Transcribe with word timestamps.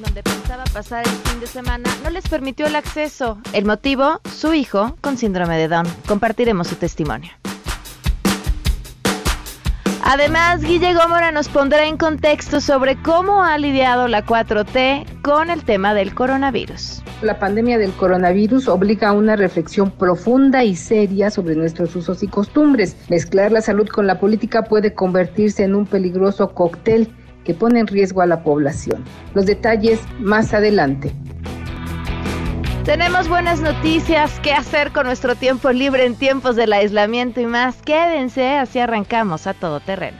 donde 0.00 0.22
pensaba 0.22 0.64
pasar 0.64 1.06
el 1.06 1.12
fin 1.30 1.40
de 1.40 1.46
semana 1.46 1.88
no 2.02 2.10
les 2.10 2.28
permitió 2.28 2.66
el 2.66 2.76
acceso. 2.76 3.38
El 3.52 3.64
motivo, 3.64 4.20
su 4.34 4.54
hijo 4.54 4.96
con 5.00 5.16
síndrome 5.16 5.56
de 5.56 5.68
Down. 5.68 5.86
Compartiremos 6.06 6.68
su 6.68 6.76
testimonio. 6.76 7.30
Además, 10.02 10.62
Guille 10.62 10.94
Gómora 10.94 11.32
nos 11.32 11.48
pondrá 11.48 11.86
en 11.86 11.98
contexto 11.98 12.62
sobre 12.62 12.96
cómo 13.02 13.44
ha 13.44 13.58
lidiado 13.58 14.08
la 14.08 14.24
4T 14.24 15.20
con 15.20 15.50
el 15.50 15.64
tema 15.64 15.92
del 15.92 16.14
coronavirus. 16.14 17.02
La 17.20 17.38
pandemia 17.38 17.78
del 17.78 17.92
coronavirus 17.92 18.68
obliga 18.68 19.08
a 19.08 19.12
una 19.12 19.36
reflexión 19.36 19.90
profunda 19.90 20.64
y 20.64 20.76
seria 20.76 21.30
sobre 21.30 21.56
nuestros 21.56 21.94
usos 21.94 22.22
y 22.22 22.28
costumbres. 22.28 22.96
Mezclar 23.10 23.52
la 23.52 23.60
salud 23.60 23.88
con 23.88 24.06
la 24.06 24.18
política 24.18 24.62
puede 24.62 24.94
convertirse 24.94 25.64
en 25.64 25.74
un 25.74 25.84
peligroso 25.84 26.54
cóctel 26.54 27.12
que 27.48 27.54
pone 27.54 27.80
en 27.80 27.86
riesgo 27.86 28.20
a 28.20 28.26
la 28.26 28.42
población. 28.42 29.02
Los 29.32 29.46
detalles 29.46 30.00
más 30.20 30.52
adelante. 30.52 31.14
Tenemos 32.84 33.26
buenas 33.26 33.62
noticias, 33.62 34.38
qué 34.42 34.52
hacer 34.52 34.92
con 34.92 35.06
nuestro 35.06 35.34
tiempo 35.34 35.72
libre 35.72 36.04
en 36.04 36.14
tiempos 36.14 36.56
del 36.56 36.74
aislamiento 36.74 37.40
y 37.40 37.46
más. 37.46 37.76
Quédense, 37.80 38.58
así 38.58 38.80
arrancamos 38.80 39.46
a 39.46 39.54
todo 39.54 39.80
terreno. 39.80 40.18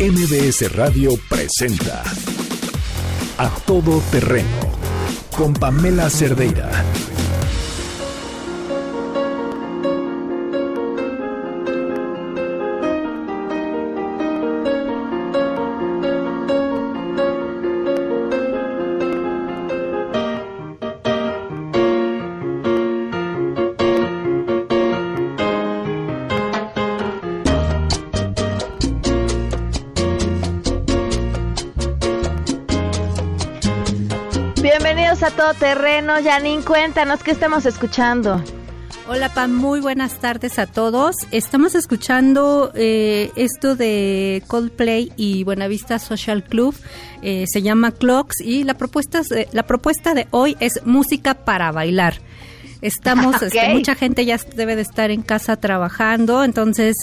MBS 0.00 0.74
Radio 0.74 1.12
presenta 1.28 2.02
A 3.38 3.48
Todo 3.64 4.02
Terreno 4.10 4.48
con 5.36 5.54
Pamela 5.54 6.10
Cerdeira. 6.10 6.68
Terreno. 35.54 36.14
Janine, 36.22 36.62
cuéntanos 36.64 37.22
qué 37.22 37.30
estamos 37.30 37.66
escuchando. 37.66 38.42
Hola 39.08 39.34
Pam, 39.34 39.52
muy 39.52 39.80
buenas 39.80 40.20
tardes 40.20 40.58
a 40.60 40.66
todos. 40.66 41.16
Estamos 41.32 41.74
escuchando 41.74 42.70
eh, 42.74 43.32
esto 43.34 43.74
de 43.74 44.42
Coldplay 44.46 45.12
y 45.16 45.42
Buenavista 45.42 45.98
Social 45.98 46.44
Club. 46.44 46.74
Eh, 47.20 47.44
se 47.46 47.62
llama 47.62 47.90
Clocks 47.90 48.40
y 48.40 48.62
la 48.62 48.74
propuesta, 48.74 49.22
la 49.52 49.64
propuesta 49.64 50.14
de 50.14 50.28
hoy 50.30 50.56
es 50.60 50.80
música 50.84 51.34
para 51.34 51.72
bailar. 51.72 52.14
Estamos, 52.80 53.42
este, 53.42 53.74
mucha 53.74 53.96
gente 53.96 54.24
ya 54.24 54.38
debe 54.54 54.76
de 54.76 54.82
estar 54.82 55.10
en 55.10 55.22
casa 55.22 55.56
trabajando, 55.56 56.44
entonces 56.44 56.96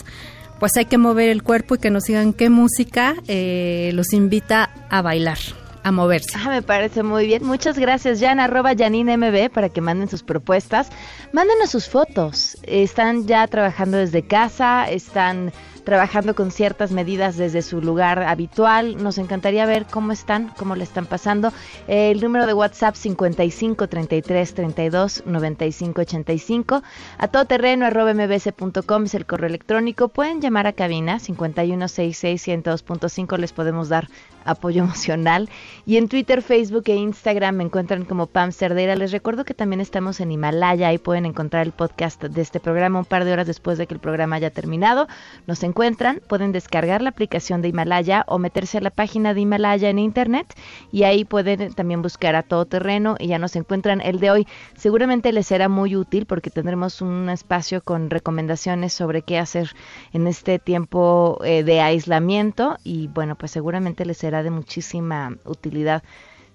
pues 0.60 0.76
hay 0.78 0.86
que 0.86 0.98
mover 0.98 1.30
el 1.30 1.44
cuerpo 1.44 1.76
y 1.76 1.80
que 1.80 1.90
nos 1.90 2.04
digan 2.04 2.34
qué 2.34 2.50
música 2.50 3.16
eh, 3.28 3.92
los 3.94 4.14
invita 4.14 4.70
a 4.90 5.02
bailar, 5.02 5.38
a 5.84 5.92
moverse. 5.92 6.30
Ah, 6.36 6.50
me 6.50 6.62
parece 6.62 7.04
muy 7.04 7.26
bien. 7.26 7.46
Muchas 7.46 7.78
gracias, 7.78 8.20
Jan, 8.20 8.40
arroba 8.40 8.74
Janine 8.78 9.18
MB, 9.18 9.52
para 9.52 9.70
que 9.70 9.82
manden 9.82 10.10
sus 10.10 10.24
propuestas. 10.24 10.90
Mándenos 11.32 11.70
sus 11.70 11.90
fotos. 11.90 12.58
Están 12.64 13.28
ya 13.28 13.48
trabajando 13.48 13.98
desde 13.98 14.24
casa, 14.24 14.90
están 14.90 15.52
trabajando 15.90 16.36
con 16.36 16.52
ciertas 16.52 16.92
medidas 16.92 17.36
desde 17.36 17.64
su 17.64 17.82
lugar 17.82 18.22
habitual. 18.22 19.02
Nos 19.02 19.18
encantaría 19.18 19.66
ver 19.66 19.88
cómo 19.90 20.12
están, 20.12 20.54
cómo 20.56 20.76
le 20.76 20.84
están 20.84 21.08
pasando. 21.08 21.52
El 21.88 22.22
número 22.22 22.46
de 22.46 22.54
WhatsApp 22.54 22.94
55 22.94 23.88
33 23.88 24.54
32 24.54 25.24
95 25.26 26.02
85. 26.02 26.84
A 27.18 27.28
todoterreno 27.28 27.88
arroba 27.88 28.14
mbs.com 28.14 29.04
es 29.06 29.16
el 29.16 29.26
correo 29.26 29.48
electrónico. 29.48 30.10
Pueden 30.10 30.42
llamar 30.42 30.68
a 30.68 30.74
cabina 30.74 31.20
51 31.20 31.88
66 31.88 32.48
102.5. 32.48 33.38
Les 33.38 33.52
podemos 33.52 33.90
dar 33.90 34.10
apoyo 34.46 34.84
emocional. 34.84 35.50
Y 35.86 35.98
en 35.98 36.08
Twitter, 36.08 36.42
Facebook 36.42 36.84
e 36.88 36.96
Instagram 36.96 37.56
me 37.56 37.64
encuentran 37.64 38.06
como 38.06 38.28
Pam 38.28 38.52
Cerdeira. 38.52 38.96
Les 38.96 39.12
recuerdo 39.12 39.46
que 39.46 39.54
también 39.54 39.82
estamos 39.82 40.20
en 40.20 40.32
Himalaya. 40.32 40.90
Ahí 40.90 40.98
pueden 40.98 41.26
encontrar 41.26 41.66
el 41.66 41.72
podcast 41.72 42.24
de 42.24 42.42
este 42.42 42.60
programa 42.60 43.00
un 43.00 43.06
par 43.06 43.26
de 43.26 43.34
horas 43.34 43.48
después 43.48 43.78
de 43.78 43.88
que 43.88 43.94
el 43.94 44.00
programa 44.00 44.36
haya 44.38 44.52
terminado. 44.52 45.08
Nos 45.48 45.64
encuentran, 45.64 46.22
pueden 46.28 46.52
descargar 46.52 47.02
la 47.02 47.10
aplicación 47.10 47.62
de 47.62 47.70
Himalaya 47.70 48.26
o 48.28 48.40
meterse 48.40 48.78
a 48.78 48.82
la 48.82 48.92
página 48.92 49.34
de 49.34 49.42
Himalaya 49.42 49.90
en 49.90 50.00
internet 50.00 50.54
y 50.92 51.04
ahí 51.04 51.26
pueden 51.26 51.74
también 51.74 52.02
buscar 52.02 52.36
a 52.36 52.44
todo 52.44 52.66
terreno 52.66 53.16
y 53.20 53.28
ya 53.28 53.40
nos 53.40 53.56
encuentran 53.56 54.02
el 54.02 54.20
de 54.20 54.32
hoy. 54.32 54.48
Seguramente 54.76 55.32
les 55.32 55.48
será 55.48 55.70
muy 55.70 55.96
útil 55.96 56.26
porque 56.26 56.50
tendremos 56.50 57.02
un 57.02 57.30
espacio 57.30 57.82
con 57.82 58.10
recomendaciones 58.10 58.94
sobre 58.94 59.22
qué 59.22 59.38
hacer 59.38 59.72
en 60.14 60.28
este 60.28 60.60
tiempo 60.60 61.40
eh, 61.44 61.64
de 61.64 61.82
aislamiento 61.82 62.78
y 62.84 63.08
bueno, 63.08 63.36
pues 63.36 63.52
seguramente 63.52 64.06
les 64.06 64.18
será 64.18 64.39
de 64.44 64.52
muchísima 64.52 65.38
utilidad. 65.46 66.04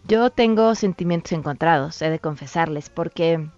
Yo 0.07 0.31
tengo 0.31 0.75
sentimientos 0.75 1.33
encontrados, 1.33 2.01
he 2.03 2.11
de 2.11 2.19
confesarles, 2.19 2.91
porque 2.91 3.49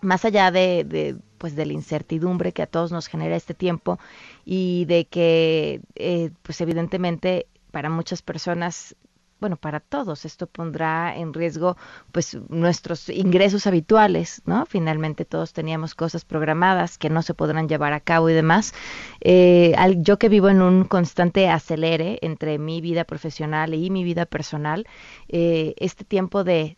más 0.00 0.24
allá 0.24 0.50
de, 0.50 1.16
pues 1.38 1.56
de 1.56 1.66
la 1.66 1.72
incertidumbre 1.72 2.52
que 2.52 2.62
a 2.62 2.66
todos 2.66 2.92
nos 2.92 3.06
genera 3.06 3.36
este 3.36 3.54
tiempo 3.54 3.98
y 4.44 4.84
de 4.86 5.06
que 5.06 5.80
eh, 5.96 6.30
pues 6.42 6.60
evidentemente 6.60 7.46
para 7.70 7.90
muchas 7.90 8.22
personas 8.22 8.96
bueno, 9.40 9.56
para 9.56 9.80
todos 9.80 10.24
esto 10.24 10.46
pondrá 10.46 11.16
en 11.16 11.32
riesgo 11.32 11.76
pues 12.12 12.38
nuestros 12.48 13.08
ingresos 13.08 13.66
habituales, 13.66 14.42
¿no? 14.44 14.66
Finalmente 14.66 15.24
todos 15.24 15.52
teníamos 15.52 15.94
cosas 15.94 16.24
programadas 16.24 16.98
que 16.98 17.10
no 17.10 17.22
se 17.22 17.34
podrán 17.34 17.68
llevar 17.68 17.92
a 17.92 18.00
cabo 18.00 18.28
y 18.30 18.34
demás. 18.34 18.74
Eh, 19.20 19.74
al, 19.76 20.02
yo 20.02 20.18
que 20.18 20.28
vivo 20.28 20.48
en 20.48 20.62
un 20.62 20.84
constante 20.84 21.48
acelere 21.48 22.18
entre 22.22 22.58
mi 22.58 22.80
vida 22.80 23.04
profesional 23.04 23.74
y 23.74 23.90
mi 23.90 24.04
vida 24.04 24.26
personal, 24.26 24.86
eh, 25.28 25.74
este 25.78 26.04
tiempo 26.04 26.44
de 26.44 26.76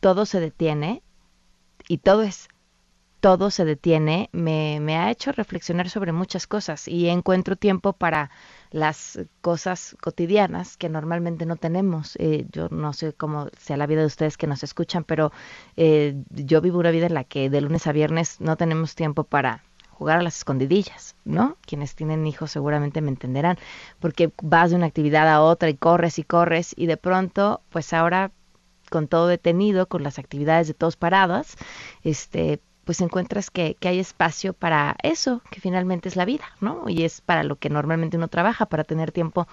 todo 0.00 0.24
se 0.26 0.40
detiene 0.40 1.02
y 1.88 1.98
todo 1.98 2.22
es 2.22 2.48
todo 3.20 3.50
se 3.50 3.64
detiene, 3.64 4.30
me, 4.32 4.80
me, 4.80 4.96
ha 4.96 5.10
hecho 5.10 5.32
reflexionar 5.32 5.90
sobre 5.90 6.12
muchas 6.12 6.46
cosas 6.46 6.88
y 6.88 7.08
encuentro 7.08 7.56
tiempo 7.56 7.92
para 7.92 8.30
las 8.70 9.20
cosas 9.42 9.96
cotidianas 10.00 10.76
que 10.76 10.88
normalmente 10.88 11.46
no 11.46 11.56
tenemos. 11.56 12.16
Eh, 12.16 12.46
yo 12.50 12.68
no 12.70 12.92
sé 12.92 13.12
cómo 13.12 13.48
sea 13.58 13.76
la 13.76 13.86
vida 13.86 14.00
de 14.00 14.06
ustedes 14.06 14.36
que 14.36 14.46
nos 14.46 14.62
escuchan, 14.62 15.04
pero 15.04 15.32
eh, 15.76 16.16
yo 16.30 16.60
vivo 16.60 16.78
una 16.78 16.90
vida 16.90 17.06
en 17.06 17.14
la 17.14 17.24
que 17.24 17.50
de 17.50 17.60
lunes 17.60 17.86
a 17.86 17.92
viernes 17.92 18.40
no 18.40 18.56
tenemos 18.56 18.94
tiempo 18.94 19.24
para 19.24 19.64
jugar 19.90 20.18
a 20.18 20.22
las 20.22 20.38
escondidillas, 20.38 21.14
¿no? 21.26 21.58
Quienes 21.60 21.94
tienen 21.94 22.26
hijos 22.26 22.50
seguramente 22.50 23.02
me 23.02 23.10
entenderán, 23.10 23.58
porque 23.98 24.32
vas 24.42 24.70
de 24.70 24.76
una 24.76 24.86
actividad 24.86 25.28
a 25.28 25.42
otra 25.42 25.68
y 25.68 25.74
corres 25.74 26.18
y 26.18 26.24
corres 26.24 26.72
y 26.74 26.86
de 26.86 26.96
pronto, 26.96 27.60
pues 27.68 27.92
ahora 27.92 28.32
con 28.90 29.08
todo 29.08 29.26
detenido, 29.26 29.86
con 29.86 30.02
las 30.02 30.18
actividades 30.18 30.68
de 30.68 30.74
todos 30.74 30.96
paradas, 30.96 31.56
este, 32.02 32.60
pues 32.90 33.02
encuentras 33.02 33.52
que, 33.52 33.76
que, 33.78 33.86
hay 33.86 34.00
espacio 34.00 34.52
para 34.52 34.96
eso, 35.04 35.42
que 35.52 35.60
finalmente 35.60 36.08
es 36.08 36.16
la 36.16 36.24
vida, 36.24 36.42
¿no? 36.60 36.88
Y 36.88 37.04
es 37.04 37.20
para 37.20 37.44
lo 37.44 37.54
que 37.54 37.70
normalmente 37.70 38.16
uno 38.16 38.26
trabaja, 38.26 38.66
para 38.66 38.82
tener 38.82 39.12
tiempo 39.12 39.46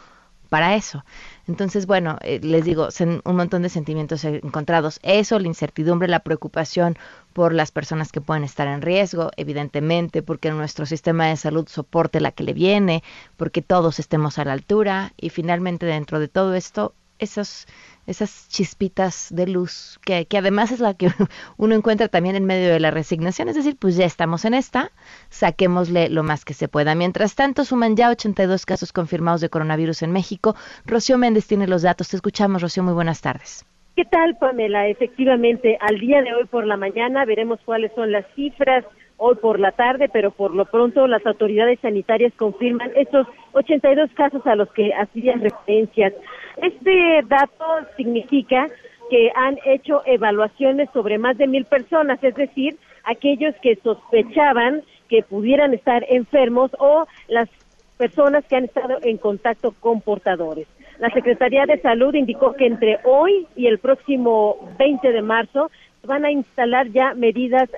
para 0.49 0.73
eso. 0.73 1.05
Entonces, 1.47 1.85
bueno, 1.85 2.17
eh, 2.21 2.39
les 2.41 2.65
digo, 2.65 2.89
son 2.89 3.21
un 3.23 3.35
montón 3.35 3.61
de 3.61 3.69
sentimientos 3.69 4.23
encontrados. 4.23 4.99
Eso, 5.03 5.37
la 5.37 5.45
incertidumbre, 5.45 6.07
la 6.07 6.21
preocupación 6.21 6.97
por 7.33 7.53
las 7.53 7.69
personas 7.69 8.11
que 8.11 8.21
pueden 8.21 8.43
estar 8.43 8.67
en 8.67 8.81
riesgo, 8.81 9.29
evidentemente, 9.37 10.23
porque 10.23 10.49
nuestro 10.49 10.87
sistema 10.87 11.27
de 11.27 11.37
salud 11.37 11.67
soporte 11.67 12.19
la 12.19 12.31
que 12.31 12.43
le 12.43 12.53
viene, 12.53 13.03
porque 13.35 13.61
todos 13.61 13.99
estemos 13.99 14.39
a 14.39 14.45
la 14.45 14.53
altura 14.53 15.13
y 15.15 15.29
finalmente 15.29 15.85
dentro 15.85 16.19
de 16.19 16.27
todo 16.27 16.55
esto, 16.55 16.95
esos 17.19 17.67
esas 18.07 18.47
chispitas 18.47 19.27
de 19.31 19.47
luz, 19.47 19.99
que, 20.05 20.25
que, 20.25 20.37
además 20.37 20.71
es 20.71 20.79
la 20.79 20.93
que 20.93 21.09
uno 21.57 21.75
encuentra 21.75 22.07
también 22.07 22.37
en 22.37 22.45
medio 22.45 22.71
de 22.71 22.79
la 22.79 22.89
resignación, 22.89 23.49
es 23.49 23.55
decir, 23.55 23.75
pues 23.77 23.97
ya 23.97 24.05
estamos 24.05 24.45
en 24.45 24.53
esta, 24.53 24.91
saquémosle 25.29 26.09
lo 26.09 26.23
más 26.23 26.45
que 26.45 26.53
se 26.53 26.69
pueda. 26.69 26.95
Mientras 26.95 27.35
tanto, 27.35 27.65
suman 27.65 27.97
ya 27.97 28.09
82 28.09 28.65
casos 28.65 28.93
confirmados 28.93 29.41
de 29.41 29.49
coronavirus 29.49 30.03
en 30.03 30.13
México. 30.13 30.55
Rocío 30.85 31.17
Méndez 31.17 31.47
tiene 31.47 31.67
los 31.67 31.81
datos. 31.81 32.07
Te 32.07 32.15
escuchamos, 32.15 32.61
Rocío, 32.61 32.81
muy 32.81 32.93
buenas 32.93 33.21
tardes. 33.21 33.65
¿Qué 33.97 34.05
tal, 34.05 34.37
Pamela? 34.37 34.87
Efectivamente, 34.87 35.77
al 35.81 35.99
día 35.99 36.21
de 36.21 36.33
hoy 36.33 36.45
por 36.45 36.65
la 36.65 36.77
mañana 36.77 37.25
veremos 37.25 37.59
cuáles 37.65 37.91
son 37.93 38.11
las 38.11 38.25
cifras 38.35 38.85
hoy 39.17 39.35
por 39.35 39.59
la 39.59 39.71
tarde, 39.71 40.09
pero 40.11 40.31
por 40.31 40.53
lo 40.53 40.65
pronto 40.65 41.07
las 41.07 41.25
autoridades 41.25 41.79
sanitarias 41.79 42.33
confirman 42.35 42.91
estos 42.95 43.27
82 43.53 44.11
casos 44.13 44.45
a 44.45 44.55
los 44.55 44.71
que 44.73 44.93
hacían 44.93 45.41
referencias. 45.41 46.13
Este 46.57 47.21
dato 47.27 47.65
significa 47.95 48.67
que 49.09 49.31
han 49.35 49.57
hecho 49.65 50.01
evaluaciones 50.05 50.89
sobre 50.93 51.17
más 51.17 51.37
de 51.37 51.47
mil 51.47 51.65
personas, 51.65 52.23
es 52.23 52.35
decir, 52.35 52.77
aquellos 53.03 53.55
que 53.61 53.75
sospechaban 53.77 54.83
que 55.09 55.23
pudieran 55.23 55.73
estar 55.73 56.05
enfermos 56.09 56.71
o 56.79 57.07
las 57.27 57.49
personas 57.97 58.45
que 58.45 58.57
han 58.57 58.65
estado 58.65 58.97
en 59.01 59.17
contacto 59.17 59.73
con 59.79 60.01
portadores. 60.01 60.67
La 60.99 61.09
Secretaría 61.11 61.65
de 61.65 61.79
Salud 61.79 62.13
indicó 62.15 62.53
que 62.53 62.65
entre 62.65 62.99
hoy 63.03 63.47
y 63.55 63.67
el 63.67 63.79
próximo 63.79 64.57
20 64.77 65.11
de 65.11 65.21
marzo 65.21 65.69
van 66.03 66.25
a 66.25 66.31
instalar 66.31 66.87
ya 66.89 67.13
medidas, 67.13 67.69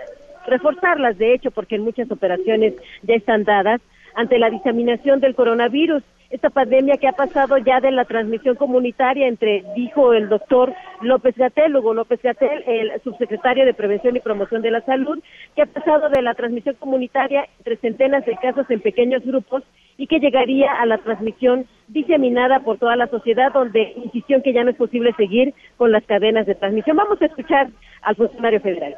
reforzarlas 0.48 1.18
de 1.18 1.34
hecho, 1.34 1.52
porque 1.52 1.76
en 1.76 1.84
muchas 1.84 2.12
operaciones 2.12 2.74
ya 3.04 3.16
están 3.16 3.44
dadas 3.44 3.82
ante 4.16 4.40
la 4.40 4.50
diseminación 4.50 5.20
del 5.20 5.36
coronavirus 5.36 6.04
esta 6.30 6.52
pandemia 6.52 6.98
que 6.98 7.08
ha 7.08 7.14
pasado 7.14 7.58
ya 7.58 7.80
de 7.80 7.92
la 7.92 8.06
transmisión 8.06 8.56
comunitaria 8.56 9.28
entre, 9.28 9.64
dijo 9.76 10.14
el 10.14 10.30
doctor 10.30 10.74
López 11.02 11.36
Gatel, 11.36 11.76
Hugo 11.76 11.96
López 11.96 12.22
Gatel, 12.22 12.64
el 12.68 13.02
subsecretario 13.02 13.66
de 13.66 13.74
Prevención 13.74 14.16
y 14.16 14.20
Promoción 14.20 14.62
de 14.62 14.70
la 14.70 14.82
Salud, 14.82 15.20
que 15.56 15.64
ha 15.64 15.66
pasado 15.66 16.10
de 16.10 16.22
la 16.22 16.36
transmisión 16.36 16.76
comunitaria 16.76 17.48
entre 17.58 17.78
centenas 17.78 18.26
de 18.26 18.36
casos 18.36 18.70
en 18.70 18.80
pequeños 18.80 19.24
grupos 19.26 19.64
y 19.98 20.06
que 20.06 20.20
llegaría 20.20 20.72
a 20.74 20.86
la 20.86 21.00
transmisión 21.00 21.66
diseminada 21.88 22.60
por 22.60 22.78
toda 22.78 22.96
la 22.96 23.08
sociedad, 23.08 23.52
donde 23.52 23.94
insistió 23.96 24.42
que 24.44 24.54
ya 24.54 24.64
no 24.64 24.70
es 24.70 24.78
posible 24.78 25.14
seguir 25.18 25.56
con 25.78 25.92
las 25.92 26.04
cadenas 26.06 26.46
de 26.46 26.54
transmisión. 26.54 26.96
Vamos 26.96 27.20
a 27.22 27.26
escuchar 27.26 27.70
al 28.04 28.16
funcionario 28.16 28.62
federal. 28.62 28.96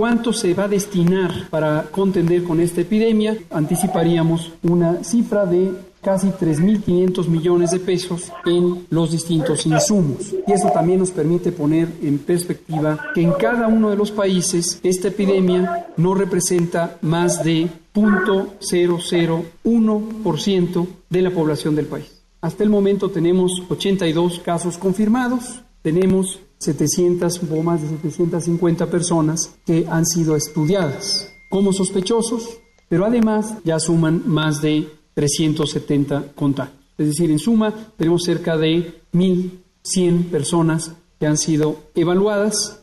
¿Cuánto 0.00 0.32
se 0.32 0.54
va 0.54 0.64
a 0.64 0.68
destinar 0.68 1.50
para 1.50 1.82
contender 1.90 2.42
con 2.44 2.58
esta 2.58 2.80
epidemia? 2.80 3.36
Anticiparíamos 3.50 4.50
una 4.62 5.04
cifra 5.04 5.44
de 5.44 5.74
casi 6.00 6.28
3.500 6.28 7.28
millones 7.28 7.72
de 7.72 7.80
pesos 7.80 8.32
en 8.46 8.86
los 8.88 9.12
distintos 9.12 9.66
insumos. 9.66 10.34
Y 10.46 10.52
eso 10.52 10.70
también 10.70 11.00
nos 11.00 11.10
permite 11.10 11.52
poner 11.52 11.88
en 12.02 12.16
perspectiva 12.16 12.98
que 13.14 13.20
en 13.20 13.32
cada 13.32 13.68
uno 13.68 13.90
de 13.90 13.96
los 13.96 14.10
países 14.10 14.80
esta 14.82 15.08
epidemia 15.08 15.88
no 15.98 16.14
representa 16.14 16.96
más 17.02 17.44
de 17.44 17.68
0.001% 17.92 20.86
de 21.10 21.20
la 21.20 21.30
población 21.30 21.76
del 21.76 21.84
país. 21.84 22.22
Hasta 22.40 22.64
el 22.64 22.70
momento 22.70 23.10
tenemos 23.10 23.52
82 23.68 24.38
casos 24.38 24.78
confirmados, 24.78 25.60
tenemos 25.82 26.38
700 26.60 27.40
o 27.50 27.62
más 27.62 27.82
de 27.82 27.88
750 27.88 28.86
personas 28.86 29.58
que 29.66 29.86
han 29.88 30.04
sido 30.04 30.36
estudiadas 30.36 31.34
como 31.48 31.72
sospechosos, 31.72 32.60
pero 32.88 33.06
además 33.06 33.58
ya 33.64 33.78
suman 33.78 34.22
más 34.26 34.60
de 34.60 34.86
370 35.14 36.32
contactos. 36.34 36.78
Es 36.98 37.06
decir, 37.06 37.30
en 37.30 37.38
suma, 37.38 37.72
tenemos 37.96 38.24
cerca 38.24 38.58
de 38.58 38.92
1.100 39.14 40.30
personas 40.30 40.94
que 41.18 41.26
han 41.26 41.38
sido 41.38 41.76
evaluadas. 41.94 42.76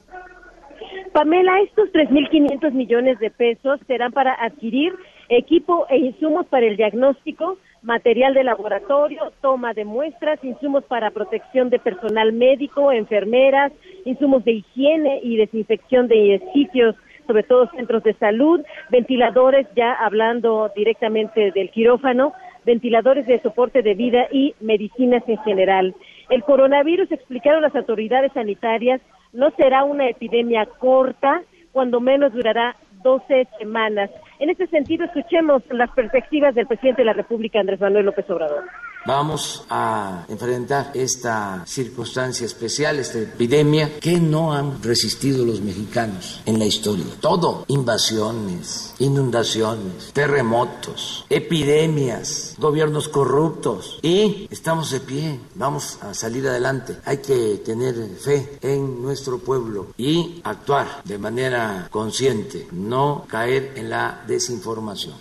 Pamela, 1.13 1.61
estos 1.61 1.89
3.500 1.91 2.71
millones 2.73 3.19
de 3.19 3.29
pesos 3.29 3.79
serán 3.85 4.11
para 4.11 4.33
adquirir 4.43 4.93
equipo 5.29 5.85
e 5.89 5.97
insumos 5.97 6.47
para 6.47 6.65
el 6.65 6.77
diagnóstico, 6.77 7.57
material 7.81 8.33
de 8.33 8.43
laboratorio, 8.43 9.31
toma 9.41 9.73
de 9.73 9.85
muestras, 9.85 10.43
insumos 10.43 10.83
para 10.85 11.11
protección 11.11 11.69
de 11.69 11.79
personal 11.79 12.33
médico, 12.33 12.91
enfermeras, 12.91 13.71
insumos 14.05 14.43
de 14.43 14.53
higiene 14.53 15.19
y 15.23 15.37
desinfección 15.37 16.07
de 16.07 16.41
sitios, 16.53 16.95
sobre 17.27 17.43
todo 17.43 17.69
centros 17.71 18.03
de 18.03 18.13
salud, 18.13 18.61
ventiladores, 18.89 19.67
ya 19.75 19.93
hablando 19.93 20.71
directamente 20.75 21.51
del 21.51 21.69
quirófano, 21.69 22.33
ventiladores 22.65 23.25
de 23.27 23.41
soporte 23.41 23.81
de 23.81 23.93
vida 23.93 24.27
y 24.31 24.55
medicinas 24.59 25.23
en 25.27 25.37
general. 25.39 25.95
El 26.29 26.43
coronavirus, 26.43 27.11
explicaron 27.11 27.61
las 27.61 27.75
autoridades 27.75 28.31
sanitarias, 28.33 29.01
no 29.33 29.51
será 29.51 29.83
una 29.83 30.09
epidemia 30.09 30.65
corta, 30.65 31.41
cuando 31.71 31.99
menos 32.01 32.33
durará 32.33 32.75
12 33.03 33.47
semanas. 33.59 34.09
En 34.39 34.49
este 34.49 34.67
sentido, 34.67 35.05
escuchemos 35.05 35.63
las 35.71 35.89
perspectivas 35.91 36.53
del 36.53 36.67
presidente 36.67 37.01
de 37.01 37.07
la 37.07 37.13
República, 37.13 37.59
Andrés 37.59 37.79
Manuel 37.79 38.05
López 38.05 38.29
Obrador. 38.29 38.65
Vamos 39.07 39.63
a 39.69 40.25
enfrentar 40.27 40.91
esta 40.93 41.63
circunstancia 41.65 42.45
especial, 42.45 42.99
esta 42.99 43.19
epidemia 43.19 43.99
que 44.01 44.19
no 44.19 44.51
han 44.51 44.83
resistido 44.83 45.45
los 45.45 45.61
mexicanos 45.61 46.41
en 46.45 46.59
la 46.59 46.65
historia. 46.65 47.05
Todo, 47.21 47.63
invasiones, 47.69 48.93
inundaciones, 48.99 50.11
terremotos, 50.11 51.25
epidemias, 51.29 52.55
gobiernos 52.57 53.07
corruptos 53.07 53.97
y 54.01 54.45
estamos 54.51 54.91
de 54.91 54.99
pie, 54.99 55.39
vamos 55.55 55.99
a 56.01 56.13
salir 56.13 56.45
adelante. 56.45 56.97
Hay 57.05 57.19
que 57.19 57.61
tener 57.63 57.95
fe 58.19 58.59
en 58.61 59.01
nuestro 59.01 59.37
pueblo 59.39 59.87
y 59.97 60.41
actuar 60.43 61.01
de 61.05 61.17
manera 61.17 61.87
consciente, 61.91 62.67
no 62.73 63.23
caer 63.29 63.71
en 63.77 63.89
la 63.89 64.25
desinformación. 64.27 65.15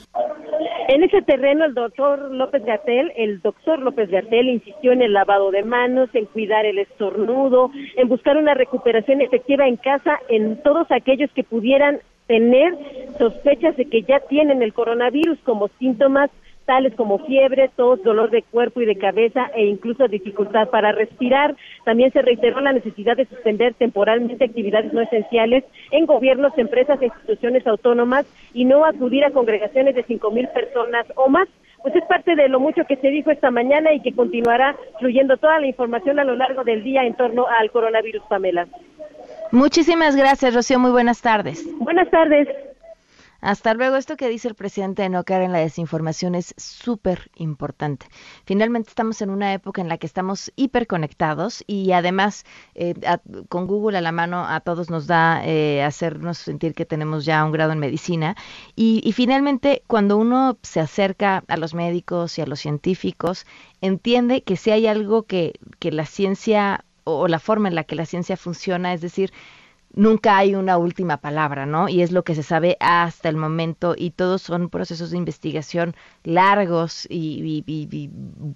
En 0.89 1.03
ese 1.03 1.21
terreno, 1.23 1.65
el 1.65 1.75
doctor 1.75 2.31
López 2.31 2.65
Gatel, 2.65 3.13
el 3.17 3.41
doctor 3.41 3.81
López 3.81 4.09
Gatel 4.09 4.49
insistió 4.49 4.93
en 4.93 5.03
el 5.03 5.13
lavado 5.13 5.51
de 5.51 5.65
manos, 5.65 6.09
en 6.15 6.27
cuidar 6.27 6.65
el 6.65 6.79
estornudo, 6.79 7.73
en 7.97 8.09
buscar 8.09 8.37
una 8.37 8.55
recuperación 8.55 9.21
efectiva 9.21 9.67
en 9.67 9.77
casa 9.77 10.21
en 10.29 10.63
todos 10.63 10.87
aquellos 10.93 11.29
que 11.33 11.43
pudieran 11.43 11.99
tener 12.29 12.73
sospechas 13.19 13.77
de 13.77 13.87
que 13.87 14.03
ya 14.03 14.21
tienen 14.21 14.63
el 14.63 14.73
coronavirus 14.73 15.39
como 15.41 15.69
síntomas 15.81 16.31
tales 16.67 16.95
como 16.95 17.21
fiebre, 17.21 17.71
tos, 17.75 18.03
dolor 18.03 18.31
de 18.31 18.43
cuerpo 18.43 18.83
y 18.83 18.87
de 18.87 18.99
cabeza 18.99 19.51
e 19.55 19.65
incluso 19.65 20.09
dificultad 20.09 20.69
para 20.69 20.93
respirar. 20.93 21.57
También 21.85 22.13
se 22.13 22.23
reiteró 22.23 22.61
la 22.61 22.73
necesidad 22.73 23.17
de 23.17 23.27
suspender 23.27 23.75
temporalmente 23.75 24.45
actividades 24.45 24.93
no 24.93 25.01
esenciales 25.01 25.65
en 25.93 26.05
gobiernos, 26.07 26.53
empresas 26.59 27.01
e 27.01 27.07
instituciones 27.07 27.67
autónomas 27.67 28.27
y 28.53 28.65
no 28.65 28.85
acudir 28.85 29.25
a 29.25 29.31
congregaciones 29.31 29.95
de 29.95 30.03
cinco 30.03 30.31
mil 30.31 30.49
personas 30.49 31.07
o 31.15 31.29
más. 31.29 31.49
Pues 31.83 31.95
es 31.95 32.05
parte 32.05 32.35
de 32.35 32.49
lo 32.49 32.59
mucho 32.59 32.83
que 32.85 32.97
se 32.97 33.09
dijo 33.09 33.31
esta 33.31 33.53
mañana 33.53 33.93
y 33.93 34.01
que 34.01 34.13
continuará 34.13 34.75
fluyendo 34.99 35.37
toda 35.37 35.61
la 35.61 35.69
información 35.69 36.19
a 36.19 36.25
lo 36.25 36.35
largo 36.35 36.65
del 36.65 36.83
día 36.83 37.05
en 37.05 37.15
torno 37.15 37.47
al 37.47 37.71
coronavirus, 37.71 38.23
Pamela. 38.29 38.67
Muchísimas 39.53 40.17
gracias, 40.17 40.53
Rocío. 40.53 40.81
Muy 40.81 40.91
buenas 40.91 41.23
tardes. 41.23 41.65
Buenas 41.79 42.11
tardes. 42.11 42.49
Hasta 43.41 43.75
luego. 43.75 43.97
Esto 43.97 44.17
que 44.17 44.29
dice 44.29 44.49
el 44.49 44.55
presidente 44.55 45.03
de 45.03 45.09
no 45.09 45.25
caer 45.25 45.43
en 45.43 45.53
la 45.53 45.59
desinformación 45.59 46.35
es 46.35 46.55
súper 46.57 47.31
importante. 47.37 48.07
Finalmente 48.45 48.89
estamos 48.91 49.23
en 49.23 49.31
una 49.31 49.53
época 49.53 49.81
en 49.81 49.89
la 49.89 49.99
que 49.99 50.07
estamos 50.07 50.53
hiperconectados 50.57 51.63
y 51.67 51.93
además 51.93 52.45
eh, 52.75 52.95
con 53.49 53.67
Google 53.67 53.99
a 53.99 54.01
la 54.01 54.13
mano 54.13 54.47
a 54.47 54.61
todos 54.61 54.91
nos 54.91 55.07
da 55.07 55.47
eh, 55.47 55.83
hacernos 55.83 56.39
sentir 56.39 56.75
que 56.75 56.85
tenemos 56.87 57.25
ya 57.25 57.45
un 57.45 57.53
grado 57.53 57.73
en 57.73 57.79
medicina. 57.79 58.37
Y, 58.75 59.01
y 59.05 59.13
finalmente 59.13 59.83
cuando 59.87 60.17
uno 60.17 60.59
se 60.63 60.81
acerca 60.81 61.45
a 61.49 61.57
los 61.57 61.75
médicos 61.75 62.39
y 62.39 62.43
a 62.43 62.47
los 62.47 62.61
científicos, 62.61 63.47
entiende 63.81 64.43
que 64.43 64.57
si 64.57 64.71
hay 64.71 64.87
algo 64.87 65.25
que, 65.25 65.55
que 65.79 65.93
la 65.93 66.07
ciencia 66.07 66.85
o 67.05 67.29
la 67.29 67.39
forma 67.39 67.69
en 67.69 67.77
la 67.77 67.85
que 67.85 67.95
la 67.95 68.05
ciencia 68.05 68.37
funciona, 68.37 68.93
es 68.93 69.01
decir, 69.01 69.33
nunca 69.97 70.37
hay 70.37 70.55
una 70.55 70.77
última 70.77 71.17
palabra, 71.17 71.67
¿no? 71.67 71.89
Y 71.89 72.03
es 72.03 72.13
lo 72.13 72.23
que 72.23 72.35
se 72.35 72.43
sabe 72.43 72.77
hasta 72.81 73.29
el 73.29 73.37
momento 73.37 73.95
y 73.97 74.11
todos 74.11 74.43
son 74.43 74.69
procesos 74.69 75.11
de 75.11 75.17
investigación 75.17 75.97
largos 76.23 77.07
y, 77.11 77.65
y, 77.67 78.11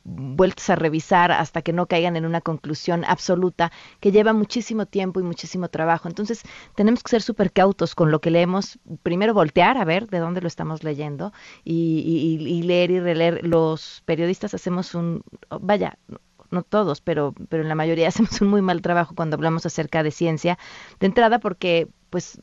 vueltos 0.04 0.70
a 0.70 0.76
revisar 0.76 1.32
hasta 1.32 1.62
que 1.62 1.72
no 1.72 1.86
caigan 1.86 2.16
en 2.16 2.26
una 2.26 2.40
conclusión 2.40 3.04
absoluta 3.06 3.72
que 4.00 4.12
lleva 4.12 4.32
muchísimo 4.32 4.86
tiempo 4.86 5.18
y 5.18 5.22
muchísimo 5.22 5.68
trabajo. 5.68 6.08
Entonces 6.08 6.42
tenemos 6.76 7.02
que 7.02 7.10
ser 7.10 7.22
súper 7.22 7.52
cautos 7.52 7.94
con 7.94 8.10
lo 8.10 8.20
que 8.20 8.30
leemos. 8.30 8.78
Primero 9.02 9.34
voltear 9.34 9.78
a 9.78 9.84
ver 9.84 10.08
de 10.08 10.18
dónde 10.18 10.42
lo 10.42 10.48
estamos 10.48 10.84
leyendo 10.84 11.32
y, 11.64 12.38
y 12.38 12.62
leer 12.62 12.90
y 12.90 13.00
releer. 13.00 13.46
Los 13.46 14.02
periodistas 14.04 14.52
hacemos 14.52 14.94
un, 14.94 15.22
vaya, 15.60 15.98
no 16.50 16.62
todos, 16.62 17.00
pero, 17.00 17.34
pero 17.48 17.62
en 17.62 17.68
la 17.68 17.74
mayoría 17.74 18.08
hacemos 18.08 18.40
un 18.40 18.48
muy 18.48 18.62
mal 18.62 18.82
trabajo 18.82 19.14
cuando 19.14 19.36
hablamos 19.36 19.66
acerca 19.66 20.02
de 20.02 20.10
ciencia, 20.10 20.58
de 20.98 21.06
entrada 21.06 21.38
porque 21.40 21.88
pues 22.10 22.38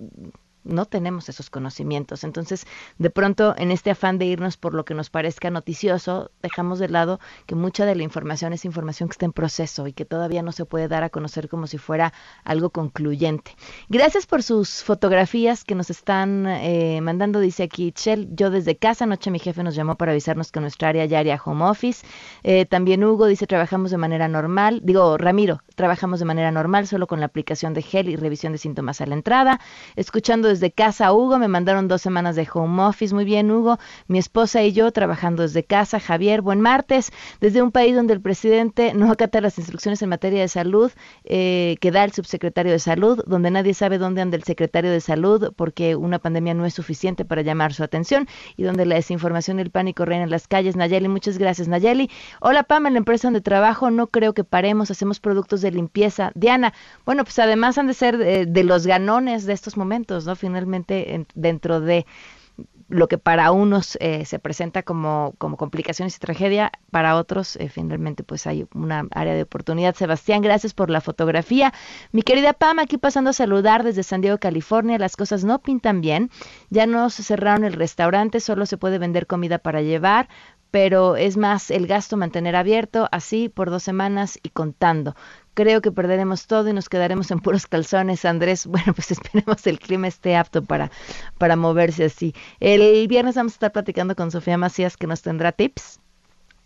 no 0.68 0.86
tenemos 0.86 1.30
esos 1.30 1.50
conocimientos. 1.50 2.24
Entonces, 2.24 2.66
de 2.98 3.10
pronto, 3.10 3.56
en 3.58 3.72
este 3.72 3.92
afán 3.92 4.18
de 4.18 4.26
irnos 4.26 4.58
por 4.58 4.74
lo 4.74 4.86
que 4.86 4.94
nos 4.94 5.10
parezca 5.10 5.50
noticioso, 5.50 6.32
dejamos 6.42 6.80
de 6.80 6.90
lado 6.90 7.20
que 7.46 7.56
mucha 7.56 7.86
de 7.86 7.96
la 7.96 8.04
información 8.04 8.54
es 8.54 8.66
información 8.66 9.10
que 9.10 9.14
está 9.14 9.26
en 9.26 9.34
proceso 9.34 9.88
y 9.88 9.94
que 9.94 10.06
todavía 10.06 10.44
no 10.44 10.52
se 10.52 10.66
puede 10.66 10.88
dar 10.88 11.04
a 11.04 11.10
conocer 11.10 11.50
como 11.50 11.68
si 11.68 11.78
fuera 11.78 12.14
algo 12.44 12.70
concluyente. 12.70 13.56
Gracias 13.90 14.26
por 14.26 14.44
sus 14.44 14.84
fotografías 14.84 15.64
que 15.64 15.76
nos 15.76 15.90
están 15.90 16.46
eh, 16.48 17.00
mandando, 17.02 17.40
dice 17.40 17.64
aquí 17.64 17.92
Chel, 17.92 18.28
yo 18.32 18.50
desde 18.50 18.78
casa, 18.78 19.06
anoche 19.06 19.32
mi 19.32 19.40
jefe 19.40 19.64
nos 19.64 19.76
llamó 19.76 19.96
para 19.96 20.12
avisarnos 20.12 20.52
que 20.52 20.60
nuestra 20.60 20.90
área 20.90 21.06
ya 21.06 21.20
haría 21.20 21.42
home 21.44 21.66
office. 21.66 22.06
Eh, 22.44 22.66
también 22.66 23.04
Hugo 23.04 23.28
dice, 23.28 23.48
trabajamos 23.48 23.92
de 23.92 23.98
manera 23.98 24.28
normal, 24.28 24.82
digo, 24.84 25.18
Ramiro, 25.18 25.62
trabajamos 25.76 26.20
de 26.20 26.26
manera 26.26 26.52
normal, 26.52 26.88
solo 26.88 27.08
con 27.08 27.20
la 27.20 27.28
aplicación 27.28 27.74
de 27.74 27.82
gel 27.82 28.10
y 28.10 28.16
revisión 28.16 28.52
de 28.52 28.58
síntomas 28.58 29.00
a 29.02 29.06
la 29.06 29.14
entrada. 29.14 29.60
Escuchando 29.96 30.48
desde 30.48 30.57
casa, 30.72 31.14
Hugo. 31.14 31.38
Me 31.40 31.48
mandaron 31.48 31.88
dos 31.88 32.02
semanas 32.02 32.36
de 32.36 32.48
home 32.52 32.84
office. 32.84 33.14
Muy 33.14 33.26
bien, 33.26 33.50
Hugo. 33.52 33.78
Mi 34.08 34.18
esposa 34.18 34.64
y 34.64 34.74
yo 34.74 34.92
trabajando 34.92 35.44
desde 35.44 35.64
casa. 35.64 36.00
Javier, 36.00 36.42
buen 36.42 36.62
martes. 36.62 37.12
Desde 37.40 37.62
un 37.62 37.72
país 37.72 37.96
donde 37.96 38.14
el 38.14 38.22
presidente 38.22 38.94
no 38.94 39.12
acata 39.12 39.42
las 39.42 39.58
instrucciones 39.58 40.02
en 40.02 40.10
materia 40.10 40.42
de 40.42 40.48
salud 40.48 40.92
eh, 41.24 41.78
que 41.82 41.92
da 41.92 42.04
el 42.04 42.12
subsecretario 42.12 42.72
de 42.72 42.80
salud, 42.80 43.22
donde 43.26 43.52
nadie 43.52 43.74
sabe 43.74 43.98
dónde 43.98 44.22
anda 44.22 44.38
el 44.38 44.44
secretario 44.44 44.92
de 44.92 45.02
salud 45.02 45.54
porque 45.56 45.96
una 45.96 46.20
pandemia 46.20 46.54
no 46.54 46.66
es 46.66 46.74
suficiente 46.74 47.26
para 47.26 47.42
llamar 47.42 47.74
su 47.74 47.84
atención 47.84 48.28
y 48.56 48.64
donde 48.64 48.86
la 48.86 48.96
desinformación 48.96 49.60
y 49.60 49.62
el 49.64 49.72
pánico 49.72 50.06
reina 50.06 50.24
en 50.24 50.30
las 50.30 50.48
calles. 50.48 50.76
Nayeli, 50.76 51.08
muchas 51.08 51.38
gracias, 51.38 51.68
Nayeli. 51.68 52.10
Hola, 52.40 52.64
Pam, 52.64 52.88
en 52.88 52.94
la 52.94 53.00
empresa 53.00 53.28
donde 53.28 53.42
trabajo 53.42 53.92
no 53.92 54.08
creo 54.08 54.34
que 54.34 54.44
paremos, 54.44 54.92
hacemos 54.92 55.20
productos 55.20 55.62
de 55.62 55.72
limpieza. 55.72 56.32
Diana, 56.36 56.74
bueno, 57.06 57.24
pues 57.24 57.40
además 57.40 57.78
han 57.78 57.88
de 57.88 57.94
ser 57.94 58.18
de, 58.18 58.46
de 58.46 58.64
los 58.64 58.88
ganones 58.88 59.46
de 59.46 59.54
estos 59.54 59.78
momentos, 59.78 60.26
¿no? 60.26 60.36
Finalmente, 60.38 61.15
en, 61.15 61.27
dentro 61.36 61.82
de 61.82 62.06
lo 62.89 63.08
que 63.08 63.17
para 63.17 63.51
unos 63.51 63.98
eh, 64.00 64.24
se 64.25 64.39
presenta 64.39 64.82
como, 64.84 65.34
como 65.38 65.58
complicaciones 65.58 66.15
y 66.15 66.20
tragedia, 66.20 66.72
para 66.89 67.17
otros 67.17 67.58
eh, 67.58 67.70
finalmente 67.70 68.24
pues 68.24 68.48
hay 68.48 68.65
una 68.74 69.08
área 69.12 69.34
de 69.34 69.44
oportunidad. 69.44 69.96
Sebastián, 69.96 70.41
gracias 70.41 70.74
por 70.74 70.89
la 70.89 71.01
fotografía. 71.01 71.74
Mi 72.12 72.22
querida 72.22 72.53
Pam, 72.53 72.79
aquí 72.79 72.98
pasando 72.98 73.32
a 73.32 73.34
saludar 73.34 73.84
desde 73.84 74.03
San 74.03 74.22
Diego, 74.22 74.38
California. 74.38 74.98
Las 74.98 75.17
cosas 75.17 75.44
no 75.44 75.60
pintan 75.60 76.01
bien. 76.01 76.32
Ya 76.70 76.86
no 76.86 77.10
se 77.10 77.24
cerraron 77.24 77.65
el 77.65 77.74
restaurante, 77.74 78.39
solo 78.39 78.65
se 78.65 78.77
puede 78.77 79.00
vender 79.00 79.27
comida 79.27 79.58
para 79.58 79.82
llevar 79.82 80.29
pero 80.70 81.15
es 81.15 81.38
más 81.38 81.72
el 81.72 81.88
gasto 81.88 82.17
mantener 82.17 82.56
abierto 82.56 83.08
así 83.12 83.48
por 83.48 83.70
dos 83.70 83.84
semanas 83.84 84.38
y 84.44 84.50
contando. 84.50 85.15
Creo 85.58 85.82
que 85.82 85.92
perderemos 85.92 86.46
todo 86.46 86.70
y 86.70 86.74
nos 86.74 86.88
quedaremos 86.88 87.32
en 87.32 87.40
puros 87.40 87.66
calzones, 87.66 88.26
Andrés. 88.26 88.68
Bueno, 88.78 88.94
pues 88.94 89.10
esperemos 89.10 89.66
el 89.66 89.80
clima 89.80 90.08
esté 90.08 90.36
apto 90.36 90.64
para, 90.64 90.92
para 91.40 91.56
moverse 91.56 92.06
así. 92.06 92.36
El 92.60 93.08
viernes 93.08 93.34
vamos 93.34 93.54
a 93.54 93.56
estar 93.56 93.72
platicando 93.72 94.16
con 94.16 94.30
Sofía 94.30 94.56
Macías 94.60 94.98
que 94.98 95.08
nos 95.08 95.24
tendrá 95.24 95.52
tips 95.52 96.00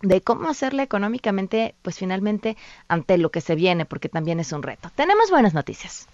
de 0.01 0.19
cómo 0.19 0.50
hacerle 0.50 0.83
económicamente, 0.83 1.74
pues 1.83 2.00
finalmente, 2.00 2.57
ante 2.89 3.17
lo 3.17 3.31
que 3.31 3.39
se 3.39 3.55
viene, 3.55 3.86
porque 3.86 4.10
también 4.10 4.41
es 4.41 4.51
un 4.51 4.62
reto. 4.62 4.91
Tenemos 4.93 5.29
buenas 5.29 5.53
noticias. 5.53 6.10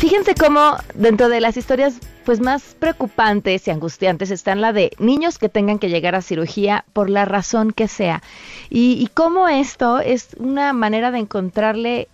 Fíjense 0.00 0.34
cómo 0.34 0.76
dentro 0.94 1.28
de 1.28 1.40
las 1.40 1.56
historias 1.56 2.00
pues 2.24 2.40
más 2.40 2.74
preocupantes 2.78 3.66
y 3.66 3.70
angustiantes 3.70 4.30
están 4.30 4.60
la 4.60 4.72
de 4.72 4.90
niños 4.98 5.38
que 5.38 5.48
tengan 5.48 5.78
que 5.78 5.88
llegar 5.88 6.14
a 6.14 6.22
cirugía 6.22 6.84
por 6.92 7.10
la 7.10 7.24
razón 7.24 7.72
que 7.72 7.88
sea. 7.88 8.22
Y, 8.70 9.02
y 9.02 9.06
cómo 9.08 9.48
esto 9.48 10.00
es 10.00 10.34
una 10.38 10.72
manera 10.72 11.10
de 11.10 11.18
encontrarle 11.18 12.08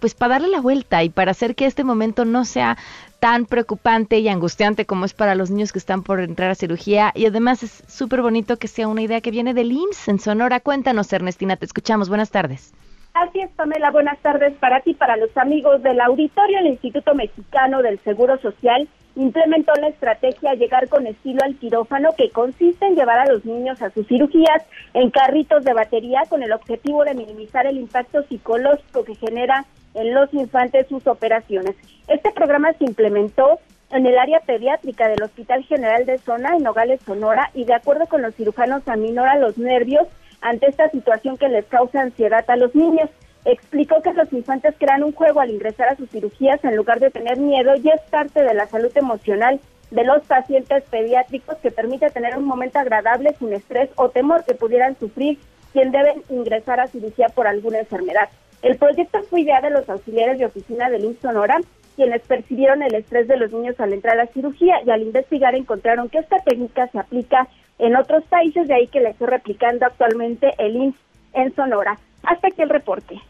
pues 0.00 0.14
para 0.14 0.34
darle 0.34 0.48
la 0.48 0.60
vuelta 0.60 1.02
y 1.02 1.10
para 1.10 1.32
hacer 1.32 1.54
que 1.54 1.66
este 1.66 1.84
momento 1.84 2.24
no 2.24 2.44
sea 2.44 2.78
tan 3.20 3.46
preocupante 3.46 4.18
y 4.18 4.28
angustiante 4.28 4.86
como 4.86 5.04
es 5.04 5.14
para 5.14 5.34
los 5.34 5.50
niños 5.50 5.72
que 5.72 5.78
están 5.78 6.02
por 6.02 6.20
entrar 6.20 6.50
a 6.50 6.54
cirugía. 6.54 7.12
Y 7.14 7.26
además 7.26 7.62
es 7.62 7.82
súper 7.88 8.22
bonito 8.22 8.56
que 8.56 8.68
sea 8.68 8.88
una 8.88 9.02
idea 9.02 9.20
que 9.20 9.30
viene 9.30 9.54
del 9.54 9.72
IMSS 9.72 10.08
en 10.08 10.18
Sonora. 10.18 10.60
Cuéntanos, 10.60 11.12
Ernestina, 11.12 11.56
te 11.56 11.66
escuchamos. 11.66 12.08
Buenas 12.08 12.30
tardes. 12.30 12.72
Así 13.14 13.40
es, 13.40 13.50
Pamela. 13.52 13.90
Buenas 13.90 14.18
tardes 14.20 14.54
para 14.58 14.80
ti, 14.80 14.94
para 14.94 15.16
los 15.16 15.34
amigos 15.36 15.82
del 15.82 16.00
auditorio. 16.00 16.58
El 16.58 16.66
Instituto 16.66 17.14
Mexicano 17.14 17.80
del 17.80 17.98
Seguro 18.00 18.38
Social 18.40 18.88
implementó 19.16 19.72
la 19.74 19.88
estrategia 19.88 20.54
Llegar 20.54 20.88
con 20.88 21.06
estilo 21.06 21.40
al 21.44 21.56
quirófano, 21.56 22.10
que 22.16 22.30
consiste 22.30 22.86
en 22.86 22.96
llevar 22.96 23.18
a 23.18 23.32
los 23.32 23.44
niños 23.44 23.80
a 23.82 23.90
sus 23.90 24.06
cirugías 24.06 24.62
en 24.92 25.10
carritos 25.10 25.64
de 25.64 25.72
batería 25.72 26.22
con 26.28 26.42
el 26.42 26.52
objetivo 26.52 27.04
de 27.04 27.14
minimizar 27.14 27.66
el 27.66 27.78
impacto 27.78 28.22
psicológico 28.24 29.04
que 29.04 29.14
genera 29.14 29.64
en 29.94 30.14
los 30.14 30.32
infantes 30.34 30.88
sus 30.88 31.06
operaciones. 31.06 31.76
Este 32.08 32.32
programa 32.32 32.72
se 32.74 32.84
implementó 32.84 33.60
en 33.90 34.06
el 34.06 34.18
área 34.18 34.40
pediátrica 34.40 35.08
del 35.08 35.22
Hospital 35.22 35.62
General 35.64 36.04
de 36.04 36.18
Zona 36.18 36.56
en 36.56 36.64
Nogales, 36.64 37.00
Sonora, 37.02 37.50
y 37.54 37.64
de 37.64 37.74
acuerdo 37.74 38.06
con 38.06 38.22
los 38.22 38.34
cirujanos 38.34 38.86
aminora 38.88 39.38
los 39.38 39.56
nervios 39.56 40.08
ante 40.40 40.66
esta 40.66 40.90
situación 40.90 41.38
que 41.38 41.48
les 41.48 41.64
causa 41.66 42.02
ansiedad 42.02 42.44
a 42.48 42.56
los 42.56 42.74
niños. 42.74 43.08
Explicó 43.44 44.00
que 44.00 44.14
los 44.14 44.32
infantes 44.32 44.74
crean 44.78 45.02
un 45.02 45.12
juego 45.12 45.40
al 45.40 45.50
ingresar 45.50 45.88
a 45.88 45.96
sus 45.96 46.08
cirugías 46.10 46.64
en 46.64 46.76
lugar 46.76 46.98
de 46.98 47.10
tener 47.10 47.38
miedo 47.38 47.74
y 47.76 47.88
es 47.88 48.00
parte 48.10 48.42
de 48.42 48.54
la 48.54 48.66
salud 48.66 48.90
emocional 48.96 49.60
de 49.90 50.04
los 50.04 50.22
pacientes 50.24 50.82
pediátricos 50.84 51.56
que 51.58 51.70
permite 51.70 52.10
tener 52.10 52.36
un 52.38 52.44
momento 52.44 52.78
agradable 52.78 53.34
sin 53.38 53.52
estrés 53.52 53.90
o 53.96 54.08
temor 54.08 54.44
que 54.44 54.54
pudieran 54.54 54.98
sufrir 54.98 55.38
quien 55.72 55.92
deben 55.92 56.22
ingresar 56.30 56.80
a 56.80 56.86
cirugía 56.86 57.28
por 57.28 57.46
alguna 57.46 57.80
enfermedad. 57.80 58.28
El 58.62 58.76
proyecto 58.78 59.22
fue 59.24 59.42
idea 59.42 59.60
de 59.60 59.70
los 59.70 59.88
auxiliares 59.90 60.38
de 60.38 60.46
oficina 60.46 60.88
de 60.88 60.98
IMSS 60.98 61.20
Sonora, 61.20 61.58
quienes 61.96 62.22
percibieron 62.22 62.82
el 62.82 62.94
estrés 62.94 63.28
de 63.28 63.36
los 63.36 63.52
niños 63.52 63.78
al 63.78 63.92
entrar 63.92 64.14
a 64.14 64.24
la 64.24 64.32
cirugía 64.32 64.76
y 64.86 64.90
al 64.90 65.02
investigar 65.02 65.54
encontraron 65.54 66.08
que 66.08 66.18
esta 66.18 66.38
técnica 66.38 66.88
se 66.88 66.98
aplica 66.98 67.46
en 67.78 67.94
otros 67.94 68.24
países, 68.24 68.66
de 68.66 68.74
ahí 68.74 68.86
que 68.86 69.00
le 69.00 69.10
estoy 69.10 69.26
replicando 69.26 69.84
actualmente 69.84 70.50
el 70.58 70.76
INS 70.76 70.96
en 71.34 71.54
Sonora. 71.54 71.98
Hasta 72.22 72.48
aquí 72.48 72.62
el 72.62 72.70
reporte. 72.70 73.20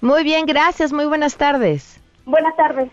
Muy 0.00 0.24
bien, 0.24 0.46
gracias, 0.46 0.92
muy 0.92 1.06
buenas 1.06 1.36
tardes. 1.36 2.00
Buenas 2.24 2.56
tardes. 2.56 2.90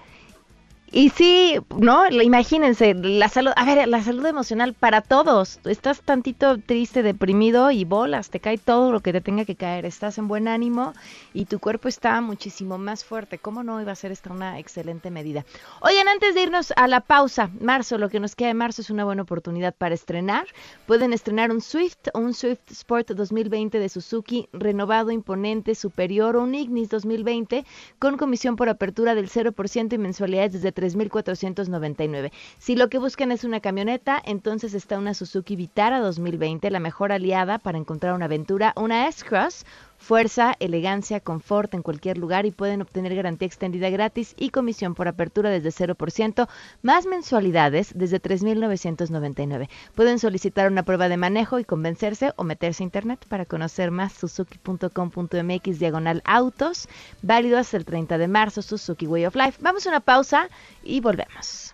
Y 0.90 1.10
sí, 1.10 1.60
¿no? 1.78 2.10
Imagínense, 2.10 2.94
la 2.94 3.28
salud, 3.28 3.52
a 3.58 3.66
ver, 3.66 3.90
la 3.90 4.02
salud 4.02 4.26
emocional 4.26 4.74
para 4.74 5.02
todos. 5.02 5.60
Estás 5.66 6.00
tantito 6.00 6.58
triste, 6.60 7.04
deprimido 7.04 7.72
y 7.72 7.84
bolas, 7.84 8.30
te 8.30 8.40
cae 8.40 8.58
todo 8.58 8.94
lo 8.94 9.02
que 9.02 9.12
te 9.12 9.20
tenga 9.20 9.44
que 9.44 9.56
caer. 9.56 9.86
Estás 9.86 10.18
en 10.18 10.30
buen 10.30 10.48
ánimo 10.48 10.94
y 11.34 11.44
tu 11.44 11.60
cuerpo 11.60 11.90
está 11.90 12.22
muchísimo 12.22 12.78
más 12.78 13.04
fuerte. 13.04 13.38
¿Cómo 13.38 13.64
no 13.64 13.82
iba 13.82 13.92
a 13.92 13.96
ser 13.96 14.14
esta 14.14 14.32
una 14.32 14.60
excelente 14.60 15.12
medida? 15.12 15.46
Oigan, 15.82 16.08
antes 16.08 16.34
de 16.36 16.44
irnos 16.44 16.72
a 16.78 16.88
la 16.88 17.02
pausa, 17.02 17.50
marzo, 17.60 17.98
lo 17.98 18.08
que 18.08 18.22
nos 18.22 18.36
queda 18.36 18.48
de 18.48 18.54
marzo 18.54 18.82
es 18.82 18.90
una 18.90 19.04
buena 19.04 19.24
oportunidad 19.24 19.76
para 19.76 19.94
estrenar. 19.94 20.48
Pueden 20.86 21.12
estrenar 21.12 21.52
un 21.52 21.60
Swift 21.60 22.08
o 22.14 22.20
un 22.20 22.34
Swift 22.34 22.72
Sport 22.72 23.12
2020 23.12 23.78
de 23.78 23.90
Suzuki, 23.90 24.48
renovado, 24.54 25.12
imponente, 25.12 25.76
superior 25.76 26.38
o 26.38 26.44
un 26.44 26.56
Ignis 26.56 26.88
2020 26.88 27.66
con 28.00 28.16
comisión 28.16 28.56
por 28.56 28.70
apertura 28.70 29.16
del 29.16 29.30
0% 29.30 29.92
y 29.94 29.98
mensualidades 29.98 30.54
desde 30.54 30.77
3.499. 30.78 32.32
Si 32.60 32.76
lo 32.76 32.90
que 32.90 33.00
buscan 33.00 33.32
es 33.32 33.44
una 33.44 33.60
camioneta, 33.60 34.22
entonces 34.24 34.76
está 34.76 35.00
una 35.00 35.16
Suzuki 35.16 35.56
Vitara 35.56 36.00
2020, 36.00 36.70
la 36.70 36.80
mejor 36.80 37.12
aliada 37.12 37.58
para 37.58 37.80
encontrar 37.80 38.14
una 38.14 38.26
aventura, 38.26 38.74
una 38.78 39.08
S-Cross, 39.08 39.66
fuerza, 39.98 40.56
elegancia, 40.60 41.20
confort 41.20 41.74
en 41.74 41.82
cualquier 41.82 42.18
lugar 42.18 42.46
y 42.46 42.52
pueden 42.52 42.82
obtener 42.82 43.16
garantía 43.16 43.48
extendida 43.48 43.90
gratis 43.90 44.34
y 44.38 44.50
comisión 44.50 44.96
por 44.96 45.08
apertura 45.08 45.50
desde 45.50 45.70
0%, 45.70 46.48
más 46.82 47.06
mensualidades 47.06 47.92
desde 47.96 48.22
3.999. 48.22 49.70
Pueden 49.96 50.20
solicitar 50.20 50.72
una 50.72 50.84
prueba 50.84 51.10
de 51.10 51.18
manejo 51.18 51.60
y 51.60 51.66
convencerse 51.66 52.34
o 52.36 52.44
meterse 52.44 52.84
a 52.84 52.86
internet 52.86 53.26
para 53.28 53.46
conocer 53.46 53.92
más 53.92 54.14
suzuki.com.mx 54.14 55.80
diagonal 55.80 56.22
autos, 56.26 56.88
válido 57.22 57.58
hasta 57.58 57.78
el 57.78 57.86
30 57.86 58.18
de 58.18 58.28
marzo, 58.28 58.62
Suzuki 58.62 59.08
Way 59.08 59.26
of 59.26 59.36
Life. 59.36 59.60
Vamos 59.62 59.86
a 59.86 59.90
una 59.90 60.00
pausa 60.00 60.50
y 60.84 61.00
volvemos. 61.00 61.72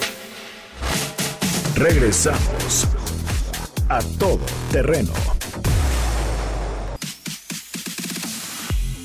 Regresamos 1.75 2.87
a 3.89 3.99
todo 4.19 4.39
terreno. 4.71 5.11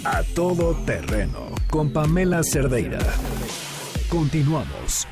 A 0.04 0.22
todo 0.34 0.74
terreno 0.84 1.50
con 1.70 1.92
Pamela 1.92 2.42
Cerdeira. 2.42 2.98
Continuamos. 4.08 5.06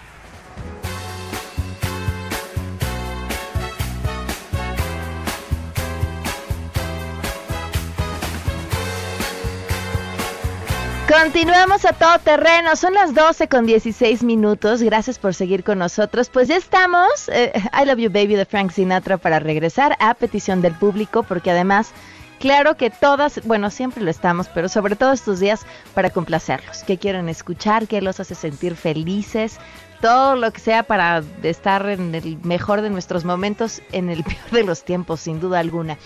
Continuamos 11.08 11.84
a 11.84 11.92
todo 11.92 12.18
terreno, 12.18 12.76
son 12.76 12.94
las 12.94 13.14
12 13.14 13.48
con 13.48 13.64
16 13.64 14.22
minutos, 14.22 14.82
gracias 14.82 15.18
por 15.18 15.34
seguir 15.34 15.64
con 15.64 15.78
nosotros. 15.78 16.28
Pues 16.28 16.48
ya 16.48 16.56
estamos, 16.56 17.28
eh, 17.28 17.52
I 17.72 17.86
Love 17.86 17.98
You 17.98 18.10
Baby 18.10 18.34
de 18.34 18.44
Frank 18.44 18.70
Sinatra 18.72 19.16
para 19.16 19.38
regresar 19.38 19.96
a 20.00 20.14
petición 20.14 20.62
del 20.62 20.74
público, 20.74 21.22
porque 21.22 21.50
además 21.50 21.92
Claro 22.38 22.76
que 22.76 22.90
todas, 22.90 23.40
bueno, 23.44 23.70
siempre 23.70 24.02
lo 24.02 24.10
estamos, 24.10 24.48
pero 24.48 24.68
sobre 24.68 24.94
todo 24.94 25.12
estos 25.12 25.40
días 25.40 25.64
para 25.94 26.10
complacerlos. 26.10 26.82
¿Qué 26.84 26.98
quieren 26.98 27.28
escuchar? 27.28 27.86
¿Qué 27.88 28.02
los 28.02 28.20
hace 28.20 28.34
sentir 28.34 28.76
felices? 28.76 29.58
Todo 30.02 30.36
lo 30.36 30.52
que 30.52 30.60
sea 30.60 30.82
para 30.82 31.22
estar 31.42 31.88
en 31.88 32.14
el 32.14 32.36
mejor 32.42 32.82
de 32.82 32.90
nuestros 32.90 33.24
momentos, 33.24 33.80
en 33.92 34.10
el 34.10 34.22
peor 34.24 34.50
de 34.50 34.64
los 34.64 34.84
tiempos, 34.84 35.20
sin 35.20 35.40
duda 35.40 35.60
alguna. 35.60 35.96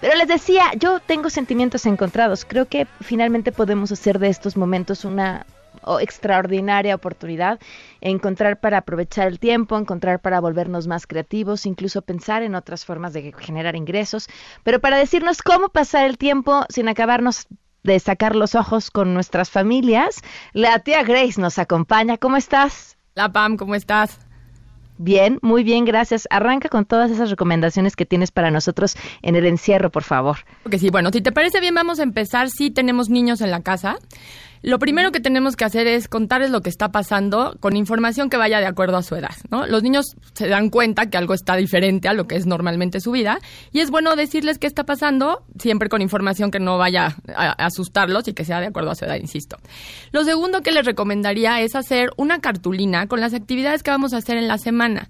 Pero 0.00 0.14
les 0.14 0.28
decía, 0.28 0.66
yo 0.76 1.00
tengo 1.00 1.28
sentimientos 1.28 1.84
encontrados. 1.86 2.44
Creo 2.44 2.66
que 2.66 2.86
finalmente 3.00 3.50
podemos 3.50 3.90
hacer 3.90 4.20
de 4.20 4.28
estos 4.28 4.56
momentos 4.56 5.04
una 5.04 5.44
extraordinaria 6.00 6.94
oportunidad, 6.94 7.58
encontrar 8.00 8.60
para 8.60 8.78
aprovechar 8.78 9.28
el 9.28 9.38
tiempo, 9.38 9.76
encontrar 9.76 10.20
para 10.20 10.40
volvernos 10.40 10.86
más 10.86 11.06
creativos, 11.06 11.66
incluso 11.66 12.02
pensar 12.02 12.42
en 12.42 12.54
otras 12.54 12.84
formas 12.84 13.12
de 13.12 13.32
generar 13.38 13.76
ingresos, 13.76 14.28
pero 14.62 14.80
para 14.80 14.98
decirnos 14.98 15.42
cómo 15.42 15.68
pasar 15.68 16.06
el 16.06 16.18
tiempo 16.18 16.64
sin 16.68 16.88
acabarnos 16.88 17.46
de 17.82 17.98
sacar 17.98 18.36
los 18.36 18.54
ojos 18.54 18.90
con 18.90 19.14
nuestras 19.14 19.50
familias, 19.50 20.20
la 20.52 20.78
tía 20.80 21.02
Grace 21.02 21.40
nos 21.40 21.58
acompaña. 21.58 22.18
¿Cómo 22.18 22.36
estás? 22.36 22.98
La 23.14 23.32
Pam, 23.32 23.56
¿cómo 23.56 23.74
estás? 23.74 24.18
Bien, 25.02 25.38
muy 25.40 25.64
bien, 25.64 25.86
gracias. 25.86 26.28
Arranca 26.28 26.68
con 26.68 26.84
todas 26.84 27.10
esas 27.10 27.30
recomendaciones 27.30 27.96
que 27.96 28.04
tienes 28.04 28.30
para 28.30 28.50
nosotros 28.50 28.96
en 29.22 29.34
el 29.34 29.46
encierro, 29.46 29.90
por 29.90 30.02
favor. 30.02 30.40
Ok, 30.66 30.74
sí, 30.76 30.90
bueno, 30.90 31.08
si 31.10 31.22
te 31.22 31.32
parece 31.32 31.58
bien, 31.58 31.74
vamos 31.74 32.00
a 32.00 32.02
empezar. 32.02 32.50
Si 32.50 32.70
tenemos 32.70 33.08
niños 33.08 33.40
en 33.40 33.50
la 33.50 33.62
casa, 33.62 33.96
lo 34.62 34.78
primero 34.78 35.10
que 35.12 35.20
tenemos 35.20 35.56
que 35.56 35.64
hacer 35.64 35.86
es 35.86 36.08
contarles 36.08 36.50
lo 36.50 36.60
que 36.60 36.68
está 36.68 36.90
pasando 36.90 37.56
con 37.60 37.76
información 37.76 38.28
que 38.28 38.36
vaya 38.36 38.60
de 38.60 38.66
acuerdo 38.66 38.96
a 38.96 39.02
su 39.02 39.14
edad, 39.16 39.34
¿no? 39.50 39.66
Los 39.66 39.82
niños 39.82 40.06
se 40.34 40.48
dan 40.48 40.68
cuenta 40.68 41.06
que 41.06 41.16
algo 41.16 41.34
está 41.34 41.56
diferente 41.56 42.08
a 42.08 42.12
lo 42.12 42.26
que 42.26 42.36
es 42.36 42.46
normalmente 42.46 43.00
su 43.00 43.12
vida 43.12 43.38
y 43.72 43.80
es 43.80 43.90
bueno 43.90 44.16
decirles 44.16 44.58
qué 44.58 44.66
está 44.66 44.84
pasando 44.84 45.44
siempre 45.58 45.88
con 45.88 46.02
información 46.02 46.50
que 46.50 46.60
no 46.60 46.78
vaya 46.78 47.16
a 47.34 47.52
asustarlos 47.52 48.28
y 48.28 48.34
que 48.34 48.44
sea 48.44 48.60
de 48.60 48.66
acuerdo 48.66 48.90
a 48.90 48.94
su 48.94 49.04
edad, 49.04 49.16
insisto. 49.16 49.56
Lo 50.12 50.24
segundo 50.24 50.62
que 50.62 50.72
les 50.72 50.84
recomendaría 50.84 51.60
es 51.60 51.74
hacer 51.74 52.10
una 52.16 52.40
cartulina 52.40 53.06
con 53.06 53.20
las 53.20 53.34
actividades 53.34 53.82
que 53.82 53.90
vamos 53.90 54.12
a 54.12 54.18
hacer 54.18 54.36
en 54.36 54.48
la 54.48 54.58
semana. 54.58 55.08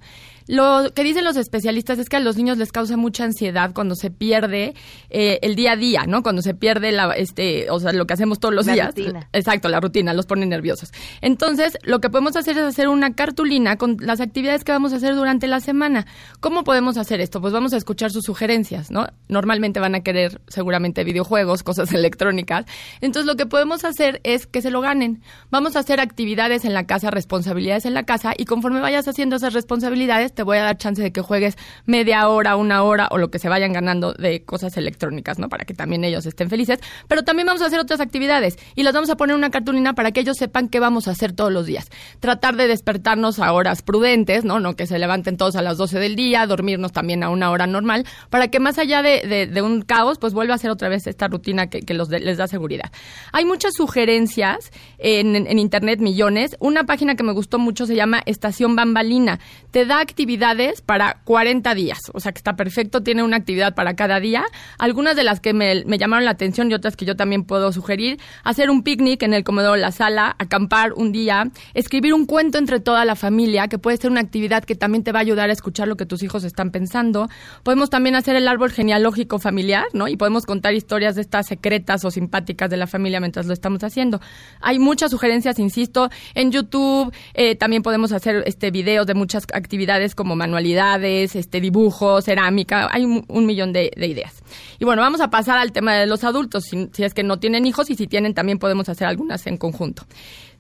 Lo 0.51 0.93
que 0.93 1.05
dicen 1.05 1.23
los 1.23 1.37
especialistas 1.37 2.01
es 2.01 2.09
que 2.09 2.17
a 2.17 2.21
los 2.21 2.37
niños 2.37 2.59
les 2.59 2.73
causa 2.73 2.97
mucha 2.97 3.23
ansiedad 3.23 3.71
cuando 3.73 3.95
se 3.95 4.11
pierde 4.11 4.75
eh, 5.09 5.39
el 5.43 5.55
día 5.55 5.73
a 5.73 5.77
día, 5.77 6.07
¿no? 6.09 6.25
Cuando 6.25 6.43
se 6.43 6.55
pierde 6.55 6.91
la, 6.91 7.13
este, 7.13 7.71
o 7.71 7.79
sea, 7.79 7.93
lo 7.93 8.05
que 8.05 8.15
hacemos 8.15 8.41
todos 8.41 8.53
los 8.53 8.67
La 8.67 8.73
días. 8.73 8.87
rutina. 8.89 9.29
Exacto, 9.33 9.69
la 9.69 9.79
rutina, 9.79 10.13
los 10.13 10.27
pone 10.27 10.47
nerviosos. 10.47 10.91
Entonces, 11.21 11.79
lo 11.85 12.01
que 12.01 12.11
podemos 12.11 12.35
hacer 12.35 12.59
es 12.59 12.65
hacer 12.65 12.89
una 12.89 13.15
cartulina 13.15 13.77
con 13.77 13.99
las 14.01 14.21
actividades 14.21 14.65
que 14.65 14.73
vamos 14.73 14.93
a 14.93 14.97
hacer 14.97 15.15
durante 15.15 15.47
la 15.47 15.61
semana. 15.61 16.05
¿Cómo 16.41 16.65
podemos 16.65 16.97
hacer 16.97 17.21
esto? 17.21 17.41
Pues 17.41 17.53
vamos 17.53 17.73
a 17.73 17.77
escuchar 17.77 18.11
sus 18.11 18.25
sugerencias, 18.25 18.91
¿no? 18.91 19.07
Normalmente 19.29 19.79
van 19.79 19.95
a 19.95 20.01
querer 20.01 20.41
seguramente 20.49 21.05
videojuegos, 21.05 21.63
cosas 21.63 21.93
electrónicas. 21.95 22.67
Entonces, 23.01 23.27
lo 23.27 23.37
que 23.37 23.47
podemos 23.47 23.85
hacer 23.85 24.21
es 24.25 24.49
que 24.49 24.63
se 24.63 24.73
lo 24.73 24.81
ganen. 24.81 25.23
Vamos 25.53 25.77
a 25.77 25.79
hacer 25.79 26.01
actividades 26.01 26.65
en 26.65 26.75
la 26.75 26.89
casa, 26.89 27.13
responsabilidades 27.13 27.85
en 27.85 27.95
la 27.95 28.03
casa, 28.03 28.33
y 28.37 28.47
conforme 28.47 28.81
vayas 28.81 29.07
haciendo 29.07 29.37
esas 29.37 29.53
responsabilidades, 29.53 30.33
te 30.41 30.45
voy 30.45 30.57
a 30.57 30.63
dar 30.63 30.79
chance 30.79 31.03
de 31.03 31.13
que 31.13 31.21
juegues 31.21 31.59
media 31.85 32.27
hora, 32.31 32.57
una 32.57 32.83
hora 32.83 33.09
o 33.11 33.19
lo 33.19 33.31
que 33.31 33.39
se 33.39 33.51
vayan 33.51 33.75
ganando 33.75 34.15
de 34.15 34.43
cosas 34.43 34.75
electrónicas, 34.79 35.39
¿no? 35.39 35.51
Para 35.51 35.67
que 35.67 35.75
también 35.75 36.03
ellos 36.03 36.25
estén 36.25 36.49
felices. 36.49 36.79
Pero 37.09 37.25
también 37.25 37.47
vamos 37.47 37.61
a 37.61 37.67
hacer 37.67 37.79
otras 37.79 38.01
actividades 38.01 38.57
y 38.75 38.85
las 38.85 38.95
vamos 38.95 39.11
a 39.11 39.17
poner 39.19 39.35
en 39.35 39.39
una 39.41 39.51
cartulina 39.51 39.93
para 39.93 40.13
que 40.13 40.21
ellos 40.21 40.39
sepan 40.39 40.71
qué 40.71 40.81
vamos 40.81 41.09
a 41.09 41.11
hacer 41.11 41.33
todos 41.33 41.53
los 41.53 41.67
días. 41.67 41.91
Tratar 42.21 42.57
de 42.57 42.69
despertarnos 42.69 43.39
a 43.39 43.53
horas 43.53 43.83
prudentes, 43.83 44.45
¿no? 44.47 44.61
No 44.61 44.77
que 44.77 44.87
se 44.87 44.99
levanten 44.99 45.37
todos 45.37 45.57
a 45.57 45.61
las 45.63 45.77
12 45.77 45.99
del 45.99 46.17
día, 46.17 46.47
dormirnos 46.47 46.93
también 46.93 47.23
a 47.23 47.29
una 47.29 47.51
hora 47.51 47.67
normal, 47.67 48.07
para 48.31 48.49
que 48.49 48.61
más 48.61 48.79
allá 48.79 49.03
de, 49.03 49.47
de- 49.53 49.61
un 49.61 49.83
caos, 49.83 50.17
pues 50.19 50.33
vuelva 50.33 50.55
a 50.55 50.59
ser 50.59 50.71
otra 50.71 50.89
vez 50.89 51.07
esta 51.07 51.29
rutina 51.29 51.67
que, 51.69 51.83
les 51.93 52.39
da 52.39 52.47
seguridad. 52.47 52.91
Hay 53.33 53.45
muchas 53.45 53.75
sugerencias 53.75 54.71
en, 54.97 55.37
en 55.37 55.59
Internet, 55.59 56.01
millones. 56.01 56.57
Una 56.61 56.85
página 56.85 57.15
que 57.15 57.23
me 57.25 57.33
gustó 57.33 57.59
mucho 57.59 57.85
se 57.85 57.95
llama 57.95 58.23
Estación 58.25 58.75
Bambalina. 58.75 59.39
Te 59.71 59.85
da 59.85 60.01
actividades 60.21 60.83
para 60.83 61.23
40 61.25 61.75
días, 61.75 61.99
o 62.13 62.21
sea 62.21 62.33
que 62.33 62.37
está 62.37 62.55
perfecto, 62.55 63.03
tiene 63.03 63.23
una 63.23 63.39
actividad 63.39 63.75
para 63.75 63.97
cada 63.97 64.21
día. 64.21 64.45
Algunas 64.79 65.17
de 65.17 65.25
las 65.25 65.41
que 65.41 65.55
me, 65.55 65.83
llamaron 65.97 66.27
la 66.27 66.33
atención 66.33 66.71
y 66.71 66.75
otras 66.75 66.95
que 66.95 67.07
yo 67.07 67.17
también 67.17 67.45
puedo 67.45 67.73
sugerir, 67.73 68.21
hacer 68.45 68.69
un 68.69 68.83
picnic 68.83 69.23
en 69.23 69.33
el 69.33 69.45
comedor 69.45 69.73
o 69.73 69.77
la 69.77 69.93
sala, 69.93 70.37
acampar 70.39 70.93
un 70.93 71.11
día, 71.11 71.51
escribir 71.73 72.13
un 72.13 72.27
cuento 72.27 72.59
entre 72.59 72.81
toda 72.81 73.07
la 73.07 73.17
familia, 73.17 73.69
que 73.69 73.79
puede 73.79 73.97
ser 73.97 74.11
una 74.11 74.21
actividad 74.21 74.63
que 74.63 74.75
también 74.75 75.05
te 75.05 75.11
va 75.11 75.21
a 75.21 75.23
ayudar 75.23 75.49
a 75.49 75.55
escuchar 75.55 75.89
lo 75.89 75.97
que 75.97 76.05
tus 76.05 76.23
hijos 76.23 76.45
están 76.45 76.71
pensando. 76.71 77.31
Podemos 77.63 77.89
también 77.89 78.15
hacer 78.15 78.37
el 78.37 78.47
árbol 78.47 78.71
genealógico 78.71 79.39
familiar, 79.39 79.87
¿no? 79.95 80.07
Y 80.07 80.19
podemos 80.19 80.45
contar 80.45 80.75
historias 80.75 81.15
de 81.15 81.23
estas 81.23 81.47
secretas 81.47 82.05
o 82.05 82.11
simpáticas 82.11 82.69
de 82.69 82.77
la 82.77 82.87
familia 82.87 83.21
mientras 83.21 83.47
lo 83.47 83.55
estamos 83.55 83.83
haciendo. 83.85 84.21
Hay 84.61 84.79
muchas 84.79 85.13
sugerencias, 85.13 85.59
insisto, 85.59 86.11
en 86.35 86.53
YouTube, 86.53 87.11
eh, 87.33 87.57
también 87.57 87.83
podemos 87.83 88.13
hacer 88.13 88.43
este 88.45 88.71
videos 88.71 89.07
de 89.07 89.15
muchas 89.15 89.47
actividades 89.55 90.10
como 90.15 90.37
manualidades, 90.37 91.37
este 91.37 91.61
dibujos, 91.61 92.25
cerámica, 92.25 92.89
hay 92.91 93.05
un, 93.05 93.47
millón 93.47 93.73
de, 93.73 93.91
de 93.97 94.07
ideas. 94.07 94.43
Y 94.79 94.85
bueno, 94.85 95.03
vamos 95.03 95.21
a 95.21 95.29
pasar 95.31 95.59
al 95.59 95.73
tema 95.73 95.95
de 95.95 96.07
los 96.07 96.25
adultos, 96.25 96.65
si, 96.65 96.89
si 96.93 97.05
es 97.05 97.15
que 97.15 97.23
no 97.23 97.39
tienen 97.39 97.67
hijos 97.67 97.91
y 97.91 97.95
si 97.95 98.07
tienen 98.07 98.35
también 98.35 98.59
podemos 98.59 98.89
hacer 98.89 99.07
algunas 99.07 99.47
en 99.47 99.57
conjunto. 99.57 100.05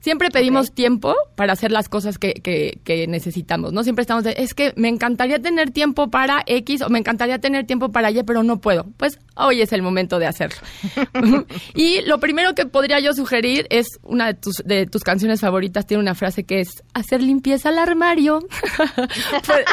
Siempre 0.01 0.31
pedimos 0.31 0.73
tiempo 0.73 1.15
para 1.37 1.53
hacer 1.53 1.73
las 1.73 1.89
cosas 1.89 2.19
que, 2.19 2.33
que, 2.33 2.81
que 2.85 3.07
necesitamos, 3.07 3.73
¿no? 3.73 3.83
Siempre 3.85 4.03
estamos 4.03 4.25
de, 4.25 4.35
es 4.39 4.55
que 4.55 4.73
me 4.77 4.89
encantaría 4.89 5.41
tener 5.41 5.71
tiempo 5.71 6.11
para 6.11 6.43
X 6.47 6.83
o 6.83 6.89
me 6.89 6.99
encantaría 6.99 7.39
tener 7.39 7.67
tiempo 7.67 7.91
para 7.91 8.11
Y, 8.11 8.23
pero 8.23 8.43
no 8.43 8.61
puedo. 8.61 8.87
Pues 8.97 9.19
hoy 9.37 9.61
es 9.61 9.73
el 9.73 9.83
momento 9.83 10.19
de 10.19 10.27
hacerlo. 10.27 10.57
y 11.75 12.01
lo 12.03 12.19
primero 12.19 12.55
que 12.55 12.67
podría 12.67 12.99
yo 13.01 13.13
sugerir 13.13 13.67
es 13.71 13.87
una 14.03 14.29
de 14.29 14.35
tus, 14.35 14.57
de 14.65 14.87
tus 14.87 15.03
canciones 15.03 15.41
favoritas, 15.41 15.87
tiene 15.87 16.03
una 16.03 16.15
frase 16.15 16.45
que 16.45 16.61
es 16.61 16.83
hacer 16.95 17.23
limpieza 17.23 17.69
al 17.69 17.79
armario. 17.79 18.41
puede, 19.47 19.65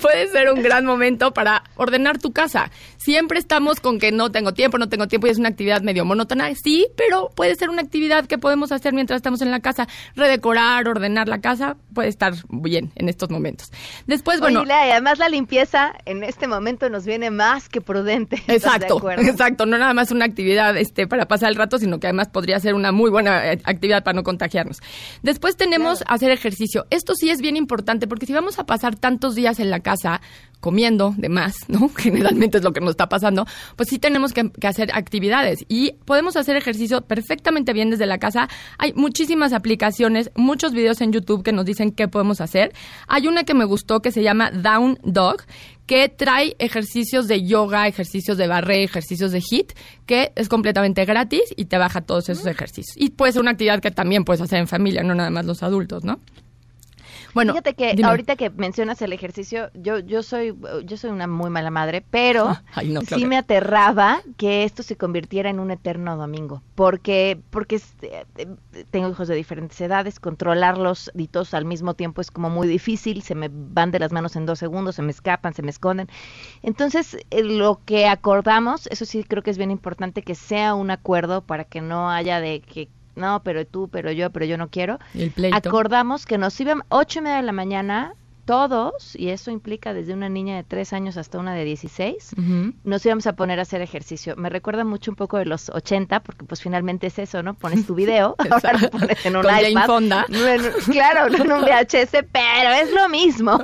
puede 0.00 0.28
ser 0.28 0.50
un 0.50 0.62
gran 0.62 0.86
momento 0.86 1.32
para 1.32 1.64
ordenar 1.76 2.18
tu 2.18 2.32
casa. 2.32 2.70
Siempre 2.96 3.38
estamos 3.38 3.80
con 3.80 3.98
que 3.98 4.10
no 4.10 4.32
tengo 4.32 4.52
tiempo, 4.52 4.78
no 4.78 4.88
tengo 4.88 5.06
tiempo 5.06 5.26
y 5.26 5.30
es 5.30 5.38
una 5.38 5.50
actividad 5.50 5.82
medio 5.82 6.04
monótona. 6.04 6.50
Sí, 6.54 6.86
pero 6.96 7.30
puede 7.34 7.54
ser 7.56 7.68
una 7.68 7.82
actividad 7.82 8.26
que 8.26 8.38
podemos 8.38 8.72
hacer 8.72 8.85
mientras 8.94 9.18
estamos 9.18 9.40
en 9.42 9.50
la 9.50 9.60
casa. 9.60 9.86
Redecorar, 10.14 10.88
ordenar 10.88 11.28
la 11.28 11.40
casa, 11.40 11.76
puede 11.94 12.08
estar 12.08 12.34
bien 12.48 12.92
en 12.94 13.08
estos 13.08 13.30
momentos. 13.30 13.72
Después, 14.06 14.40
bueno... 14.40 14.60
Oye, 14.60 14.70
y 14.70 14.90
además 14.90 15.18
la 15.18 15.28
limpieza 15.28 15.94
en 16.04 16.22
este 16.24 16.46
momento 16.46 16.88
nos 16.90 17.04
viene 17.04 17.30
más 17.30 17.68
que 17.68 17.80
prudente. 17.80 18.36
¿Estás 18.46 18.80
de 18.80 18.86
Exacto, 18.86 19.10
exacto. 19.10 19.66
No 19.66 19.78
nada 19.78 19.94
más 19.94 20.10
una 20.10 20.24
actividad 20.24 20.76
este, 20.76 21.06
para 21.06 21.26
pasar 21.26 21.50
el 21.50 21.56
rato, 21.56 21.78
sino 21.78 21.98
que 21.98 22.06
además 22.06 22.28
podría 22.28 22.58
ser 22.60 22.74
una 22.74 22.92
muy 22.92 23.10
buena 23.10 23.52
eh, 23.52 23.60
actividad 23.64 24.04
para 24.04 24.16
no 24.16 24.22
contagiarnos. 24.22 24.80
Después 25.22 25.56
tenemos 25.56 26.04
hacer 26.06 26.30
ejercicio. 26.30 26.86
Esto 26.90 27.14
sí 27.14 27.30
es 27.30 27.40
bien 27.40 27.56
importante 27.56 28.06
porque 28.06 28.26
si 28.26 28.32
vamos 28.32 28.58
a 28.58 28.64
pasar 28.64 28.96
tantos 28.96 29.34
días 29.34 29.60
en 29.60 29.70
la 29.70 29.80
casa 29.80 30.20
comiendo 30.60 31.14
de 31.16 31.28
más, 31.28 31.56
¿no? 31.68 31.88
Generalmente 31.96 32.58
es 32.58 32.64
lo 32.64 32.72
que 32.72 32.80
nos 32.80 32.90
está 32.90 33.08
pasando, 33.08 33.46
pues 33.76 33.88
sí 33.88 33.98
tenemos 33.98 34.32
que, 34.32 34.50
que 34.50 34.66
hacer 34.66 34.90
actividades 34.94 35.64
y 35.68 35.92
podemos 36.04 36.36
hacer 36.36 36.56
ejercicio 36.56 37.02
perfectamente 37.02 37.72
bien 37.72 37.90
desde 37.90 38.06
la 38.06 38.18
casa. 38.18 38.48
Hay 38.78 38.92
muchísimas 38.94 39.52
aplicaciones, 39.52 40.30
muchos 40.34 40.72
videos 40.72 41.00
en 41.00 41.12
YouTube 41.12 41.42
que 41.42 41.52
nos 41.52 41.64
dicen 41.64 41.92
qué 41.92 42.08
podemos 42.08 42.40
hacer. 42.40 42.72
Hay 43.06 43.26
una 43.26 43.44
que 43.44 43.54
me 43.54 43.64
gustó 43.64 44.00
que 44.00 44.12
se 44.12 44.22
llama 44.22 44.50
Down 44.50 44.98
Dog, 45.02 45.42
que 45.86 46.08
trae 46.08 46.56
ejercicios 46.58 47.28
de 47.28 47.44
yoga, 47.44 47.86
ejercicios 47.86 48.36
de 48.36 48.48
barré, 48.48 48.82
ejercicios 48.82 49.30
de 49.30 49.40
HIIT, 49.40 49.72
que 50.04 50.32
es 50.34 50.48
completamente 50.48 51.04
gratis 51.04 51.54
y 51.56 51.66
te 51.66 51.78
baja 51.78 52.00
todos 52.00 52.28
esos 52.28 52.46
ejercicios. 52.46 52.96
Y 52.96 53.10
puede 53.10 53.32
ser 53.32 53.42
una 53.42 53.52
actividad 53.52 53.80
que 53.80 53.92
también 53.92 54.24
puedes 54.24 54.40
hacer 54.40 54.58
en 54.58 54.66
familia, 54.66 55.02
no 55.02 55.14
nada 55.14 55.30
más 55.30 55.46
los 55.46 55.62
adultos, 55.62 56.04
¿no? 56.04 56.18
Bueno, 57.36 57.52
Fíjate 57.52 57.74
que 57.74 57.92
dime. 57.94 58.08
ahorita 58.08 58.34
que 58.36 58.48
mencionas 58.48 59.02
el 59.02 59.12
ejercicio, 59.12 59.70
yo 59.74 59.98
yo 59.98 60.22
soy 60.22 60.56
yo 60.86 60.96
soy 60.96 61.10
una 61.10 61.26
muy 61.26 61.50
mala 61.50 61.70
madre, 61.70 62.02
pero 62.10 62.56
Ay, 62.74 62.88
no, 62.88 63.02
claro 63.02 63.20
sí 63.20 63.26
me 63.26 63.36
aterraba 63.36 64.22
que 64.38 64.64
esto 64.64 64.82
se 64.82 64.96
convirtiera 64.96 65.50
en 65.50 65.60
un 65.60 65.70
eterno 65.70 66.16
domingo, 66.16 66.62
porque 66.74 67.38
porque 67.50 67.76
eh, 68.00 68.24
eh, 68.38 68.46
tengo 68.90 69.10
hijos 69.10 69.28
de 69.28 69.34
diferentes 69.34 69.78
edades, 69.82 70.18
controlarlos 70.18 71.10
y 71.14 71.28
todos 71.28 71.52
al 71.52 71.66
mismo 71.66 71.92
tiempo 71.92 72.22
es 72.22 72.30
como 72.30 72.48
muy 72.48 72.66
difícil, 72.68 73.20
se 73.20 73.34
me 73.34 73.50
van 73.52 73.90
de 73.90 73.98
las 73.98 74.12
manos 74.12 74.34
en 74.36 74.46
dos 74.46 74.58
segundos, 74.58 74.94
se 74.94 75.02
me 75.02 75.10
escapan, 75.10 75.52
se 75.52 75.60
me 75.60 75.68
esconden. 75.68 76.08
Entonces, 76.62 77.18
eh, 77.30 77.42
lo 77.42 77.82
que 77.84 78.06
acordamos, 78.06 78.86
eso 78.86 79.04
sí 79.04 79.24
creo 79.24 79.42
que 79.42 79.50
es 79.50 79.58
bien 79.58 79.70
importante 79.70 80.22
que 80.22 80.34
sea 80.34 80.74
un 80.74 80.90
acuerdo 80.90 81.42
para 81.42 81.64
que 81.64 81.82
no 81.82 82.10
haya 82.10 82.40
de 82.40 82.62
que 82.62 82.88
no, 83.16 83.42
pero 83.42 83.66
tú, 83.66 83.88
pero 83.88 84.12
yo, 84.12 84.30
pero 84.30 84.44
yo 84.46 84.56
no 84.56 84.68
quiero 84.68 84.98
el 85.14 85.30
pleito. 85.32 85.56
acordamos 85.56 86.24
que 86.26 86.38
nos 86.38 86.58
iban 86.60 86.82
ocho 86.88 87.18
y 87.18 87.22
media 87.22 87.36
de 87.38 87.42
la 87.42 87.52
mañana 87.52 88.14
todos, 88.44 89.16
y 89.16 89.30
eso 89.30 89.50
implica 89.50 89.92
desde 89.92 90.12
una 90.14 90.28
niña 90.28 90.54
de 90.54 90.62
tres 90.62 90.92
años 90.92 91.16
hasta 91.16 91.36
una 91.40 91.52
de 91.54 91.64
16, 91.64 92.34
Ujú. 92.38 92.74
nos 92.84 93.04
íbamos 93.04 93.26
a 93.26 93.32
poner 93.34 93.58
a 93.58 93.62
hacer 93.62 93.82
ejercicio. 93.82 94.36
Me 94.36 94.48
recuerda 94.50 94.84
mucho 94.84 95.10
un 95.10 95.16
poco 95.16 95.36
de 95.36 95.46
los 95.46 95.68
80, 95.68 96.20
porque 96.20 96.44
pues 96.44 96.62
finalmente 96.62 97.08
es 97.08 97.18
eso, 97.18 97.42
¿no? 97.42 97.54
Pones 97.54 97.84
tu 97.88 97.96
video, 97.96 98.36
ahora 98.50 98.74
lo 98.74 98.88
pones 98.88 99.26
en 99.26 99.34
un 99.34 99.42
Con 99.42 99.50
Jane 99.50 99.70
iPad. 99.70 99.86
Fonda. 99.86 100.26
No 100.28 100.46
en- 100.46 100.62
claro, 100.92 101.28
no 101.28 101.38
en 101.44 101.50
un 101.54 101.60
VHS, 101.64 102.24
pero 102.30 102.70
es 102.80 102.92
lo 102.92 103.08
mismo. 103.08 103.60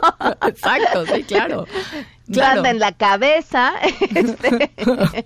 Exacto, 0.48 1.06
sí, 1.06 1.22
claro. 1.22 1.64
banda 2.26 2.70
en 2.70 2.78
la 2.78 2.92
cabeza, 2.92 3.74
este, 4.14 4.70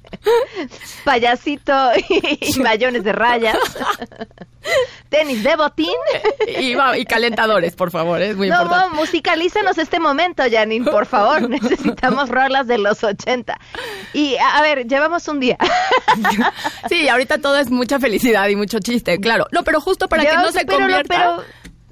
payasito 1.04 1.72
y, 2.08 2.58
mayones 2.60 3.04
de 3.04 3.12
rayas, 3.12 3.58
tenis 5.08 5.42
de 5.42 5.56
botín. 5.56 5.86
y, 6.46 7.04
calentadores, 7.04 7.74
por 7.76 7.90
favor, 7.90 8.20
es 8.20 8.36
muy 8.36 8.48
no, 8.48 8.62
importante. 8.62 8.94
No, 8.94 9.00
musicalícenos 9.00 9.78
este 9.78 10.00
momento, 10.00 10.42
Janine, 10.50 10.90
por 10.90 11.06
favor. 11.06 11.48
Necesitamos 11.48 12.28
rolas 12.28 12.66
de 12.66 12.78
los 12.78 13.02
80. 13.04 13.58
Y, 14.12 14.36
a, 14.36 14.60
ver, 14.62 14.86
llevamos 14.86 15.28
un 15.28 15.40
día. 15.40 15.58
sí, 16.88 17.08
ahorita 17.08 17.38
todo 17.38 17.58
es 17.58 17.70
mucha 17.70 17.98
felicidad 18.00 18.48
y 18.48 18.56
mucho 18.56 18.78
chiste, 18.80 19.20
claro. 19.20 19.46
No, 19.52 19.62
pero 19.62 19.80
justo 19.80 20.08
para 20.08 20.24
que 20.24 20.36
no 20.36 20.50
se 20.50 20.66
convierta 20.66 21.44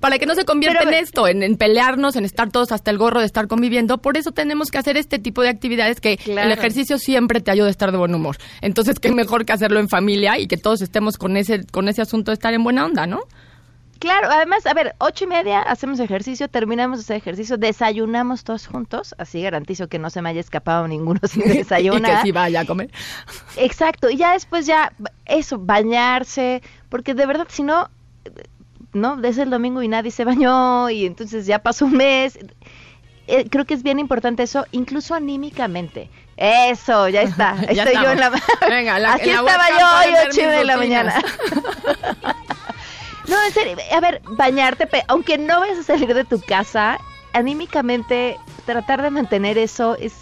para 0.04 0.18
que 0.18 0.26
no 0.26 0.34
se 0.34 0.44
convierta 0.44 0.82
en 0.82 0.92
esto, 0.92 1.26
en, 1.26 1.56
pelearnos, 1.56 2.14
en 2.16 2.26
estar 2.26 2.50
todos 2.50 2.72
hasta 2.72 2.90
el 2.90 2.98
gorro 2.98 3.20
de 3.20 3.26
estar 3.26 3.48
conviviendo. 3.48 3.96
Por 3.96 4.18
eso 4.18 4.32
tenemos 4.32 4.70
que 4.70 4.76
hacer 4.76 4.98
este 4.98 5.18
tipo 5.18 5.40
de 5.40 5.48
actividades 5.48 5.98
que 5.98 6.18
el 6.26 6.52
ejercicio 6.52 6.98
siempre 6.98 7.40
te 7.40 7.50
ayuda 7.50 7.68
a 7.68 7.70
estar 7.70 7.90
de 7.90 7.96
buen 7.96 8.14
humor. 8.14 8.36
Entonces, 8.60 9.00
qué 9.00 9.10
mejor 9.12 9.46
que 9.46 9.54
hacerlo 9.54 9.80
en 9.80 9.88
familia 9.88 10.38
y 10.38 10.46
que 10.46 10.58
todos 10.58 10.82
estemos 10.82 11.16
con 11.16 11.38
ese, 11.38 11.64
con 11.64 11.88
ese 11.88 12.02
asunto 12.02 12.32
de 12.32 12.34
estar 12.34 12.52
en 12.52 12.62
buena 12.62 12.84
onda, 12.84 13.06
¿no? 13.06 13.20
Claro, 13.98 14.28
además, 14.30 14.66
a 14.66 14.74
ver, 14.74 14.94
ocho 14.98 15.24
y 15.24 15.28
media 15.28 15.62
hacemos 15.62 15.98
ejercicio, 16.00 16.48
terminamos 16.48 17.00
ese 17.00 17.16
ejercicio, 17.16 17.56
desayunamos 17.56 18.44
todos 18.44 18.66
juntos, 18.66 19.14
así 19.16 19.40
garantizo 19.40 19.88
que 19.88 19.98
no 19.98 20.10
se 20.10 20.20
me 20.20 20.28
haya 20.28 20.40
escapado 20.40 20.86
ninguno 20.86 21.20
sin 21.26 21.44
desayunar. 21.44 22.10
y 22.12 22.16
que 22.16 22.22
sí 22.24 22.30
vaya 22.30 22.60
a 22.60 22.66
comer. 22.66 22.90
Exacto, 23.56 24.10
y 24.10 24.18
ya 24.18 24.34
después 24.34 24.66
ya, 24.66 24.92
eso, 25.24 25.58
bañarse, 25.58 26.60
porque 26.90 27.14
de 27.14 27.24
verdad, 27.24 27.46
si 27.48 27.62
no, 27.62 27.88
¿no? 28.94 29.16
Desde 29.16 29.42
el 29.42 29.50
domingo 29.50 29.82
y 29.82 29.88
nadie 29.88 30.10
se 30.10 30.24
bañó 30.24 30.90
y 30.90 31.06
entonces 31.06 31.46
ya 31.46 31.58
pasó 31.58 31.86
un 31.86 31.96
mes. 31.96 32.38
Eh, 33.26 33.46
creo 33.50 33.64
que 33.64 33.74
es 33.74 33.82
bien 33.82 33.98
importante 33.98 34.42
eso, 34.42 34.66
incluso 34.72 35.14
anímicamente. 35.14 36.10
Eso, 36.36 37.08
ya 37.08 37.22
está. 37.22 37.56
Estoy 37.68 37.94
yo 37.94 38.10
en 38.10 38.20
la... 38.20 38.30
Venga, 38.68 38.98
la, 38.98 39.12
Aquí 39.14 39.30
estaba 39.30 39.68
yo 39.70 39.86
hoy, 39.98 40.14
8 40.28 40.48
de 40.48 40.64
la 40.64 40.76
mañana. 40.76 41.14
no, 43.28 43.36
en 43.46 43.52
serio, 43.52 43.76
a 43.92 44.00
ver, 44.00 44.20
bañarte, 44.30 44.88
aunque 45.08 45.38
no 45.38 45.60
vayas 45.60 45.78
a 45.78 45.82
salir 45.82 46.14
de 46.14 46.24
tu 46.24 46.40
casa, 46.40 46.98
anímicamente 47.32 48.38
tratar 48.66 49.02
de 49.02 49.10
mantener 49.10 49.58
eso 49.58 49.96
es 49.96 50.12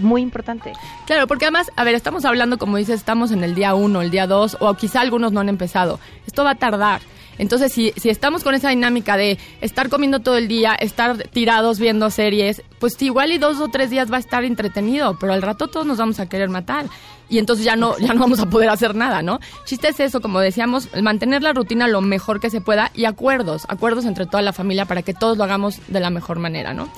muy 0.00 0.22
importante. 0.22 0.72
Claro, 1.06 1.26
porque 1.26 1.46
además, 1.46 1.70
a 1.76 1.84
ver, 1.84 1.94
estamos 1.94 2.24
hablando, 2.24 2.58
como 2.58 2.76
dices, 2.76 3.00
estamos 3.00 3.32
en 3.32 3.44
el 3.44 3.54
día 3.54 3.74
uno, 3.74 4.02
el 4.02 4.10
día 4.10 4.26
dos, 4.26 4.56
o 4.60 4.74
quizá 4.74 5.00
algunos 5.00 5.32
no 5.32 5.40
han 5.40 5.48
empezado. 5.48 5.98
Esto 6.26 6.44
va 6.44 6.50
a 6.50 6.54
tardar. 6.54 7.00
Entonces, 7.40 7.72
si, 7.72 7.90
estamos 8.04 8.44
con 8.44 8.54
esa 8.54 8.68
dinámica 8.68 9.16
de 9.16 9.38
estar 9.62 9.88
comiendo 9.88 10.20
todo 10.20 10.36
el 10.36 10.46
día, 10.46 10.74
estar 10.74 11.16
tirados 11.16 11.78
viendo 11.78 12.10
series, 12.10 12.62
pues 12.78 13.00
igual 13.00 13.32
y 13.32 13.38
dos 13.38 13.60
o 13.60 13.68
tres 13.68 13.88
días 13.88 14.12
va 14.12 14.18
a 14.18 14.20
estar 14.20 14.44
entretenido, 14.44 15.16
pero 15.18 15.32
al 15.32 15.40
rato 15.40 15.66
todos 15.68 15.86
nos 15.86 15.96
vamos 15.96 16.20
a 16.20 16.28
querer 16.28 16.50
matar 16.50 16.84
y 17.30 17.38
entonces 17.38 17.64
ya 17.64 17.76
no, 17.76 17.96
ya 17.98 18.12
no 18.12 18.20
vamos 18.20 18.40
a 18.40 18.50
poder 18.50 18.68
hacer 18.68 18.94
nada, 18.94 19.22
¿no? 19.22 19.40
Chiste 19.64 19.88
es 19.88 20.00
eso, 20.00 20.20
como 20.20 20.38
decíamos, 20.38 20.90
mantener 21.00 21.42
la 21.42 21.54
rutina 21.54 21.88
lo 21.88 22.02
mejor 22.02 22.40
que 22.40 22.50
se 22.50 22.60
pueda 22.60 22.90
y 22.94 23.06
acuerdos, 23.06 23.64
acuerdos 23.70 24.04
entre 24.04 24.26
toda 24.26 24.42
la 24.42 24.52
familia 24.52 24.84
para 24.84 25.00
que 25.00 25.14
todos 25.14 25.38
lo 25.38 25.44
hagamos 25.44 25.78
de 25.88 26.00
la 26.00 26.10
mejor 26.10 26.40
manera, 26.40 26.74
¿no? 26.74 26.90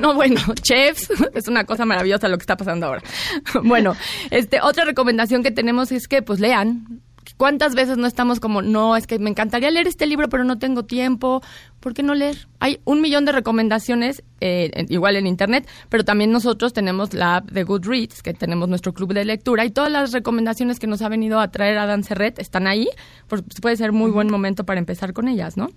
no 0.00 0.14
bueno, 0.14 0.40
chefs, 0.60 1.08
es 1.34 1.48
una 1.48 1.64
cosa 1.64 1.84
maravillosa 1.84 2.28
lo 2.28 2.38
que 2.38 2.42
está 2.42 2.56
pasando 2.56 2.86
ahora. 2.86 3.02
Bueno, 3.64 3.94
este, 4.30 4.60
otra 4.60 4.84
recomendación 4.84 5.42
que 5.42 5.50
tenemos 5.50 5.92
es 5.92 6.08
que 6.08 6.20
pues 6.22 6.40
lean, 6.40 7.00
¿Cuántas 7.36 7.74
veces 7.74 7.98
no 7.98 8.06
estamos 8.06 8.40
como, 8.40 8.62
no, 8.62 8.96
es 8.96 9.06
que 9.06 9.18
me 9.18 9.30
encantaría 9.30 9.70
leer 9.70 9.86
este 9.86 10.06
libro, 10.06 10.28
pero 10.28 10.44
no 10.44 10.58
tengo 10.58 10.84
tiempo? 10.84 11.42
¿Por 11.80 11.94
qué 11.94 12.02
no 12.02 12.14
leer? 12.14 12.48
Hay 12.60 12.80
un 12.84 13.00
millón 13.00 13.24
de 13.24 13.32
recomendaciones, 13.32 14.22
eh, 14.40 14.86
igual 14.88 15.16
en 15.16 15.26
Internet, 15.26 15.68
pero 15.88 16.04
también 16.04 16.30
nosotros 16.30 16.72
tenemos 16.72 17.14
la 17.14 17.36
app 17.36 17.50
de 17.50 17.64
Goodreads, 17.64 18.22
que 18.22 18.34
tenemos 18.34 18.68
nuestro 18.68 18.92
club 18.92 19.12
de 19.14 19.24
lectura, 19.24 19.64
y 19.64 19.70
todas 19.70 19.90
las 19.90 20.12
recomendaciones 20.12 20.78
que 20.78 20.86
nos 20.86 21.02
ha 21.02 21.08
venido 21.08 21.40
a 21.40 21.50
traer 21.50 21.76
Dan 21.76 22.04
Serret 22.04 22.38
están 22.38 22.66
ahí, 22.66 22.88
pues 23.28 23.42
puede 23.60 23.76
ser 23.76 23.92
muy 23.92 24.10
buen 24.10 24.30
momento 24.30 24.64
para 24.64 24.78
empezar 24.78 25.12
con 25.12 25.28
ellas, 25.28 25.56
¿no? 25.56 25.68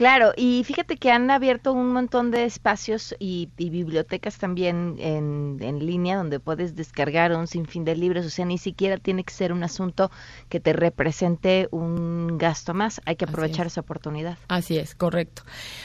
Claro, 0.00 0.32
y 0.34 0.64
fíjate 0.64 0.96
que 0.96 1.10
han 1.10 1.30
abierto 1.30 1.74
un 1.74 1.92
montón 1.92 2.30
de 2.30 2.46
espacios 2.46 3.14
y, 3.18 3.50
bibliotecas 3.58 4.38
también 4.38 4.96
en, 4.98 5.58
línea 5.78 6.16
donde 6.16 6.40
puedes 6.40 6.74
descargar 6.74 7.32
un 7.36 7.46
sinfín 7.46 7.84
de 7.84 7.94
libros, 7.96 8.24
o 8.24 8.30
sea, 8.30 8.46
ni 8.46 8.56
siquiera 8.56 8.96
tiene 8.96 9.24
que 9.24 9.34
ser 9.34 9.52
un 9.52 9.62
asunto 9.62 10.10
que 10.48 10.58
te 10.58 10.72
represente 10.72 11.68
un 11.70 12.38
gasto 12.38 12.72
más, 12.72 13.02
hay 13.04 13.16
que 13.16 13.26
aprovechar 13.26 13.66
esa 13.66 13.82
oportunidad. 13.82 14.38
Así 14.48 14.78
es, 14.78 14.94
correcto. 14.94 15.42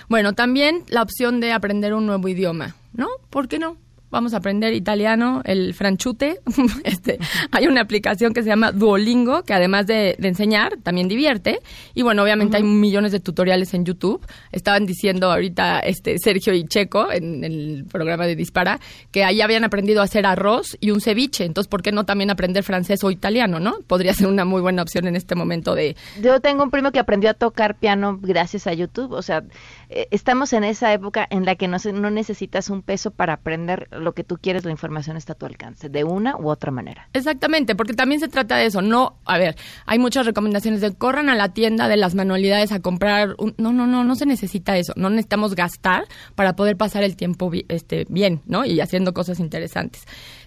Bueno, 0.08 0.32
también 0.32 0.86
la 0.88 1.02
opción 1.02 1.42
de 1.42 1.52
aprender 1.52 1.94
un 1.94 2.06
nuevo 2.06 2.30
idioma, 2.30 2.74
¿no? 2.94 3.10
¿Por 3.30 3.50
qué 3.50 3.60
no? 3.60 3.76
Vamos 4.16 4.34
a 4.34 4.38
aprender 4.38 4.74
italiano, 4.74 5.42
el 5.44 5.74
franchute. 5.74 6.40
este, 6.86 7.20
hay 7.52 7.68
una 7.68 7.82
aplicación 7.82 8.34
que 8.34 8.44
se 8.44 8.50
llama 8.50 8.72
Duolingo, 8.72 9.44
que 9.44 9.54
además 9.54 9.88
de, 9.88 10.16
enseñar, 10.20 10.78
también 10.82 11.10
divierte. 11.10 11.60
Y 11.94 12.02
bueno, 12.02 12.24
obviamente 12.24 12.56
hay 12.56 12.64
millones 12.64 13.12
de 13.12 13.20
tutoriales 13.20 13.74
en 13.74 13.84
YouTube. 13.84 14.26
Estaban 14.54 14.86
diciendo 14.86 15.32
ahorita 15.32 15.80
este 15.80 16.18
Sergio 16.18 16.54
y 16.54 16.64
Checo 16.64 17.12
en, 17.12 17.44
el 17.44 17.86
programa 17.92 18.26
de 18.26 18.38
Dispara 18.38 18.80
que 19.12 19.26
ahí 19.26 19.42
habían 19.42 19.66
aprendido 19.66 20.00
a 20.00 20.06
hacer 20.06 20.26
arroz 20.26 20.78
y 20.80 20.92
un 20.92 21.02
ceviche. 21.02 21.44
Entonces, 21.44 21.68
¿por 21.68 21.82
qué 21.82 21.92
no 21.92 22.06
también 22.06 22.32
aprender 22.32 22.64
francés 22.64 23.04
o 23.04 23.12
italiano, 23.12 23.60
no? 23.60 23.80
Podría 23.86 24.14
ser 24.14 24.28
una 24.28 24.46
muy 24.46 24.62
buena 24.62 24.82
opción 24.82 25.08
en 25.08 25.18
este 25.18 25.36
momento 25.36 25.76
de... 25.76 25.98
Yo 26.22 26.40
tengo 26.40 26.64
un 26.64 26.72
primo 26.72 26.94
que 26.94 27.00
aprendió 27.00 27.30
a 27.30 27.34
tocar 27.34 27.76
piano 27.76 28.18
gracias 28.22 28.66
a 28.66 28.74
YouTube. 28.74 29.12
O 29.12 29.22
sea, 29.22 29.44
eh, 29.90 30.08
estamos 30.12 30.54
en 30.54 30.64
esa 30.64 30.94
época 30.94 31.28
en 31.30 31.44
la 31.44 31.56
que 31.56 31.68
no, 31.68 31.78
no 31.94 32.10
necesitas 32.10 32.70
un 32.70 32.82
peso 32.82 33.12
para 33.12 33.34
aprender 33.34 33.90
lo 34.06 34.14
que 34.14 34.24
tú 34.24 34.38
quieres, 34.38 34.64
la 34.64 34.72
información 34.72 35.18
está 35.18 35.34
a 35.34 35.36
tu 35.36 35.46
alcance, 35.46 35.90
de 35.90 36.04
una 36.06 36.38
u 36.38 36.50
otra 36.50 36.72
manera. 36.72 37.10
Exactamente, 37.12 37.76
porque 37.76 37.94
también 37.94 38.22
se 38.22 38.30
trata 38.30 38.56
de 38.56 38.68
eso. 38.68 38.82
No, 38.82 39.18
a 39.26 39.38
ver, 39.38 39.56
hay 39.86 40.00
muchas 40.00 40.26
recomendaciones 40.26 40.80
de 40.80 40.94
corran 40.94 41.28
a 41.30 41.36
la 41.36 41.50
tienda 41.50 41.90
de 41.90 41.98
las 41.98 42.16
manualidades 42.16 42.72
a 42.72 42.80
comprar. 42.80 43.36
no, 43.58 43.74
no, 43.74 43.88
no, 43.88 44.04
no 44.04 44.16
se 44.16 44.26
necesita 44.26 44.78
eso. 44.78 44.94
No 44.96 45.10
necesitamos 45.10 45.56
gastar 45.56 46.06
para 46.36 46.56
poder 46.56 46.78
pasar 46.78 47.04
el 47.04 47.18
tiempo 47.18 47.52
este, 47.68 48.06
bien, 48.08 48.42
¿no? 48.46 48.64
Y 48.64 48.80
haciendo 48.80 49.14
cosas 49.14 49.40
interesantes. 49.40 50.06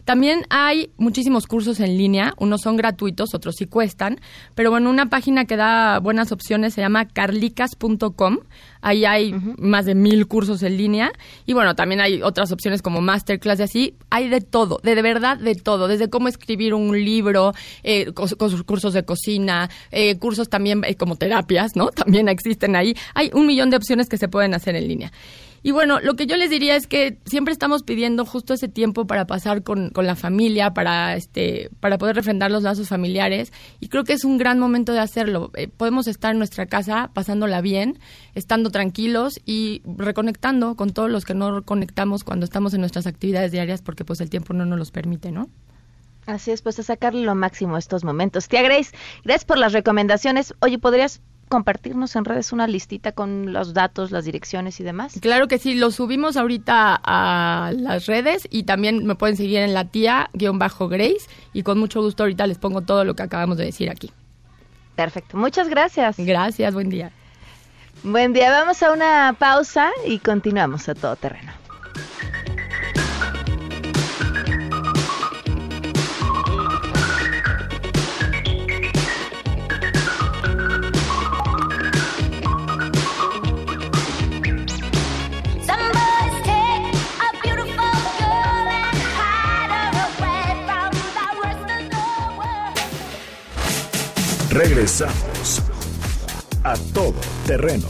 También 0.09 0.47
hay 0.49 0.89
muchísimos 0.97 1.47
cursos 1.47 1.81
en 1.81 1.99
línea, 1.99 2.33
unos 2.39 2.63
son 2.63 2.79
gratuitos, 2.79 3.35
otros 3.35 3.57
sí 3.57 3.67
cuestan, 3.67 4.19
pero 4.55 4.71
bueno, 4.71 4.89
una 4.89 5.11
página 5.11 5.45
que 5.45 5.55
da 5.55 5.99
buenas 5.99 6.33
opciones 6.33 6.73
se 6.73 6.81
llama 6.81 7.07
carlicas.com, 7.09 8.39
ahí 8.81 9.05
hay 9.05 9.35
más 9.59 9.85
de 9.85 9.95
mil 9.95 10.27
cursos 10.27 10.63
en 10.63 10.79
línea 10.79 11.13
y 11.45 11.53
bueno, 11.53 11.77
también 11.77 12.01
hay 12.01 12.23
otras 12.23 12.51
opciones 12.53 12.81
como 12.81 13.03
masterclass 13.03 13.61
y 13.61 13.63
así, 13.63 13.95
hay 14.09 14.31
de 14.31 14.41
todo, 14.41 14.81
de, 14.83 14.95
verdad 15.03 15.37
de 15.37 15.55
todo, 15.57 15.89
desde 15.89 16.09
cómo 16.09 16.29
escribir 16.29 16.73
un 16.73 17.05
libro, 17.05 17.53
eh, 17.83 18.11
cursos 18.15 18.95
de 18.95 19.05
cocina, 19.05 19.69
eh, 19.91 20.17
cursos 20.17 20.49
también 20.49 20.85
eh, 20.87 20.95
como 20.95 21.17
terapias, 21.17 21.77
¿no? 21.77 21.89
También 21.91 22.31
existen 22.31 22.77
ahí, 22.77 22.97
hay 23.13 23.31
un 23.35 23.47
millón 23.47 23.69
de 23.69 23.77
opciones 23.77 24.09
que 24.09 24.17
se 24.17 24.29
pueden 24.29 24.55
hacer 24.55 24.75
en 24.75 24.89
línea. 24.89 25.13
Y 25.63 25.73
bueno, 25.73 26.01
lo 26.01 26.15
que 26.15 26.27
yo 26.27 26.37
les 26.37 26.51
diría 26.51 26.77
es 26.77 26.87
que 26.87 27.19
siempre 27.25 27.53
estamos 27.53 27.83
pidiendo 27.83 28.25
justo 28.25 28.55
ese 28.55 28.69
tiempo 28.69 29.07
para 29.07 29.27
pasar 29.27 29.63
con, 29.63 29.91
con 29.91 30.07
la 30.07 30.15
familia, 30.15 30.73
para, 30.73 31.17
este, 31.17 31.71
para 31.81 31.99
poder 31.99 32.17
refrendar 32.17 32.51
los 32.51 32.63
lazos 32.63 32.89
familiares. 32.89 33.53
Y 33.81 33.89
creo 33.89 34.05
que 34.05 34.13
es 34.13 34.25
un 34.25 34.39
gran 34.39 34.59
momento 34.59 34.93
de 34.93 35.01
hacerlo. 35.01 35.51
Eh, 35.55 35.69
podemos 35.69 36.07
estar 36.07 36.33
en 36.33 36.39
nuestra 36.39 36.67
casa 36.67 37.11
pasándola 37.13 37.61
bien, 37.61 37.99
estando 38.35 38.71
tranquilos 38.71 39.41
y 39.45 39.83
reconectando 39.85 40.77
con 40.77 40.91
todos 40.91 41.11
los 41.11 41.25
que 41.25 41.35
no 41.35 41.63
conectamos 41.63 42.25
cuando 42.25 42.45
estamos 42.45 42.75
en 42.75 42.81
nuestras 42.81 43.07
actividades 43.07 43.53
diarias 43.53 43.83
porque 43.83 44.05
pues 44.05 44.21
el 44.21 44.31
tiempo 44.31 44.55
no 44.55 44.65
nos 44.65 44.79
los 44.79 44.91
permite, 44.91 45.33
¿no? 45.33 45.49
Así 46.27 46.51
es, 46.51 46.61
pues 46.61 46.79
a 46.79 46.83
sacarle 46.83 47.23
lo 47.23 47.35
máximo 47.35 47.77
a 47.77 47.79
estos 47.79 48.05
momentos. 48.05 48.49
Tía 48.49 48.61
Grace, 48.63 48.95
gracias 49.25 49.47
por 49.47 49.57
las 49.57 49.73
recomendaciones. 49.73 50.53
Oye, 50.61 50.79
¿podrías 50.79 51.23
compartirnos 51.49 52.15
en 52.17 52.25
redes 52.25 52.53
una 52.53 52.67
listita 52.67 53.13
con 53.13 53.53
los 53.53 53.75
datos, 53.75 54.11
las 54.11 54.25
direcciones 54.25 54.79
y 54.81 54.85
demás? 54.85 55.19
Claro 55.21 55.49
que 55.49 55.59
sí, 55.59 55.75
lo 55.75 55.91
subimos 55.91 56.37
ahorita 56.37 57.01
a 57.03 57.73
las 57.77 58.07
redes 58.07 58.47
y 58.51 58.65
también 58.65 59.07
me 59.07 59.15
pueden 59.15 59.37
seguir 59.37 59.59
en 59.59 59.75
la 59.75 59.85
tía-grace 59.85 61.29
y 61.53 61.63
con 61.63 61.79
mucho 61.79 62.03
gusto 62.03 62.23
ahorita 62.23 62.47
les 62.47 62.59
pongo 62.59 62.83
todo 62.83 63.05
lo 63.05 63.15
que 63.15 63.23
acabamos 63.23 63.59
de 63.59 63.65
decir 63.65 63.91
aquí. 63.91 64.13
Perfecto, 64.95 65.37
muchas 65.37 65.69
gracias. 65.69 66.17
Gracias, 66.19 66.75
buen 66.75 66.91
día. 66.91 67.13
Buen 68.03 68.33
día, 68.33 68.51
vamos 68.51 68.83
a 68.83 68.93
una 68.93 69.35
pausa 69.39 69.91
y 70.07 70.19
continuamos 70.21 70.89
a 70.89 70.95
todo 70.95 71.17
terreno. 71.17 71.58
Regresamos 94.51 95.63
a 96.65 96.75
todo 96.95 97.15
terreno. 97.47 97.87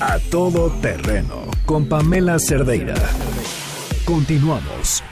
A 0.00 0.18
todo 0.28 0.70
terreno 0.80 1.46
con 1.64 1.88
Pamela 1.88 2.40
Cerdeira. 2.40 2.94
Continuamos. 4.04 5.04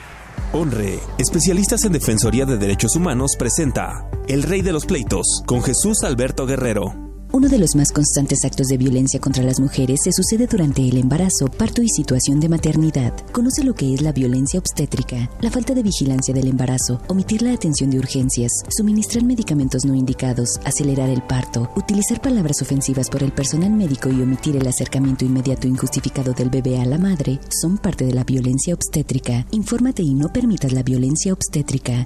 Honre, 0.52 0.98
especialistas 1.18 1.84
en 1.84 1.92
Defensoría 1.92 2.46
de 2.46 2.58
Derechos 2.58 2.96
Humanos, 2.96 3.36
presenta 3.38 4.10
El 4.26 4.42
Rey 4.42 4.62
de 4.62 4.72
los 4.72 4.84
Pleitos 4.84 5.42
con 5.46 5.62
Jesús 5.62 6.02
Alberto 6.02 6.46
Guerrero. 6.46 7.09
Uno 7.32 7.48
de 7.48 7.58
los 7.58 7.76
más 7.76 7.92
constantes 7.92 8.44
actos 8.44 8.66
de 8.66 8.76
violencia 8.76 9.20
contra 9.20 9.44
las 9.44 9.60
mujeres 9.60 10.00
se 10.02 10.10
sucede 10.12 10.48
durante 10.48 10.82
el 10.82 10.96
embarazo, 10.96 11.46
parto 11.46 11.80
y 11.80 11.88
situación 11.88 12.40
de 12.40 12.48
maternidad. 12.48 13.14
Conoce 13.30 13.62
lo 13.62 13.72
que 13.72 13.94
es 13.94 14.02
la 14.02 14.10
violencia 14.10 14.58
obstétrica, 14.58 15.30
la 15.40 15.48
falta 15.48 15.72
de 15.72 15.84
vigilancia 15.84 16.34
del 16.34 16.48
embarazo, 16.48 17.00
omitir 17.06 17.42
la 17.42 17.52
atención 17.52 17.88
de 17.90 18.00
urgencias, 18.00 18.50
suministrar 18.68 19.22
medicamentos 19.22 19.84
no 19.84 19.94
indicados, 19.94 20.58
acelerar 20.64 21.08
el 21.08 21.22
parto, 21.22 21.70
utilizar 21.76 22.20
palabras 22.20 22.62
ofensivas 22.62 23.08
por 23.08 23.22
el 23.22 23.30
personal 23.30 23.70
médico 23.70 24.10
y 24.10 24.20
omitir 24.20 24.56
el 24.56 24.66
acercamiento 24.66 25.24
inmediato 25.24 25.68
injustificado 25.68 26.32
del 26.32 26.50
bebé 26.50 26.80
a 26.80 26.84
la 26.84 26.98
madre 26.98 27.38
son 27.48 27.78
parte 27.78 28.04
de 28.04 28.12
la 28.12 28.24
violencia 28.24 28.74
obstétrica. 28.74 29.46
Infórmate 29.52 30.02
y 30.02 30.14
no 30.14 30.32
permitas 30.32 30.72
la 30.72 30.82
violencia 30.82 31.32
obstétrica. 31.32 32.04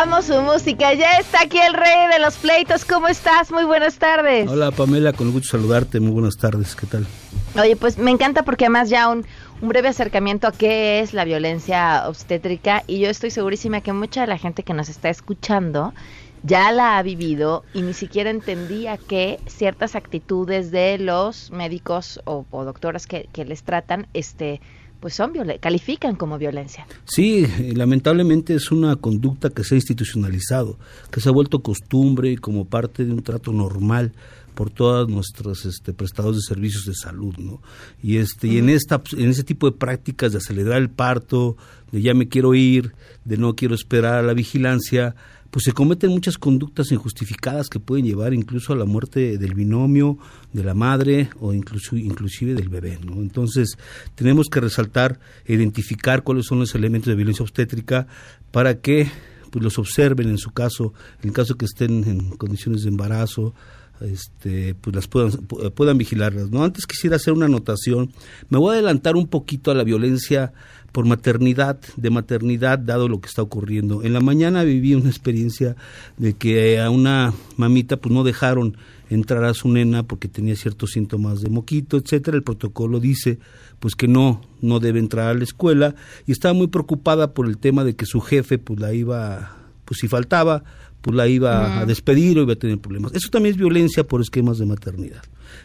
Amo 0.00 0.22
su 0.22 0.40
música. 0.42 0.94
Ya 0.94 1.18
está 1.18 1.40
aquí 1.42 1.58
el 1.58 1.74
rey 1.74 2.06
de 2.12 2.20
los 2.20 2.36
pleitos. 2.36 2.84
¿Cómo 2.84 3.08
estás? 3.08 3.50
Muy 3.50 3.64
buenas 3.64 3.98
tardes. 3.98 4.48
Hola 4.48 4.70
Pamela, 4.70 5.12
con 5.12 5.32
gusto 5.32 5.58
saludarte. 5.58 5.98
Muy 5.98 6.12
buenas 6.12 6.36
tardes. 6.36 6.76
¿Qué 6.76 6.86
tal? 6.86 7.04
Oye, 7.60 7.74
pues 7.74 7.98
me 7.98 8.12
encanta 8.12 8.44
porque 8.44 8.66
además 8.66 8.90
ya 8.90 9.08
un, 9.08 9.26
un 9.60 9.68
breve 9.68 9.88
acercamiento 9.88 10.46
a 10.46 10.52
qué 10.52 11.00
es 11.00 11.14
la 11.14 11.24
violencia 11.24 12.04
obstétrica 12.06 12.84
y 12.86 13.00
yo 13.00 13.10
estoy 13.10 13.32
segurísima 13.32 13.80
que 13.80 13.92
mucha 13.92 14.20
de 14.20 14.28
la 14.28 14.38
gente 14.38 14.62
que 14.62 14.72
nos 14.72 14.88
está 14.88 15.08
escuchando 15.08 15.92
ya 16.44 16.70
la 16.70 16.96
ha 16.96 17.02
vivido 17.02 17.64
y 17.74 17.82
ni 17.82 17.92
siquiera 17.92 18.30
entendía 18.30 18.98
que 18.98 19.40
ciertas 19.48 19.96
actitudes 19.96 20.70
de 20.70 20.98
los 20.98 21.50
médicos 21.50 22.20
o, 22.24 22.46
o 22.52 22.64
doctoras 22.64 23.08
que, 23.08 23.28
que 23.32 23.44
les 23.44 23.64
tratan, 23.64 24.06
este, 24.14 24.60
pues 25.00 25.14
son 25.14 25.32
califican 25.60 26.16
como 26.16 26.38
violencia. 26.38 26.86
Sí, 27.04 27.46
lamentablemente 27.74 28.54
es 28.54 28.70
una 28.72 28.96
conducta 28.96 29.50
que 29.50 29.64
se 29.64 29.74
ha 29.74 29.78
institucionalizado, 29.78 30.78
que 31.10 31.20
se 31.20 31.28
ha 31.28 31.32
vuelto 31.32 31.60
costumbre 31.60 32.36
como 32.38 32.64
parte 32.64 33.04
de 33.04 33.12
un 33.12 33.22
trato 33.22 33.52
normal 33.52 34.12
por 34.58 34.70
todos 34.70 35.08
nuestros 35.08 35.64
este, 35.66 35.92
prestados 35.92 36.34
de 36.34 36.42
servicios 36.42 36.84
de 36.84 36.92
salud, 36.92 37.32
¿no? 37.38 37.62
Y 38.02 38.16
este 38.16 38.48
y 38.48 38.58
en 38.58 38.70
esta 38.70 39.00
en 39.16 39.28
ese 39.28 39.44
tipo 39.44 39.70
de 39.70 39.76
prácticas 39.76 40.32
de 40.32 40.38
acelerar 40.38 40.78
el 40.78 40.90
parto, 40.90 41.56
de 41.92 42.02
ya 42.02 42.12
me 42.12 42.26
quiero 42.26 42.56
ir, 42.56 42.92
de 43.24 43.36
no 43.36 43.54
quiero 43.54 43.76
esperar 43.76 44.14
a 44.14 44.22
la 44.22 44.34
vigilancia, 44.34 45.14
pues 45.52 45.64
se 45.64 45.70
cometen 45.70 46.10
muchas 46.10 46.38
conductas 46.38 46.90
injustificadas 46.90 47.68
que 47.68 47.78
pueden 47.78 48.04
llevar 48.04 48.34
incluso 48.34 48.72
a 48.72 48.76
la 48.76 48.84
muerte 48.84 49.38
del 49.38 49.54
binomio, 49.54 50.18
de 50.52 50.64
la 50.64 50.74
madre 50.74 51.30
o 51.38 51.54
incluso, 51.54 51.94
inclusive 51.94 52.54
del 52.54 52.68
bebé. 52.68 52.98
¿no? 53.00 53.12
Entonces 53.22 53.78
tenemos 54.16 54.48
que 54.48 54.58
resaltar, 54.58 55.20
identificar 55.46 56.24
cuáles 56.24 56.46
son 56.46 56.58
los 56.58 56.74
elementos 56.74 57.06
de 57.06 57.14
violencia 57.14 57.44
obstétrica 57.44 58.08
para 58.50 58.80
que 58.80 59.08
pues, 59.52 59.62
los 59.62 59.78
observen 59.78 60.28
en 60.28 60.38
su 60.38 60.50
caso, 60.50 60.94
en 61.22 61.28
el 61.28 61.32
caso 61.32 61.54
que 61.54 61.66
estén 61.66 62.02
en 62.08 62.30
condiciones 62.30 62.82
de 62.82 62.88
embarazo, 62.88 63.54
este, 64.00 64.74
pues 64.74 64.94
las 64.94 65.08
puedan, 65.08 65.32
puedan 65.74 65.98
vigilarlas. 65.98 66.50
¿no? 66.50 66.64
Antes 66.64 66.86
quisiera 66.86 67.16
hacer 67.16 67.32
una 67.32 67.46
anotación. 67.46 68.12
Me 68.48 68.58
voy 68.58 68.70
a 68.70 68.72
adelantar 68.74 69.16
un 69.16 69.26
poquito 69.26 69.70
a 69.70 69.74
la 69.74 69.84
violencia 69.84 70.52
por 70.92 71.04
maternidad, 71.04 71.78
de 71.96 72.10
maternidad, 72.10 72.78
dado 72.78 73.08
lo 73.08 73.20
que 73.20 73.28
está 73.28 73.42
ocurriendo. 73.42 74.02
En 74.02 74.12
la 74.12 74.20
mañana 74.20 74.64
viví 74.64 74.94
una 74.94 75.10
experiencia 75.10 75.76
de 76.16 76.32
que 76.32 76.80
a 76.80 76.90
una 76.90 77.34
mamita 77.56 77.98
pues 77.98 78.14
no 78.14 78.24
dejaron 78.24 78.76
entrar 79.10 79.44
a 79.44 79.54
su 79.54 79.68
nena 79.68 80.02
porque 80.02 80.28
tenía 80.28 80.56
ciertos 80.56 80.90
síntomas 80.92 81.40
de 81.40 81.50
moquito, 81.50 81.96
etcétera. 81.96 82.36
El 82.36 82.42
protocolo 82.42 83.00
dice 83.00 83.38
pues 83.78 83.94
que 83.94 84.08
no 84.08 84.42
no 84.60 84.80
debe 84.80 84.98
entrar 84.98 85.28
a 85.28 85.34
la 85.34 85.44
escuela 85.44 85.94
y 86.26 86.32
estaba 86.32 86.52
muy 86.52 86.66
preocupada 86.66 87.32
por 87.32 87.46
el 87.46 87.58
tema 87.58 87.84
de 87.84 87.94
que 87.94 88.06
su 88.06 88.20
jefe 88.20 88.58
pues 88.58 88.80
la 88.80 88.92
iba 88.92 89.56
pues 89.84 90.00
si 90.00 90.08
faltaba 90.08 90.64
pues 91.00 91.16
la 91.16 91.28
iba 91.28 91.80
a 91.80 91.86
despedir 91.86 92.38
o 92.38 92.42
iba 92.42 92.52
a 92.52 92.56
tener 92.56 92.78
problemas. 92.78 93.14
Eso 93.14 93.28
también 93.30 93.54
es 93.54 93.58
violencia 93.58 94.04
por 94.04 94.20
esquemas 94.20 94.58
de 94.58 94.66
maternidad. 94.66 95.22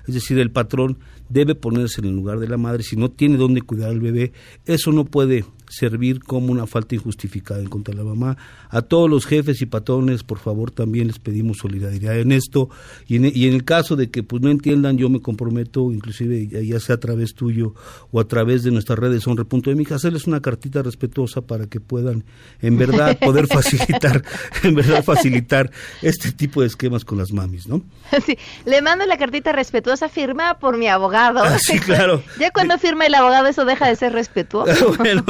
Es 0.08 0.14
decir, 0.14 0.38
el 0.40 0.52
patrón 0.52 0.98
debe 1.34 1.56
ponerse 1.56 2.00
en 2.02 2.08
el 2.08 2.16
lugar 2.16 2.40
de 2.40 2.48
la 2.48 2.58
madre 2.58 2.84
si 2.84 2.96
no 2.96 3.10
tiene 3.10 3.38
dónde 3.38 3.62
cuidar 3.62 3.90
al 3.90 4.00
bebé. 4.00 4.32
Eso 4.66 4.92
no 4.92 5.06
puede 5.06 5.44
servir 5.74 6.20
como 6.20 6.52
una 6.52 6.68
falta 6.68 6.94
injustificada 6.94 7.60
en 7.60 7.68
contra 7.68 7.94
de 7.94 8.04
la 8.04 8.08
mamá. 8.08 8.38
A 8.70 8.82
todos 8.84 9.10
los 9.10 9.26
jefes 9.26 9.62
y 9.62 9.66
patrones, 9.66 10.24
por 10.24 10.38
favor, 10.38 10.70
también 10.70 11.08
les 11.08 11.20
pedimos 11.20 11.58
solidaridad 11.58 12.18
en 12.20 12.32
esto. 12.32 12.70
Y 13.08 13.16
en, 13.16 13.26
y 13.26 13.48
en 13.48 13.54
el 13.54 13.64
caso 13.64 13.96
de 13.96 14.12
que 14.12 14.22
pues 14.22 14.42
no 14.42 14.52
entiendan, 14.52 14.98
yo 14.98 15.10
me 15.10 15.22
comprometo, 15.22 15.92
inclusive 15.92 16.48
ya 16.48 16.80
sea 16.80 16.96
a 16.96 17.00
través 17.00 17.34
tuyo 17.34 17.74
o 18.12 18.20
a 18.20 18.28
través 18.28 18.64
de 18.64 18.72
nuestras 18.72 19.00
redes 19.00 19.28
honre.mx, 19.28 19.92
hacerles 19.92 20.28
una 20.28 20.42
cartita 20.42 20.84
respetuosa 20.84 21.42
para 21.42 21.66
que 21.66 21.80
puedan, 21.80 22.24
en 22.62 22.78
verdad, 22.78 23.18
poder 23.24 23.48
facilitar, 23.48 24.24
en 24.64 24.76
verdad, 24.76 25.04
facilitar 25.04 25.72
este 26.04 26.32
tipo 26.32 26.62
de 26.62 26.68
esquemas 26.68 27.04
con 27.04 27.18
las 27.18 27.32
mamis, 27.32 27.68
¿no? 27.68 27.82
Sí, 28.24 28.38
le 28.66 28.82
mando 28.82 29.06
la 29.06 29.18
cartita 29.18 29.52
respetuosa 29.52 30.08
firmada 30.08 30.58
por 30.60 30.78
mi 30.78 30.88
abogado. 30.88 31.23
Ah, 31.28 31.58
sí, 31.60 31.80
claro. 31.80 32.24
ya 32.40 32.52
cuando 32.52 32.78
firma 32.78 33.06
el 33.06 33.16
abogado 33.16 33.48
eso 33.48 33.66
deja 33.66 33.88
de 33.88 33.96
ser 33.96 34.14
respetuoso. 34.14 34.94
bueno, 34.98 35.24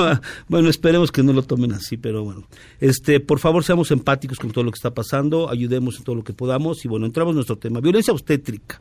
bueno, 0.48 0.70
esperemos 0.70 1.12
que 1.12 1.24
no 1.24 1.34
lo 1.34 1.44
tomen 1.44 1.74
así, 1.74 1.98
pero 1.98 2.24
bueno. 2.24 2.48
Este, 2.80 3.20
por 3.20 3.40
favor, 3.40 3.64
seamos 3.64 3.92
empáticos 3.92 4.40
con 4.40 4.52
todo 4.52 4.64
lo 4.64 4.72
que 4.72 4.78
está 4.78 4.94
pasando, 4.94 5.50
ayudemos 5.50 5.98
en 5.98 6.04
todo 6.04 6.16
lo 6.16 6.24
que 6.24 6.34
podamos 6.34 6.84
y 6.86 6.88
bueno, 6.88 7.06
entramos 7.06 7.32
en 7.32 7.36
nuestro 7.36 7.58
tema, 7.58 7.80
violencia 7.80 8.14
obstétrica. 8.14 8.80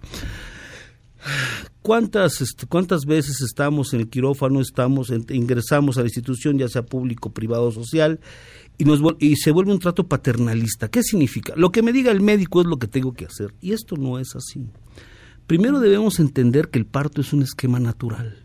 ¿Cuántas, 1.82 2.40
este, 2.40 2.66
¿Cuántas 2.66 3.06
veces 3.06 3.40
estamos 3.42 3.92
en 3.92 4.00
el 4.00 4.08
quirófano, 4.08 4.60
estamos, 4.60 5.12
ingresamos 5.30 5.96
a 5.96 6.00
la 6.00 6.06
institución, 6.06 6.58
ya 6.58 6.68
sea 6.68 6.82
público, 6.82 7.30
privado 7.30 7.66
o 7.66 7.72
social, 7.72 8.20
y, 8.78 8.84
nos, 8.84 9.00
y 9.18 9.36
se 9.36 9.50
vuelve 9.50 9.72
un 9.72 9.80
trato 9.80 10.06
paternalista? 10.06 10.88
¿Qué 10.88 11.02
significa? 11.02 11.54
Lo 11.56 11.72
que 11.72 11.82
me 11.82 11.92
diga 11.92 12.12
el 12.12 12.20
médico 12.20 12.60
es 12.60 12.66
lo 12.66 12.78
que 12.78 12.86
tengo 12.86 13.12
que 13.14 13.26
hacer, 13.26 13.52
y 13.60 13.72
esto 13.72 13.96
no 13.96 14.20
es 14.20 14.36
así. 14.36 14.68
Primero 15.46 15.80
debemos 15.80 16.18
entender 16.20 16.68
que 16.68 16.78
el 16.78 16.86
parto 16.86 17.20
es 17.20 17.32
un 17.32 17.42
esquema 17.42 17.78
natural 17.78 18.42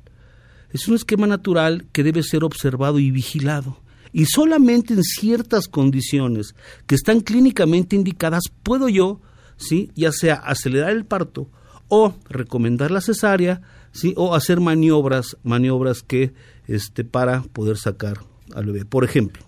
es 0.71 0.87
un 0.87 0.95
esquema 0.95 1.27
natural 1.27 1.85
que 1.91 2.03
debe 2.03 2.23
ser 2.23 2.43
observado 2.43 2.99
y 2.99 3.11
vigilado. 3.11 3.79
Y 4.13 4.25
solamente 4.25 4.93
en 4.93 5.03
ciertas 5.03 5.67
condiciones 5.67 6.55
que 6.85 6.95
están 6.95 7.21
clínicamente 7.21 7.95
indicadas 7.95 8.43
puedo 8.63 8.89
yo, 8.89 9.21
¿sí? 9.57 9.91
ya 9.95 10.11
sea 10.11 10.35
acelerar 10.35 10.91
el 10.91 11.05
parto 11.05 11.49
o 11.87 12.15
recomendar 12.29 12.91
la 12.91 13.01
cesárea, 13.01 13.61
¿sí? 13.91 14.13
o 14.17 14.33
hacer 14.33 14.59
maniobras, 14.59 15.37
maniobras 15.43 16.01
que 16.01 16.33
este 16.67 17.03
para 17.03 17.43
poder 17.43 17.77
sacar 17.77 18.19
al 18.53 18.65
bebé. 18.65 18.85
Por 18.85 19.03
ejemplo, 19.03 19.43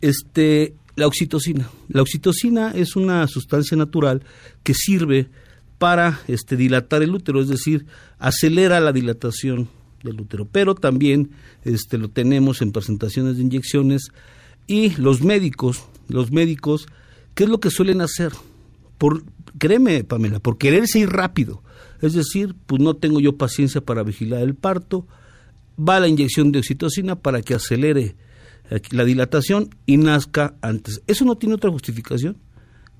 este 0.00 0.74
la 0.94 1.06
oxitocina. 1.06 1.70
La 1.88 2.02
oxitocina 2.02 2.72
es 2.72 2.96
una 2.96 3.26
sustancia 3.26 3.76
natural 3.76 4.22
que 4.62 4.74
sirve 4.74 5.30
para 5.82 6.20
este, 6.28 6.56
dilatar 6.56 7.02
el 7.02 7.12
útero, 7.12 7.40
es 7.40 7.48
decir, 7.48 7.86
acelera 8.20 8.78
la 8.78 8.92
dilatación 8.92 9.68
del 10.04 10.20
útero, 10.20 10.46
pero 10.46 10.76
también 10.76 11.30
este, 11.64 11.98
lo 11.98 12.08
tenemos 12.08 12.62
en 12.62 12.70
presentaciones 12.70 13.36
de 13.36 13.42
inyecciones 13.42 14.12
y 14.68 14.90
los 14.90 15.22
médicos, 15.22 15.82
los 16.06 16.30
médicos, 16.30 16.86
¿qué 17.34 17.42
es 17.42 17.50
lo 17.50 17.58
que 17.58 17.70
suelen 17.70 18.00
hacer? 18.00 18.30
por, 19.02 19.24
créeme, 19.58 20.04
Pamela, 20.04 20.38
por 20.38 20.58
quererse 20.58 21.00
ir 21.00 21.08
rápido. 21.08 21.64
Es 22.00 22.12
decir, 22.12 22.54
pues 22.66 22.80
no 22.80 22.94
tengo 22.94 23.18
yo 23.18 23.36
paciencia 23.36 23.80
para 23.80 24.04
vigilar 24.04 24.42
el 24.42 24.54
parto, 24.54 25.08
va 25.76 25.98
la 25.98 26.06
inyección 26.06 26.52
de 26.52 26.60
oxitocina 26.60 27.16
para 27.16 27.42
que 27.42 27.54
acelere 27.54 28.14
la 28.92 29.04
dilatación 29.04 29.70
y 29.86 29.96
nazca 29.96 30.54
antes. 30.62 31.02
Eso 31.08 31.24
no 31.24 31.36
tiene 31.36 31.56
otra 31.56 31.72
justificación 31.72 32.36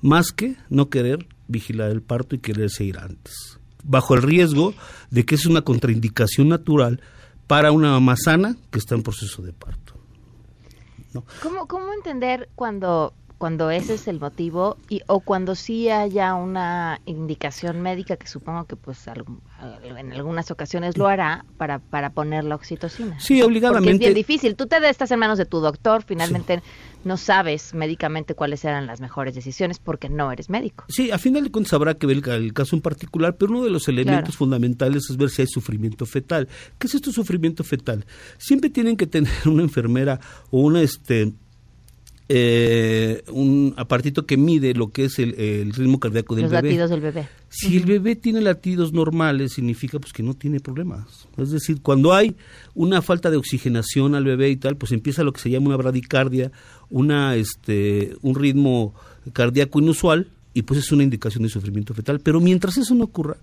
más 0.03 0.33
que 0.33 0.57
no 0.69 0.91
querer 0.91 1.27
vigilar 1.49 1.91
el 1.91 2.03
parto 2.03 2.35
y 2.35 2.41
quererse 2.41 2.85
ir 2.85 2.99
antes, 2.99 3.59
bajo 3.83 4.15
el 4.15 4.23
riesgo 4.23 4.75
de 5.11 5.25
que 5.25 5.37
es 5.37 5.47
una 5.47 5.63
contraindicación 5.63 6.49
natural 6.49 7.01
para 7.47 7.73
una 7.73 7.93
mamá 7.93 8.17
sana 8.17 8.57
que 8.71 8.79
está 8.79 8.95
en 8.95 9.03
proceso 9.03 9.43
de 9.43 9.53
parto. 9.53 9.95
¿Cómo, 11.43 11.69
¿Cómo 11.69 11.93
entender 11.93 12.49
cuando 12.55 13.15
cuando 13.43 13.73
ese 13.73 13.95
es 13.95 14.07
el 14.07 14.21
motivo 14.21 14.77
y 14.89 15.01
o 15.09 15.19
cuando 15.19 15.57
sí 15.57 15.89
haya 15.89 16.33
una 16.37 17.01
indicación 17.07 17.83
médica 17.83 18.17
que 18.17 18.29
supongo 18.29 18.67
que 18.67 18.77
pues 18.77 19.05
en 19.09 20.13
algunas 20.13 20.53
ocasiones 20.53 20.97
lo 20.97 21.09
hará 21.09 21.45
para 21.57 21.81
para 21.81 22.11
poner 22.11 22.45
la 22.45 22.55
oxitocina. 22.55 23.19
Sí, 23.19 23.43
obligadamente. 23.43 23.91
Porque 23.91 23.95
es 23.95 23.99
bien 23.99 24.15
difícil. 24.15 24.55
Tú 24.55 24.69
te 24.69 24.89
estás 24.89 25.11
en 25.11 25.19
manos 25.19 25.39
de 25.39 25.45
tu 25.45 25.59
doctor, 25.59 26.05
finalmente 26.05 26.63
no 27.03 27.17
sabes 27.17 27.75
médicamente 27.75 28.37
cuáles 28.37 28.65
eran 28.65 28.87
las 28.87 29.01
mejores 29.01 29.35
decisiones 29.35 29.81
porque 29.81 30.09
no 30.09 30.31
eres 30.31 30.49
médico. 30.49 30.85
Sí, 30.89 31.11
a 31.11 31.19
final 31.19 31.43
de 31.43 31.51
cuentas 31.51 31.73
habrá 31.73 31.95
que 31.95 32.07
ver 32.07 32.23
el, 32.25 32.55
caso 32.55 32.77
en 32.77 32.83
particular, 32.83 33.35
pero 33.37 33.51
uno 33.51 33.65
de 33.65 33.71
los 33.71 33.89
elementos 33.89 34.37
fundamentales 34.37 35.11
es 35.11 35.17
ver 35.17 35.31
si 35.31 35.43
hay 35.43 35.49
sufrimiento 35.49 36.07
fetal. 36.07 36.47
¿Qué 36.79 36.87
es 36.87 36.95
esto 36.95 37.11
sufrimiento 37.11 37.65
fetal? 37.65 38.07
Siempre 38.39 38.71
tienen 38.71 38.97
que 38.97 39.09
tener 39.09 39.33
una 39.47 39.65
enfermera 39.65 40.21
o 40.53 40.61
una 40.61 40.81
este 40.81 41.33
eh, 42.29 43.25
un 43.31 43.75
apartito 43.77 44.25
que 44.25 44.37
mide 44.37 44.75
lo 44.75 44.91
que 44.91 45.05
es 45.05 45.19
el, 45.19 45.73
ritmo 45.73 45.99
cardíaco 46.01 46.35
del 46.35 46.45
Los 46.45 46.53
bebé. 46.53 46.69
latidos 46.69 46.91
del 46.91 47.01
bebé. 47.01 47.29
Si 47.49 47.77
el 47.77 47.85
bebé 47.85 48.17
tiene 48.17 48.41
latidos 48.41 48.93
normales, 48.93 49.53
significa 49.53 49.99
pues 49.99 50.13
que 50.13 50.23
no 50.23 50.35
tiene 50.35 50.61
problemas. 50.61 51.29
Es 51.37 51.51
decir, 51.51 51.83
cuando 51.83 52.15
hay 52.15 52.37
una 52.75 53.03
falta 53.03 53.31
de 53.31 53.37
oxigenación 53.37 54.15
al 54.15 54.25
bebé 54.25 54.51
y 54.51 54.57
tal, 54.57 54.77
pues 54.77 54.93
empieza 54.93 55.25
lo 55.25 55.33
que 55.33 55.41
se 55.41 55.51
llama 55.51 55.69
una 55.69 55.77
bradicardia, 55.77 56.53
una 56.91 57.37
este 57.37 58.17
un 58.23 58.35
ritmo 58.35 58.95
cardíaco 59.33 59.81
inusual 59.81 60.29
y 60.55 60.63
pues 60.63 60.81
es 60.81 60.93
una 60.93 61.03
indicación 61.03 61.43
de 61.43 61.49
sufrimiento 61.49 61.95
fetal, 61.95 62.21
pero 62.21 62.41
mientras 62.41 62.77
eso 62.77 62.95
no 62.95 63.05
ocurra, 63.05 63.37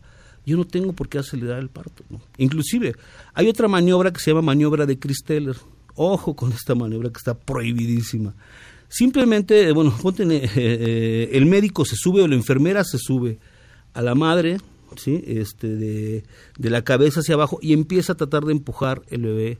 yo 0.45 0.57
no 0.57 0.65
tengo 0.65 0.93
por 0.93 1.09
qué 1.09 1.19
acelerar 1.19 1.59
el 1.59 1.69
parto. 1.69 2.03
Inclusive, 2.37 2.95
hay 3.33 3.47
otra 3.47 3.67
maniobra 3.67 4.11
que 4.11 4.19
se 4.19 4.31
llama 4.31 4.41
maniobra 4.41 4.85
de 4.85 4.97
Christeller. 4.97 5.57
Ojo 5.95 6.35
con 6.35 6.51
esta 6.53 6.75
maniobra 6.75 7.09
que 7.09 7.17
está 7.17 7.33
prohibidísima. 7.33 8.33
Simplemente, 8.89 9.69
eh, 9.69 9.71
bueno, 9.71 9.95
ponte, 10.01 10.23
eh, 10.23 10.49
eh, 10.55 11.29
el 11.33 11.45
médico 11.45 11.85
se 11.85 11.95
sube 11.95 12.21
o 12.21 12.27
la 12.27 12.35
enfermera 12.35 12.83
se 12.83 12.97
sube 12.97 13.39
a 13.93 14.01
la 14.01 14.15
madre, 14.15 14.57
¿sí? 14.97 15.23
Este, 15.25 15.67
de, 15.67 16.23
de 16.57 16.69
la 16.69 16.83
cabeza 16.83 17.21
hacia 17.21 17.35
abajo 17.35 17.59
y 17.61 17.73
empieza 17.73 18.13
a 18.13 18.17
tratar 18.17 18.43
de 18.43 18.51
empujar 18.51 19.03
el 19.09 19.21
bebé 19.21 19.59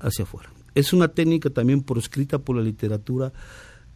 hacia 0.00 0.24
afuera. 0.24 0.50
Es 0.74 0.92
una 0.92 1.08
técnica 1.08 1.50
también 1.50 1.82
proscrita 1.82 2.38
por 2.38 2.56
la 2.56 2.62
literatura, 2.62 3.32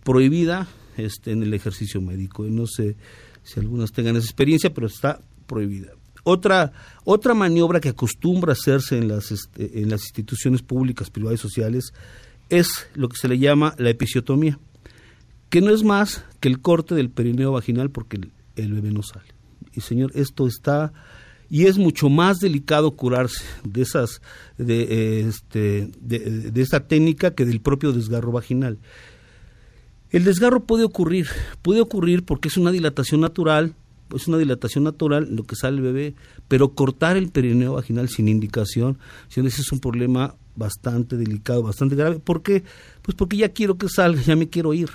prohibida 0.02 0.68
este, 0.96 1.32
en 1.32 1.42
el 1.42 1.54
ejercicio 1.54 2.00
médico. 2.00 2.46
Y 2.46 2.50
no 2.50 2.66
sé 2.66 2.96
si 3.42 3.60
algunas 3.60 3.92
tengan 3.92 4.16
esa 4.16 4.26
experiencia, 4.26 4.72
pero 4.74 4.86
está 4.86 5.20
prohibida. 5.46 5.92
Otra, 6.24 6.72
otra 7.04 7.34
maniobra 7.34 7.80
que 7.80 7.90
acostumbra 7.90 8.52
hacerse 8.52 8.98
en 8.98 9.08
las, 9.08 9.30
este, 9.30 9.80
en 9.80 9.90
las 9.90 10.02
instituciones 10.02 10.62
públicas, 10.62 11.10
privadas 11.10 11.40
y 11.40 11.42
sociales 11.42 11.92
es 12.48 12.86
lo 12.94 13.08
que 13.08 13.16
se 13.16 13.28
le 13.28 13.38
llama 13.38 13.74
la 13.78 13.90
episiotomía 13.90 14.58
que 15.54 15.60
no 15.60 15.70
es 15.70 15.84
más 15.84 16.24
que 16.40 16.48
el 16.48 16.60
corte 16.60 16.96
del 16.96 17.10
perineo 17.10 17.52
vaginal 17.52 17.88
porque 17.88 18.18
el, 18.56 18.72
bebé 18.72 18.90
no 18.90 19.04
sale. 19.04 19.28
Y 19.72 19.82
señor, 19.82 20.10
esto 20.16 20.48
está 20.48 20.92
y 21.48 21.66
es 21.66 21.78
mucho 21.78 22.08
más 22.08 22.40
delicado 22.40 22.90
curarse 22.90 23.44
de 23.62 23.82
esas 23.82 24.20
de, 24.58 25.20
este, 25.20 25.92
de, 26.00 26.60
esta 26.60 26.88
técnica 26.88 27.36
que 27.36 27.44
del 27.44 27.60
propio 27.60 27.92
desgarro 27.92 28.32
vaginal. 28.32 28.80
El 30.10 30.24
desgarro 30.24 30.64
puede 30.64 30.82
ocurrir, 30.82 31.28
puede 31.62 31.80
ocurrir 31.80 32.24
porque 32.24 32.48
es 32.48 32.56
una 32.56 32.72
dilatación 32.72 33.20
natural, 33.20 33.76
es 34.12 34.26
una 34.26 34.38
dilatación 34.38 34.82
natural 34.82 35.28
lo 35.30 35.44
que 35.44 35.54
sale 35.54 35.76
el 35.76 35.84
bebé, 35.84 36.14
pero 36.48 36.74
cortar 36.74 37.16
el 37.16 37.30
perineo 37.30 37.74
vaginal 37.74 38.08
sin 38.08 38.26
indicación, 38.26 38.98
ese 39.28 39.46
es 39.46 39.70
un 39.70 39.78
problema 39.78 40.34
bastante 40.56 41.16
delicado, 41.16 41.62
bastante 41.62 41.94
grave. 41.94 42.18
¿Por 42.18 42.42
qué? 42.42 42.64
Pues 43.02 43.14
porque 43.14 43.36
ya 43.36 43.50
quiero 43.50 43.78
que 43.78 43.88
salga, 43.88 44.20
ya 44.20 44.34
me 44.34 44.48
quiero 44.48 44.74
ir. 44.74 44.90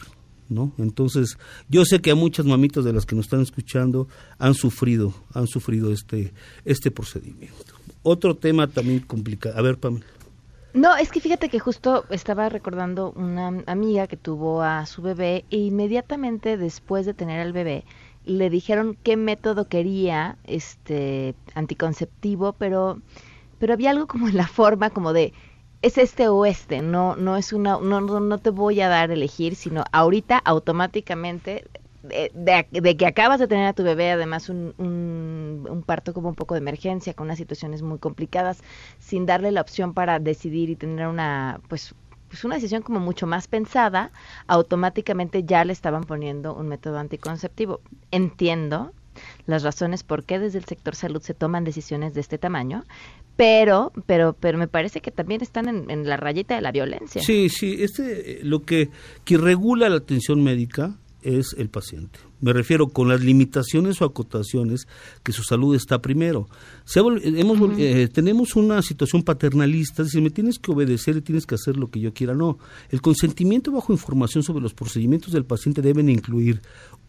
¿No? 0.49 0.73
Entonces, 0.77 1.37
yo 1.69 1.85
sé 1.85 2.01
que 2.01 2.11
a 2.11 2.15
muchas 2.15 2.45
mamitas 2.45 2.83
de 2.83 2.93
las 2.93 3.05
que 3.05 3.15
nos 3.15 3.25
están 3.25 3.41
escuchando 3.41 4.07
han 4.37 4.53
sufrido, 4.53 5.13
han 5.33 5.47
sufrido 5.47 5.91
este, 5.93 6.33
este 6.65 6.91
procedimiento. 6.91 7.73
Otro 8.03 8.35
tema 8.35 8.67
también 8.67 8.99
complicado. 8.99 9.57
A 9.57 9.61
ver, 9.61 9.77
Pamela. 9.77 10.05
No, 10.73 10.95
es 10.95 11.09
que 11.09 11.19
fíjate 11.19 11.49
que 11.49 11.59
justo 11.59 12.05
estaba 12.11 12.47
recordando 12.47 13.11
una 13.15 13.63
amiga 13.65 14.05
que 14.07 14.17
tuvo 14.17 14.61
a 14.61 14.85
su 14.85 15.01
bebé 15.01 15.45
e 15.49 15.57
inmediatamente 15.57 16.57
después 16.57 17.05
de 17.07 17.15
tener 17.15 17.39
al 17.39 17.53
bebé 17.53 17.85
le 18.25 18.49
dijeron 18.49 18.95
qué 19.01 19.17
método 19.17 19.67
quería 19.67 20.37
este 20.43 21.35
anticonceptivo, 21.55 22.53
pero 22.53 23.01
pero 23.57 23.73
había 23.73 23.89
algo 23.89 24.07
como 24.07 24.29
en 24.29 24.37
la 24.37 24.47
forma 24.47 24.89
como 24.89 25.11
de 25.11 25.33
es 25.81 25.97
este 25.97 26.27
o 26.27 26.45
este, 26.45 26.81
no, 26.81 27.15
no 27.15 27.37
es 27.37 27.53
una, 27.53 27.79
no, 27.79 28.01
no, 28.01 28.37
te 28.37 28.49
voy 28.49 28.81
a 28.81 28.89
dar 28.89 29.09
a 29.09 29.13
elegir, 29.13 29.55
sino 29.55 29.83
ahorita 29.91 30.37
automáticamente 30.37 31.65
de, 32.03 32.95
que 32.97 33.05
acabas 33.05 33.39
de 33.39 33.47
tener 33.47 33.67
a 33.67 33.73
tu 33.73 33.83
bebé, 33.83 34.11
además 34.11 34.49
un, 34.49 34.73
un, 34.77 35.83
parto 35.85 36.13
como 36.13 36.29
un 36.29 36.35
poco 36.35 36.53
de 36.53 36.59
emergencia, 36.59 37.13
con 37.13 37.27
unas 37.27 37.37
situaciones 37.37 37.81
muy 37.81 37.99
complicadas, 37.99 38.61
sin 38.99 39.25
darle 39.25 39.51
la 39.51 39.61
opción 39.61 39.93
para 39.93 40.19
decidir 40.19 40.69
y 40.69 40.75
tener 40.75 41.07
una, 41.07 41.61
pues, 41.67 41.93
pues 42.29 42.43
una 42.43 42.55
decisión 42.55 42.81
como 42.81 42.99
mucho 42.99 43.27
más 43.27 43.47
pensada, 43.47 44.11
automáticamente 44.47 45.43
ya 45.43 45.65
le 45.65 45.73
estaban 45.73 46.03
poniendo 46.03 46.55
un 46.55 46.67
método 46.67 46.99
anticonceptivo. 46.99 47.81
Entiendo 48.11 48.93
las 49.45 49.63
razones 49.63 50.03
por 50.03 50.23
qué 50.23 50.39
desde 50.39 50.59
el 50.59 50.65
sector 50.65 50.95
salud 50.95 51.21
se 51.21 51.33
toman 51.33 51.63
decisiones 51.63 52.13
de 52.13 52.21
este 52.21 52.37
tamaño, 52.37 52.83
pero, 53.35 53.91
pero, 54.05 54.33
pero 54.39 54.57
me 54.57 54.67
parece 54.67 55.01
que 55.01 55.11
también 55.11 55.41
están 55.41 55.67
en, 55.67 56.07
la 56.07 56.17
rayita 56.17 56.55
de 56.55 56.61
la 56.61 56.71
violencia. 56.71 57.21
Sí, 57.21 57.49
sí, 57.49 57.77
este, 57.79 58.39
lo 58.43 58.63
que, 58.63 58.89
que 59.23 59.37
regula 59.37 59.89
la 59.89 59.97
atención 59.97 60.43
médica 60.43 60.97
es 61.21 61.55
el 61.57 61.69
paciente. 61.69 62.19
Me 62.41 62.53
refiero 62.53 62.87
con 62.87 63.09
las 63.09 63.21
limitaciones 63.21 64.01
o 64.01 64.05
acotaciones 64.05 64.87
que 65.23 65.33
su 65.33 65.43
salud 65.43 65.75
está 65.75 66.01
primero. 66.01 66.47
hemos, 66.95 67.77
eh, 67.77 68.07
tenemos 68.11 68.55
una 68.55 68.81
situación 68.81 69.23
paternalista, 69.23 70.01
es 70.01 70.09
decir, 70.09 70.21
me 70.21 70.29
tienes 70.29 70.57
que 70.57 70.71
obedecer 70.71 71.17
y 71.17 71.21
tienes 71.21 71.45
que 71.45 71.55
hacer 71.55 71.75
lo 71.75 71.87
que 71.87 71.99
yo 71.99 72.13
quiera. 72.13 72.33
No, 72.33 72.57
el 72.89 73.01
consentimiento 73.01 73.71
bajo 73.71 73.91
información 73.91 74.43
sobre 74.43 74.63
los 74.63 74.73
procedimientos 74.73 75.33
del 75.33 75.45
paciente 75.45 75.81
deben 75.81 76.07
incluir 76.07 76.61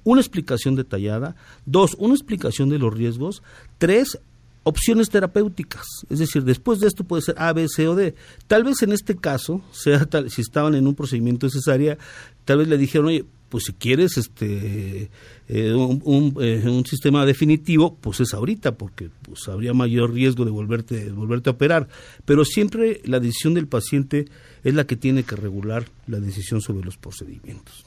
una 0.04 0.20
explicación 0.20 0.76
detallada, 0.76 1.36
dos, 1.66 1.96
una 1.98 2.14
explicación 2.14 2.68
de 2.68 2.78
los 2.78 2.92
riesgos, 2.92 3.42
tres, 3.78 4.18
opciones 4.62 5.10
terapéuticas. 5.10 5.84
Es 6.08 6.18
decir, 6.18 6.44
después 6.44 6.80
de 6.80 6.88
esto 6.88 7.04
puede 7.04 7.22
ser 7.22 7.34
A, 7.38 7.52
B, 7.52 7.66
C 7.68 7.88
o 7.88 7.94
D. 7.94 8.14
Tal 8.46 8.64
vez 8.64 8.82
en 8.82 8.92
este 8.92 9.16
caso, 9.16 9.62
sea 9.72 10.04
tal, 10.06 10.30
si 10.30 10.42
estaban 10.42 10.74
en 10.74 10.86
un 10.86 10.94
procedimiento 10.94 11.46
de 11.46 11.52
cesárea, 11.52 11.98
tal 12.44 12.58
vez 12.58 12.68
le 12.68 12.78
dijeron, 12.78 13.08
oye, 13.08 13.24
pues 13.48 13.64
si 13.64 13.72
quieres 13.72 14.16
este 14.16 15.10
eh, 15.48 15.74
un, 15.74 16.36
eh, 16.40 16.62
un, 16.64 16.86
sistema 16.86 17.26
definitivo, 17.26 17.96
pues 18.00 18.20
es 18.20 18.32
ahorita, 18.32 18.76
porque 18.76 19.10
pues 19.22 19.48
habría 19.48 19.74
mayor 19.74 20.12
riesgo 20.12 20.44
de 20.44 20.52
volverte, 20.52 21.06
de 21.06 21.10
volverte 21.10 21.50
a 21.50 21.54
operar. 21.54 21.88
Pero 22.24 22.44
siempre 22.44 23.00
la 23.04 23.18
decisión 23.18 23.54
del 23.54 23.66
paciente 23.66 24.26
es 24.62 24.74
la 24.74 24.86
que 24.86 24.94
tiene 24.96 25.24
que 25.24 25.34
regular 25.34 25.86
la 26.06 26.20
decisión 26.20 26.60
sobre 26.60 26.84
los 26.84 26.96
procedimientos. 26.96 27.84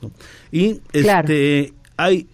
Y 0.51 0.81
este, 0.91 1.73
hay 1.97 2.27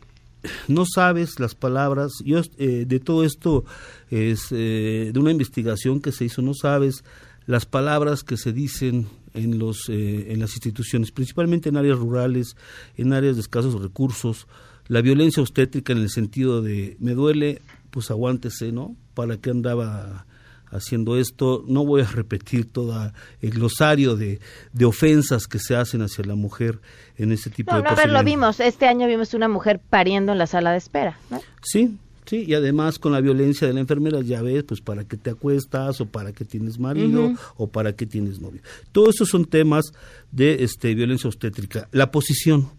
no 0.67 0.85
sabes 0.85 1.39
las 1.39 1.53
palabras, 1.53 2.13
yo 2.23 2.39
eh, 2.57 2.85
de 2.87 2.99
todo 2.99 3.25
esto 3.25 3.65
es 4.09 4.47
eh, 4.51 5.11
de 5.13 5.19
una 5.19 5.31
investigación 5.31 5.99
que 5.99 6.13
se 6.13 6.25
hizo, 6.25 6.41
no 6.41 6.53
sabes 6.53 7.03
las 7.45 7.65
palabras 7.65 8.23
que 8.23 8.37
se 8.37 8.53
dicen 8.53 9.07
en 9.33 9.59
los 9.59 9.89
eh, 9.89 10.31
en 10.31 10.39
las 10.39 10.53
instituciones, 10.53 11.11
principalmente 11.11 11.69
en 11.69 11.77
áreas 11.77 11.97
rurales, 11.97 12.55
en 12.95 13.11
áreas 13.11 13.35
de 13.35 13.41
escasos 13.41 13.81
recursos, 13.81 14.47
la 14.87 15.01
violencia 15.01 15.41
obstétrica 15.41 15.93
en 15.93 15.99
el 15.99 16.09
sentido 16.09 16.61
de 16.61 16.95
me 16.99 17.13
duele, 17.13 17.61
pues 17.91 18.09
aguántese, 18.09 18.71
¿no? 18.71 18.95
¿Para 19.13 19.37
qué 19.37 19.49
andaba 19.49 20.25
haciendo 20.71 21.17
esto. 21.17 21.63
No 21.67 21.85
voy 21.85 22.01
a 22.01 22.05
repetir 22.05 22.71
todo 22.71 23.11
el 23.41 23.49
glosario 23.51 24.15
de, 24.15 24.39
de, 24.73 24.85
ofensas 24.85 25.47
que 25.47 25.59
se 25.59 25.75
hacen 25.75 26.01
hacia 26.01 26.23
la 26.25 26.35
mujer 26.35 26.79
en 27.17 27.31
este 27.31 27.49
tipo 27.49 27.75
de 27.75 27.81
no, 27.81 27.89
a 27.89 27.95
ver, 27.95 28.09
lo 28.09 28.23
vimos. 28.23 28.59
Este 28.59 28.87
año 28.87 29.07
vimos 29.07 29.33
una 29.33 29.47
mujer 29.47 29.79
pariendo 29.79 30.31
en 30.31 30.37
la 30.37 30.47
sala 30.47 30.71
de 30.71 30.77
espera. 30.77 31.19
¿no? 31.29 31.41
Sí, 31.61 31.97
sí, 32.25 32.45
y 32.47 32.53
además 32.53 32.99
con 32.99 33.11
la 33.11 33.21
violencia 33.21 33.67
de 33.67 33.73
la 33.73 33.79
enfermera, 33.79 34.21
ya 34.21 34.41
ves, 34.41 34.63
pues 34.63 34.81
para 34.81 35.03
qué 35.03 35.17
te 35.17 35.29
acuestas, 35.29 36.01
o 36.01 36.05
para 36.05 36.31
qué 36.31 36.45
tienes 36.45 36.79
marido, 36.79 37.33
o 37.57 37.67
para 37.67 37.93
qué 37.93 38.05
tienes 38.05 38.39
novio. 38.39 38.61
Todos 38.91 39.15
esos 39.15 39.29
son 39.29 39.45
temas 39.45 39.91
de 40.31 40.63
este, 40.63 40.93
violencia 40.95 41.27
obstétrica. 41.27 41.87
La 41.91 42.11
posición. 42.11 42.69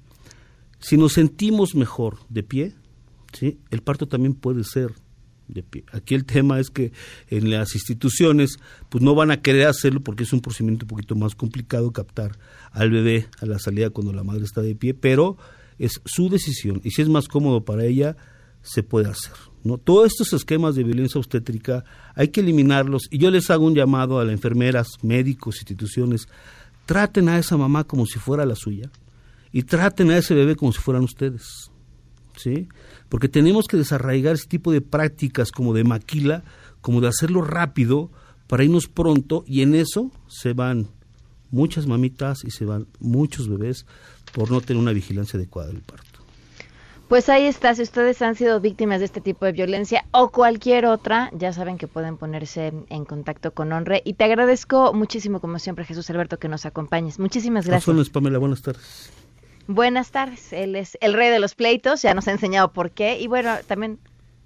Si 0.79 0.97
nos 0.97 1.13
sentimos 1.13 1.75
mejor 1.75 2.19
de 2.31 2.43
pie, 2.43 2.75
¿sí? 3.33 3.59
El 3.71 3.83
parto 3.83 4.09
también 4.09 4.33
puede 4.33 4.65
ser 4.65 4.95
Aquí 5.93 6.15
el 6.15 6.25
tema 6.25 6.61
es 6.61 6.71
que 6.71 6.93
en 7.29 7.51
las 7.51 7.75
instituciones 7.75 8.59
pues 8.89 9.03
no 9.03 9.15
van 9.15 9.31
a 9.31 9.41
querer 9.41 9.67
hacerlo 9.67 10.01
porque 10.01 10.25
es 10.25 10.33
un 10.33 10.41
procedimiento 10.41 10.85
un 10.85 10.89
poquito 10.89 11.15
más 11.15 11.35
complicado 11.35 11.93
captar 11.93 12.39
al 12.73 12.91
bebé 12.91 13.29
a 13.41 13.47
la 13.47 13.59
salida 13.59 13.91
cuando 13.91 14.13
la 14.13 14.25
madre 14.25 14.45
está 14.45 14.63
de 14.63 14.75
pie, 14.75 14.95
pero 14.95 15.37
es 15.79 16.01
su 16.05 16.29
decisión 16.29 16.81
y 16.85 16.91
si 16.91 17.03
es 17.03 17.09
más 17.09 17.29
cómodo 17.29 17.65
para 17.65 17.85
ella 17.85 18.17
se 18.63 18.83
puede 18.83 19.09
hacer. 19.09 19.33
¿no? 19.65 19.79
Todos 19.79 20.13
estos 20.13 20.33
esquemas 20.33 20.75
de 20.75 20.85
violencia 20.85 21.19
obstétrica 21.19 21.85
hay 22.15 22.29
que 22.29 22.41
eliminarlos 22.41 23.09
y 23.11 23.19
yo 23.19 23.31
les 23.31 23.51
hago 23.51 23.67
un 23.67 23.75
llamado 23.75 24.19
a 24.19 24.25
las 24.25 24.33
enfermeras, 24.33 24.89
médicos, 25.03 25.57
instituciones, 25.57 26.29
traten 26.87 27.29
a 27.29 27.39
esa 27.39 27.57
mamá 27.57 27.85
como 27.85 28.07
si 28.07 28.19
fuera 28.19 28.45
la 28.45 28.57
suya 28.57 28.91
y 29.53 29.63
traten 29.63 30.11
a 30.11 30.19
ese 30.19 30.35
bebé 30.35 30.57
como 30.57 30.73
si 30.73 30.81
fueran 30.81 31.05
ustedes. 31.05 31.70
¿Sí? 32.37 32.69
Porque 33.09 33.29
tenemos 33.29 33.67
que 33.67 33.77
desarraigar 33.77 34.35
ese 34.35 34.47
tipo 34.47 34.73
de 34.73 34.81
prácticas 34.81 35.51
como 35.51 35.75
de 35.75 35.85
maquila, 35.85 36.45
como 36.81 37.01
de 37.01 37.09
hacerlo 37.09 37.43
rápido 37.43 38.11
para 38.47 38.65
irnos 38.65 38.89
pronto 38.89 39.45
y 39.47 39.63
en 39.63 39.75
eso 39.75 40.11
se 40.29 40.53
van 40.53 40.89
muchas 41.51 41.87
mamitas 41.87 42.45
y 42.45 42.51
se 42.51 42.65
van 42.65 42.87
muchos 42.99 43.49
bebés 43.49 43.87
por 44.33 44.51
no 44.51 44.61
tener 44.61 44.81
una 44.81 44.93
vigilancia 44.93 45.37
adecuada 45.37 45.69
del 45.69 45.83
parto. 45.83 46.21
Pues 47.11 47.29
ahí 47.29 47.47
está, 47.47 47.75
si 47.75 47.83
ustedes 47.83 48.23
han 48.23 48.37
sido 48.37 48.61
víctimas 48.61 49.01
de 49.01 49.07
este 49.07 49.21
tipo 49.21 49.45
de 49.45 49.51
violencia 49.51 50.05
o 50.13 50.31
cualquier 50.31 50.87
otra, 50.87 51.29
ya 51.37 51.53
saben 51.53 51.77
que 51.77 51.89
pueden 51.89 52.17
ponerse 52.17 52.73
en 52.89 53.05
contacto 53.05 53.51
con 53.51 53.73
Honre. 53.73 54.01
Y 54.05 54.15
te 54.15 54.23
agradezco 54.23 54.93
muchísimo, 54.93 55.41
como 55.41 55.59
siempre, 55.59 55.85
Jesús 55.85 56.09
Alberto, 56.11 56.39
que 56.39 56.47
nos 56.47 56.67
acompañes. 56.67 57.19
Muchísimas 57.19 57.67
gracias. 57.67 58.11
Pamela, 58.11 58.39
buenas 58.39 58.63
tardes. 58.63 59.11
Buenas 59.67 60.11
tardes, 60.11 60.53
él 60.53 60.75
es 60.77 60.99
el 61.01 61.15
rey 61.15 61.31
de 61.31 61.39
los 61.39 61.55
pleitos, 61.55 62.03
ya 62.03 62.15
nos 62.15 62.27
ha 62.29 62.33
enseñado 62.33 62.73
por 62.73 62.91
qué. 62.91 63.19
Y 63.21 63.27
bueno, 63.29 63.57
también 63.67 64.01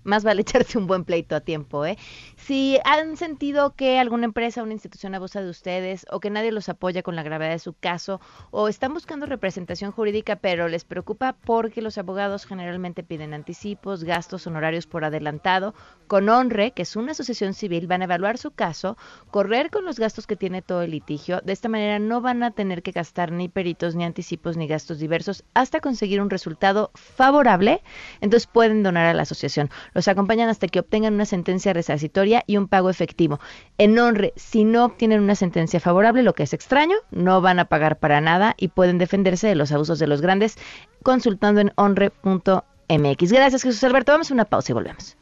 más 0.05 0.25
vale 0.25 0.41
echarse 0.43 0.79
un 0.79 0.87
buen 0.87 1.05
pleito 1.05 1.37
a 1.37 1.41
tiempo, 1.41 1.85
¿eh? 1.85 1.99
Si 2.37 2.79
han 2.85 3.17
sentido 3.17 3.75
que 3.75 3.99
alguna 3.99 4.25
empresa 4.25 4.63
una 4.63 4.73
institución 4.73 5.15
abusa 5.15 5.43
de 5.43 5.51
ustedes 5.51 6.07
o 6.11 6.21
que 6.21 6.31
nadie 6.31 6.53
los 6.53 6.69
apoya 6.69 7.03
con 7.03 7.17
la 7.17 7.23
gravedad 7.23 7.53
de 7.53 7.59
su 7.59 7.75
caso 7.75 8.21
o 8.51 8.69
están 8.69 8.95
buscando 8.95 9.27
representación 9.27 9.93
jurídica 9.93 10.37
pero 10.37 10.69
les 10.69 10.85
preocupa 10.85 11.37
porque 11.45 11.83
los 11.83 11.99
abogados 11.99 12.47
generalmente 12.47 13.03
piden 13.03 13.35
anticipos, 13.35 14.05
gastos, 14.05 14.47
honorarios 14.47 14.87
por 14.87 15.05
adelantado, 15.05 15.75
con 16.07 16.29
Honre, 16.29 16.73
que 16.73 16.83
es 16.83 16.97
una 16.97 17.13
asociación 17.13 17.55
civil, 17.55 17.87
van 17.87 18.03
a 18.03 18.05
evaluar 18.05 18.39
su 18.39 18.51
caso, 18.51 18.97
correr 19.31 19.71
con 19.71 19.85
los 19.85 19.99
gastos 19.99 20.27
que 20.27 20.37
tiene 20.37 20.63
todo 20.63 20.83
el 20.83 20.91
litigio. 20.91 21.41
De 21.45 21.53
esta 21.53 21.69
manera 21.69 21.99
no 21.99 22.21
van 22.21 22.43
a 22.43 22.51
tener 22.51 22.83
que 22.83 22.93
gastar 22.93 23.33
ni 23.33 23.49
peritos, 23.49 23.95
ni 23.95 24.05
anticipos, 24.05 24.57
ni 24.57 24.67
gastos 24.67 24.99
diversos 24.99 25.45
hasta 25.55 25.81
conseguir 25.81 26.21
un 26.21 26.31
resultado 26.31 26.91
favorable. 26.95 27.83
Entonces 28.21 28.47
pueden 28.47 28.83
donar 28.83 29.07
a 29.07 29.15
la 29.15 29.23
asociación. 29.23 29.71
Los 29.95 30.09
acompañan 30.09 30.49
hasta 30.49 30.69
que 30.69 30.81
obtengan 30.81 31.15
una 31.15 31.25
sentencia 31.25 31.73
resarcitoria 31.73 32.43
y 32.47 32.57
un 32.57 32.69
pago 32.69 32.91
efectivo. 32.91 33.41
En 33.79 33.99
honre, 33.99 34.33
si 34.37 34.65
no 34.65 34.85
obtienen 34.85 35.23
una 35.23 35.35
sentencia 35.35 35.81
favorable, 35.81 36.23
lo 36.23 36.35
que 36.35 36.43
es 36.43 36.53
extraño, 36.53 36.97
no 37.11 37.41
van 37.41 37.59
a 37.59 37.67
pagar 37.67 37.99
para 37.99 38.21
nada 38.21 38.55
y 38.59 38.69
pueden 38.69 38.99
defenderse 38.99 39.47
de 39.47 39.55
los 39.55 39.73
abusos 39.73 39.99
de 39.99 40.07
los 40.07 40.21
grandes 40.21 40.57
consultando 41.03 41.61
en 41.61 41.73
honre.mx. 41.77 43.33
Gracias 43.33 43.63
Jesús 43.63 43.85
Alberto. 43.85 44.13
Vamos 44.13 44.31
a 44.31 44.35
una 44.35 44.45
pausa 44.45 44.73
y 44.73 44.75
volvemos. 44.75 45.17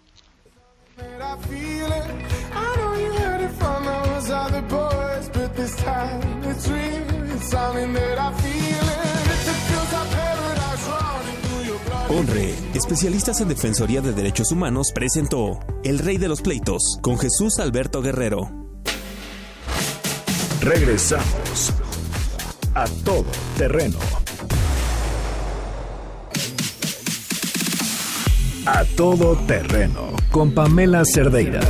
Honre, 12.09 12.52
especialistas 12.83 13.41
en 13.41 13.49
Defensoría 13.49 14.01
de 14.01 14.13
Derechos 14.13 14.51
Humanos, 14.51 14.89
presentó 14.93 15.61
El 15.85 16.01
Rey 16.01 16.19
de 16.19 16.27
los 16.27 16.43
Pleitos 16.43 16.99
con 17.01 17.17
Jesús 17.17 17.61
Alberto 17.61 18.03
Guerrero. 18.03 18.51
Regresamos 20.61 21.73
a 22.75 22.85
todo 23.05 23.25
terreno. 23.57 23.99
A 28.67 28.85
todo 28.97 29.37
terreno 29.47 30.17
con 30.33 30.53
Pamela 30.53 31.05
Cerdeira. 31.05 31.61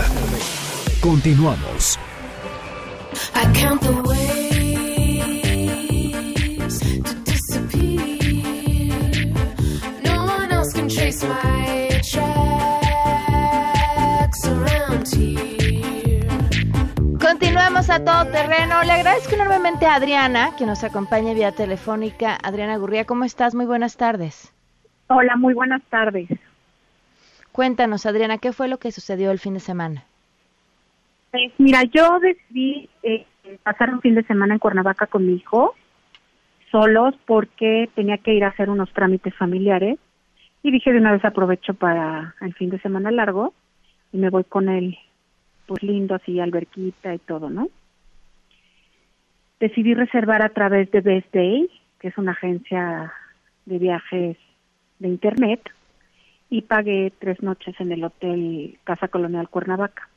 Continuamos. 1.03 1.99
Continuamos 17.21 17.91
a 17.91 18.03
todo 18.03 18.25
terreno. 18.33 18.83
Le 18.85 18.93
agradezco 18.93 19.35
enormemente 19.35 19.85
a 19.85 19.97
Adriana, 19.97 20.51
que 20.57 20.65
nos 20.65 20.85
acompaña 20.85 21.35
vía 21.35 21.53
telefónica. 21.53 22.39
Adriana 22.43 22.79
Gurría, 22.79 23.05
¿cómo 23.05 23.25
estás? 23.25 23.55
Muy 23.55 23.67
buenas 23.67 23.99
tardes. 23.99 24.55
Hola, 25.09 25.37
muy 25.37 25.53
buenas 25.53 25.83
tardes. 25.91 26.29
Cuéntanos, 27.53 28.07
Adriana, 28.07 28.39
¿qué 28.39 28.55
fue 28.55 28.69
lo 28.69 28.79
que 28.79 28.91
sucedió 28.91 29.31
el 29.31 29.39
fin 29.39 29.55
de 29.55 29.61
semana? 29.61 30.05
Pues 31.31 31.53
mira, 31.59 31.83
yo 31.85 32.21
decidí 32.21 32.89
eh, 33.03 33.27
pasar 33.63 33.93
un 33.93 34.01
fin 34.01 34.15
de 34.15 34.23
semana 34.23 34.55
en 34.55 34.61
Cuernavaca 34.61 35.07
con 35.07 35.27
mi 35.27 35.35
hijo, 35.35 35.75
solos, 36.71 37.15
porque 37.27 37.91
tenía 37.95 38.17
que 38.17 38.33
ir 38.33 38.45
a 38.45 38.49
hacer 38.49 38.71
unos 38.71 38.91
trámites 38.95 39.35
familiares 39.37 39.99
y 40.63 40.71
dije 40.71 40.93
de 40.93 40.99
una 40.99 41.13
vez 41.13 41.25
aprovecho 41.25 41.75
para 41.75 42.35
el 42.41 42.55
fin 42.55 42.71
de 42.71 42.81
semana 42.81 43.11
largo 43.11 43.53
y 44.13 44.19
me 44.19 44.31
voy 44.31 44.45
con 44.45 44.69
él, 44.69 44.97
pues 45.67 45.83
lindo, 45.83 46.15
así, 46.15 46.39
alberquita 46.39 47.15
y 47.15 47.19
todo, 47.19 47.51
¿no? 47.51 47.69
Decidí 49.59 49.95
reservar 49.95 50.43
a 50.43 50.51
través 50.51 50.91
de 50.91 51.01
Best 51.01 51.33
Day, 51.33 51.69
que 51.99 52.09
es 52.09 52.19
una 52.19 52.33
agencia 52.33 53.13
de 53.67 53.79
viajes 53.79 54.37
de 54.99 55.09
internet, 55.09 55.61
y 56.51 56.63
pagué 56.63 57.13
tres 57.19 57.43
noches 57.43 57.75
en 57.81 57.93
el 57.93 58.05
hotel 58.05 58.79
Casa 58.85 59.09
Colonial 59.09 59.49
Cuernavaca. 59.49 60.09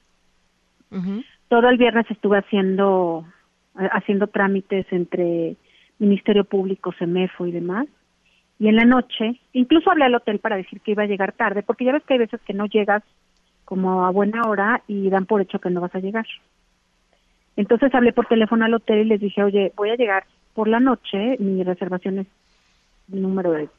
Todo 1.49 1.69
el 1.69 1.77
viernes 1.77 2.09
estuve 2.09 2.37
haciendo 2.37 3.25
haciendo 3.73 4.27
trámites 4.27 4.85
entre 4.91 5.57
Ministerio 5.99 6.45
Público, 6.45 6.93
CEMEFO 6.97 7.47
y 7.47 7.51
demás 7.51 7.87
y 8.59 8.67
en 8.69 8.75
la 8.75 8.85
noche, 8.85 9.39
incluso 9.53 9.91
hablé 9.91 10.05
al 10.05 10.15
hotel 10.15 10.39
para 10.39 10.55
decir 10.55 10.79
que 10.81 10.91
iba 10.91 11.03
a 11.03 11.07
llegar 11.07 11.33
tarde, 11.33 11.61
porque 11.63 11.85
ya 11.85 11.91
ves 11.91 12.03
que 12.03 12.13
hay 12.13 12.19
veces 12.19 12.39
que 12.41 12.53
no 12.53 12.65
llegas 12.65 13.03
como 13.65 14.05
a 14.05 14.11
buena 14.11 14.43
hora 14.43 14.81
y 14.87 15.09
dan 15.09 15.25
por 15.25 15.41
hecho 15.41 15.59
que 15.59 15.69
no 15.69 15.81
vas 15.81 15.93
a 15.95 15.99
llegar. 15.99 16.25
Entonces 17.57 17.93
hablé 17.93 18.13
por 18.13 18.27
teléfono 18.27 18.65
al 18.65 18.73
hotel 18.73 18.99
y 18.99 19.05
les 19.05 19.19
dije, 19.19 19.43
oye, 19.43 19.73
voy 19.75 19.89
a 19.89 19.95
llegar 19.95 20.25
por 20.53 20.67
la 20.67 20.79
noche, 20.79 21.37
mi 21.39 21.63
reservación 21.63 22.19
es 22.19 22.27
número 23.07 23.51
de 23.51 23.69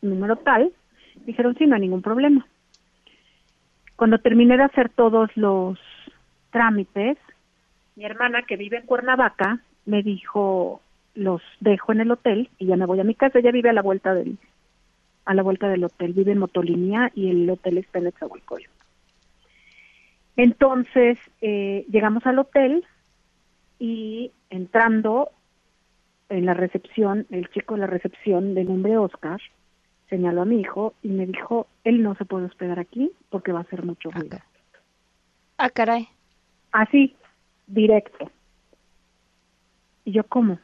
número 0.00 0.36
tal. 0.36 0.72
Dijeron, 1.26 1.54
sí, 1.58 1.66
no 1.66 1.74
hay 1.74 1.82
ningún 1.82 2.02
problema. 2.02 2.46
Cuando 3.96 4.18
terminé 4.18 4.56
de 4.56 4.64
hacer 4.64 4.88
todos 4.88 5.30
los 5.36 5.78
trámites, 6.50 7.18
mi 7.96 8.04
hermana 8.04 8.42
que 8.42 8.56
vive 8.56 8.78
en 8.78 8.86
Cuernavaca 8.86 9.60
me 9.84 10.02
dijo, 10.02 10.80
los 11.14 11.42
dejo 11.60 11.92
en 11.92 12.00
el 12.00 12.10
hotel 12.10 12.50
y 12.58 12.66
ya 12.66 12.76
me 12.76 12.86
voy 12.86 13.00
a 13.00 13.04
mi 13.04 13.14
casa. 13.14 13.38
Ella 13.38 13.52
vive 13.52 13.70
a 13.70 13.74
la 13.74 13.82
vuelta 13.82 14.14
del 14.14 14.38
a 15.24 15.34
la 15.34 15.42
vuelta 15.42 15.68
del 15.68 15.84
hotel, 15.84 16.14
vive 16.14 16.32
en 16.32 16.38
Motolinía 16.38 17.12
y 17.14 17.30
el 17.30 17.48
hotel 17.48 17.78
está 17.78 18.00
en 18.00 18.08
Exahualcoyo. 18.08 18.68
Entonces 20.36 21.18
eh, 21.40 21.86
llegamos 21.88 22.26
al 22.26 22.40
hotel 22.40 22.84
y 23.78 24.32
entrando 24.50 25.30
en 26.28 26.46
la 26.46 26.54
recepción, 26.54 27.26
el 27.30 27.48
chico 27.50 27.74
de 27.74 27.80
la 27.80 27.86
recepción 27.86 28.54
de 28.54 28.64
nombre 28.64 28.96
Oscar 28.96 29.40
señaló 30.08 30.42
a 30.42 30.46
mi 30.46 30.60
hijo 30.60 30.94
y 31.02 31.08
me 31.08 31.26
dijo, 31.26 31.66
él 31.84 32.02
no 32.02 32.14
se 32.16 32.24
puede 32.24 32.46
hospedar 32.46 32.78
aquí 32.78 33.12
porque 33.30 33.52
va 33.52 33.60
a 33.60 33.62
hacer 33.62 33.84
mucho 33.84 34.10
ruido. 34.10 34.38
Ah, 35.58 35.70
caray. 35.70 36.08
Así, 36.72 37.14
directo. 37.66 38.30
Y 40.04 40.12
yo, 40.12 40.24
¿cómo? 40.24 40.58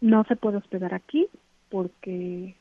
No 0.00 0.24
se 0.24 0.36
puede 0.36 0.58
hospedar 0.58 0.94
aquí 0.94 1.28
porque 1.68 2.56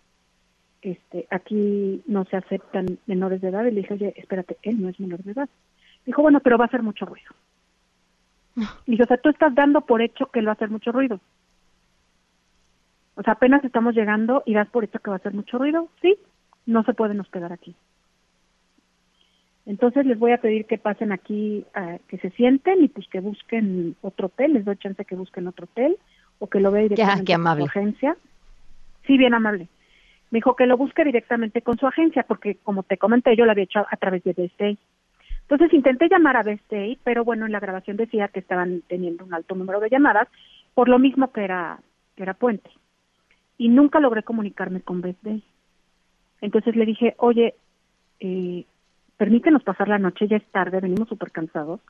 este 0.82 1.28
aquí 1.30 2.02
no 2.08 2.26
se 2.26 2.38
aceptan 2.38 3.00
menores 3.06 3.42
de 3.42 3.50
edad. 3.50 3.66
Y 3.66 3.72
le 3.72 3.82
dije, 3.82 3.94
oye, 3.94 4.14
espérate, 4.18 4.58
él 4.62 4.82
no 4.82 4.90
es 4.90 5.00
menor 5.00 5.24
de 5.24 5.32
edad. 5.32 5.50
Dijo, 6.06 6.22
bueno, 6.22 6.40
pero 6.40 6.58
va 6.58 6.66
a 6.66 6.68
hacer 6.68 6.84
mucho 6.84 7.06
ruido. 7.06 7.32
Y 8.86 8.92
dije, 8.92 9.04
o 9.04 9.08
sea, 9.08 9.18
tú 9.18 9.30
estás 9.30 9.54
dando 9.56 9.82
por 9.82 10.02
hecho 10.02 10.28
que 10.28 10.40
él 10.40 10.48
va 10.48 10.52
a 10.52 10.54
hacer 10.54 10.70
mucho 10.70 10.92
ruido. 10.92 11.20
O 13.16 13.24
sea, 13.24 13.34
apenas 13.34 13.64
estamos 13.64 13.96
llegando 13.96 14.44
y 14.46 14.54
das 14.54 14.70
por 14.70 14.84
hecho 14.84 15.00
que 15.00 15.10
va 15.10 15.18
a 15.18 15.20
hacer 15.20 15.34
mucho 15.34 15.58
ruido. 15.58 15.90
Sí, 16.02 16.18
no 16.66 16.84
se 16.84 16.94
pueden 16.94 17.20
hospedar 17.20 17.52
aquí. 17.52 17.76
Entonces 19.66 20.06
les 20.06 20.18
voy 20.18 20.32
a 20.32 20.42
pedir 20.42 20.66
que 20.66 20.78
pasen 20.78 21.12
aquí, 21.12 21.66
uh, 21.76 22.00
que 22.08 22.18
se 22.18 22.32
sienten 22.32 22.84
y 22.84 22.88
pues 22.88 23.08
que 23.08 23.20
busquen 23.20 23.96
otro 24.02 24.28
hotel. 24.28 24.54
Les 24.54 24.66
doy 24.66 24.78
chance 24.78 25.06
que 25.06 25.16
busquen 25.16 25.48
otro 25.48 25.66
hotel 25.66 25.98
o 26.40 26.48
que 26.48 26.60
lo 26.60 26.72
vea 26.72 26.84
directamente 26.84 27.20
ya, 27.20 27.26
qué 27.26 27.34
amable. 27.34 27.64
urgencia. 27.66 28.18
Sí, 29.06 29.18
bien 29.18 29.34
amable. 29.34 29.68
Me 30.32 30.38
dijo 30.38 30.56
que 30.56 30.68
lo 30.68 30.78
busque 30.78 31.04
directamente 31.04 31.62
con 31.62 31.78
su 31.78 31.88
agencia, 31.88 32.24
porque 32.24 32.56
como 32.56 32.84
te 32.84 32.98
comenté, 32.98 33.36
yo 33.36 33.46
lo 33.46 33.52
había 33.52 33.64
hecho 33.64 33.86
a, 33.90 33.98
través 33.98 34.24
de 34.24 34.34
Best 34.34 34.62
Entonces 34.62 35.74
intenté 35.74 36.08
llamar 36.08 36.38
a 36.38 36.44
Best 36.44 36.72
pero 37.04 37.24
bueno, 37.24 37.46
en 37.46 37.52
la 37.52 37.60
grabación 37.60 37.98
decía 37.98 38.28
que 38.28 38.40
estaban 38.40 38.82
teniendo 38.88 39.26
un 39.26 39.34
alto 39.34 39.56
número 39.56 39.80
de 39.80 39.90
llamadas, 39.90 40.28
por 40.74 40.88
lo 40.88 41.00
mismo 41.00 41.32
que 41.32 41.44
era, 41.44 41.80
que 42.16 42.24
era 42.24 42.34
puente. 42.34 42.70
Y 43.58 43.70
nunca 43.70 44.00
logré 44.00 44.24
comunicarme 44.24 44.82
con 44.82 45.02
Best 45.02 45.26
Entonces 46.42 46.76
le 46.76 46.86
dije, 46.86 47.16
oye, 47.18 47.56
eh, 48.20 48.66
permítenos 49.18 49.64
pasar 49.64 49.88
la 49.88 49.98
noche, 49.98 50.28
ya 50.28 50.38
es 50.38 50.46
tarde, 50.52 50.80
venimos 50.80 51.10
súper 51.10 51.32
cansados. 51.32 51.82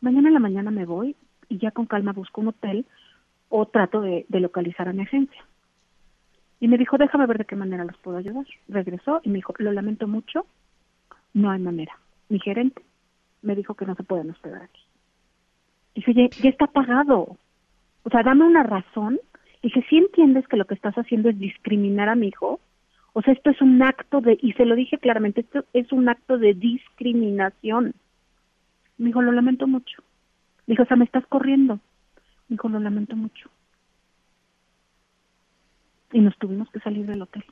Mañana 0.00 0.28
en 0.28 0.34
la 0.34 0.40
mañana 0.40 0.70
me 0.70 0.86
voy 0.86 1.16
y 1.48 1.58
ya 1.58 1.72
con 1.72 1.86
calma 1.86 2.12
busco 2.12 2.40
un 2.40 2.48
hotel 2.48 2.86
o 3.48 3.66
trato 3.66 4.00
de, 4.00 4.26
localizar 4.28 4.88
a 4.88 4.92
mi 4.92 5.02
agencia. 5.02 5.44
Y 6.60 6.68
me 6.68 6.78
dijo, 6.78 6.98
déjame 6.98 7.26
ver 7.26 7.38
de 7.38 7.44
qué 7.44 7.56
manera 7.56 7.84
los 7.84 7.96
puedo 7.98 8.18
ayudar. 8.18 8.46
Regresó 8.68 9.20
y 9.22 9.28
me 9.28 9.36
dijo, 9.36 9.54
lo 9.58 9.72
lamento 9.72 10.08
mucho, 10.08 10.46
no 11.34 11.50
hay 11.50 11.60
manera. 11.60 11.98
Mi 12.28 12.40
gerente 12.40 12.82
me 13.42 13.54
dijo 13.54 13.74
que 13.74 13.86
no 13.86 13.94
se 13.94 14.02
pueden 14.02 14.30
hospedar 14.30 14.62
aquí. 14.62 14.82
Dije, 15.94 16.14
ya 16.14 16.50
está 16.50 16.66
pagado. 16.66 17.36
O 18.02 18.10
sea, 18.10 18.22
dame 18.22 18.44
una 18.44 18.62
razón. 18.62 19.20
Dije, 19.62 19.84
si 19.88 19.98
entiendes 19.98 20.46
que 20.48 20.56
lo 20.56 20.66
que 20.66 20.74
estás 20.74 20.94
haciendo 20.94 21.28
es 21.28 21.38
discriminar 21.38 22.08
a 22.08 22.14
mi 22.14 22.28
hijo, 22.28 22.60
o 23.12 23.22
sea, 23.22 23.32
esto 23.32 23.50
es 23.50 23.60
un 23.60 23.82
acto 23.82 24.20
de, 24.20 24.38
y 24.40 24.52
se 24.52 24.64
lo 24.64 24.76
dije 24.76 24.98
claramente, 24.98 25.40
esto 25.40 25.64
es 25.72 25.90
un 25.92 26.08
acto 26.08 26.38
de 26.38 26.54
discriminación. 26.54 27.94
Me 28.96 29.06
dijo, 29.06 29.22
lo 29.22 29.32
lamento 29.32 29.66
mucho. 29.66 30.02
Dijo, 30.66 30.82
o 30.82 30.86
sea, 30.86 30.96
me 30.96 31.04
estás 31.04 31.26
corriendo. 31.26 31.80
Dijo, 32.48 32.68
lo 32.68 32.80
lamento 32.80 33.14
mucho. 33.16 33.50
Y 36.12 36.20
nos 36.20 36.36
tuvimos 36.38 36.70
que 36.70 36.80
salir 36.80 37.06
del 37.06 37.22
hotel. 37.22 37.44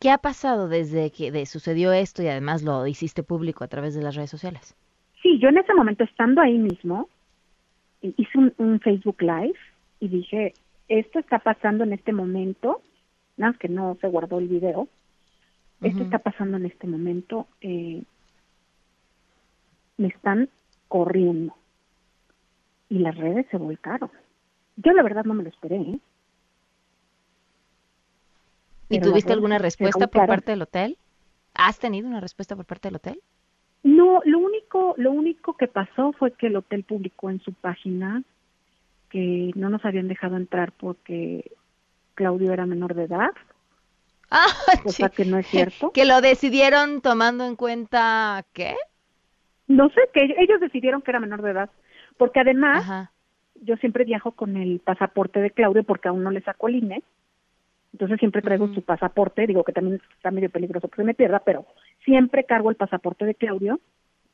¿Qué 0.00 0.10
ha 0.10 0.18
pasado 0.18 0.68
desde 0.68 1.12
que 1.12 1.46
sucedió 1.46 1.92
esto 1.92 2.24
y 2.24 2.26
además 2.26 2.64
lo 2.64 2.88
hiciste 2.88 3.22
público 3.22 3.62
a 3.62 3.68
través 3.68 3.94
de 3.94 4.02
las 4.02 4.16
redes 4.16 4.30
sociales? 4.30 4.74
Sí, 5.22 5.38
yo 5.38 5.48
en 5.48 5.58
ese 5.58 5.72
momento, 5.74 6.02
estando 6.02 6.40
ahí 6.40 6.58
mismo, 6.58 7.08
hice 8.00 8.38
un, 8.56 8.80
Facebook 8.80 9.22
Live 9.22 9.58
y 10.00 10.08
dije, 10.08 10.54
esto 10.88 11.20
está 11.20 11.38
pasando 11.38 11.84
en 11.84 11.92
este 11.92 12.12
momento, 12.12 12.82
nada 13.36 13.56
que 13.58 13.68
no 13.68 13.96
se 14.00 14.08
guardó 14.08 14.40
el 14.40 14.48
video, 14.48 14.88
esto 15.80 16.02
está 16.02 16.18
pasando 16.18 16.56
en 16.56 16.66
este 16.66 16.88
momento, 16.88 17.46
eh, 17.60 18.02
me 19.98 20.08
están 20.08 20.48
corriendo. 20.88 21.54
Y 22.92 22.98
las 22.98 23.16
redes 23.16 23.46
se 23.50 23.56
volcaron. 23.56 24.10
Yo 24.76 24.92
la 24.92 25.02
verdad 25.02 25.24
no 25.24 25.32
me 25.32 25.42
lo 25.42 25.48
esperé. 25.48 25.76
¿eh? 25.76 25.98
¿Y 28.90 29.00
tuviste 29.00 29.32
alguna 29.32 29.56
respuesta 29.56 30.08
por 30.08 30.26
parte 30.26 30.50
del 30.50 30.60
hotel? 30.60 30.98
¿Has 31.54 31.78
tenido 31.78 32.06
una 32.06 32.20
respuesta 32.20 32.54
por 32.54 32.66
parte 32.66 32.88
del 32.88 32.96
hotel? 32.96 33.22
No, 33.82 34.20
lo 34.26 34.40
único, 34.40 34.92
lo 34.98 35.10
único 35.10 35.56
que 35.56 35.68
pasó 35.68 36.12
fue 36.12 36.32
que 36.32 36.48
el 36.48 36.56
hotel 36.56 36.84
publicó 36.84 37.30
en 37.30 37.40
su 37.40 37.54
página 37.54 38.22
que 39.08 39.52
no 39.54 39.70
nos 39.70 39.82
habían 39.86 40.08
dejado 40.08 40.36
entrar 40.36 40.72
porque 40.72 41.50
Claudio 42.14 42.52
era 42.52 42.66
menor 42.66 42.94
de 42.94 43.04
edad. 43.04 43.30
Ah, 44.34 44.46
cosa 44.82 45.10
que 45.10 45.26
no 45.26 45.38
es 45.38 45.46
cierto. 45.46 45.90
Que 45.94 46.06
lo 46.06 46.22
decidieron 46.22 47.02
tomando 47.02 47.44
en 47.46 47.54
cuenta 47.54 48.46
¿qué? 48.54 48.76
No 49.66 49.88
sé, 49.90 50.00
que 50.12 50.24
ellos 50.38 50.58
decidieron 50.60 51.02
que 51.02 51.10
era 51.10 51.20
menor 51.20 51.42
de 51.42 51.50
edad, 51.50 51.70
porque 52.22 52.38
además 52.38 53.10
yo 53.62 53.76
siempre 53.78 54.04
viajo 54.04 54.30
con 54.30 54.56
el 54.56 54.78
pasaporte 54.78 55.40
de 55.40 55.50
Claudio 55.50 55.82
porque 55.82 56.06
aún 56.06 56.22
no 56.22 56.30
le 56.30 56.40
saco 56.42 56.68
el 56.68 56.76
INE, 56.76 57.02
entonces 57.92 58.20
siempre 58.20 58.42
traigo 58.42 58.72
su 58.72 58.82
pasaporte, 58.82 59.44
digo 59.44 59.64
que 59.64 59.72
también 59.72 60.00
está 60.14 60.30
medio 60.30 60.48
peligroso 60.48 60.86
que 60.86 60.98
se 60.98 61.02
me 61.02 61.14
pierda, 61.14 61.40
pero 61.40 61.66
siempre 62.04 62.44
cargo 62.44 62.70
el 62.70 62.76
pasaporte 62.76 63.24
de 63.24 63.34
Claudio 63.34 63.80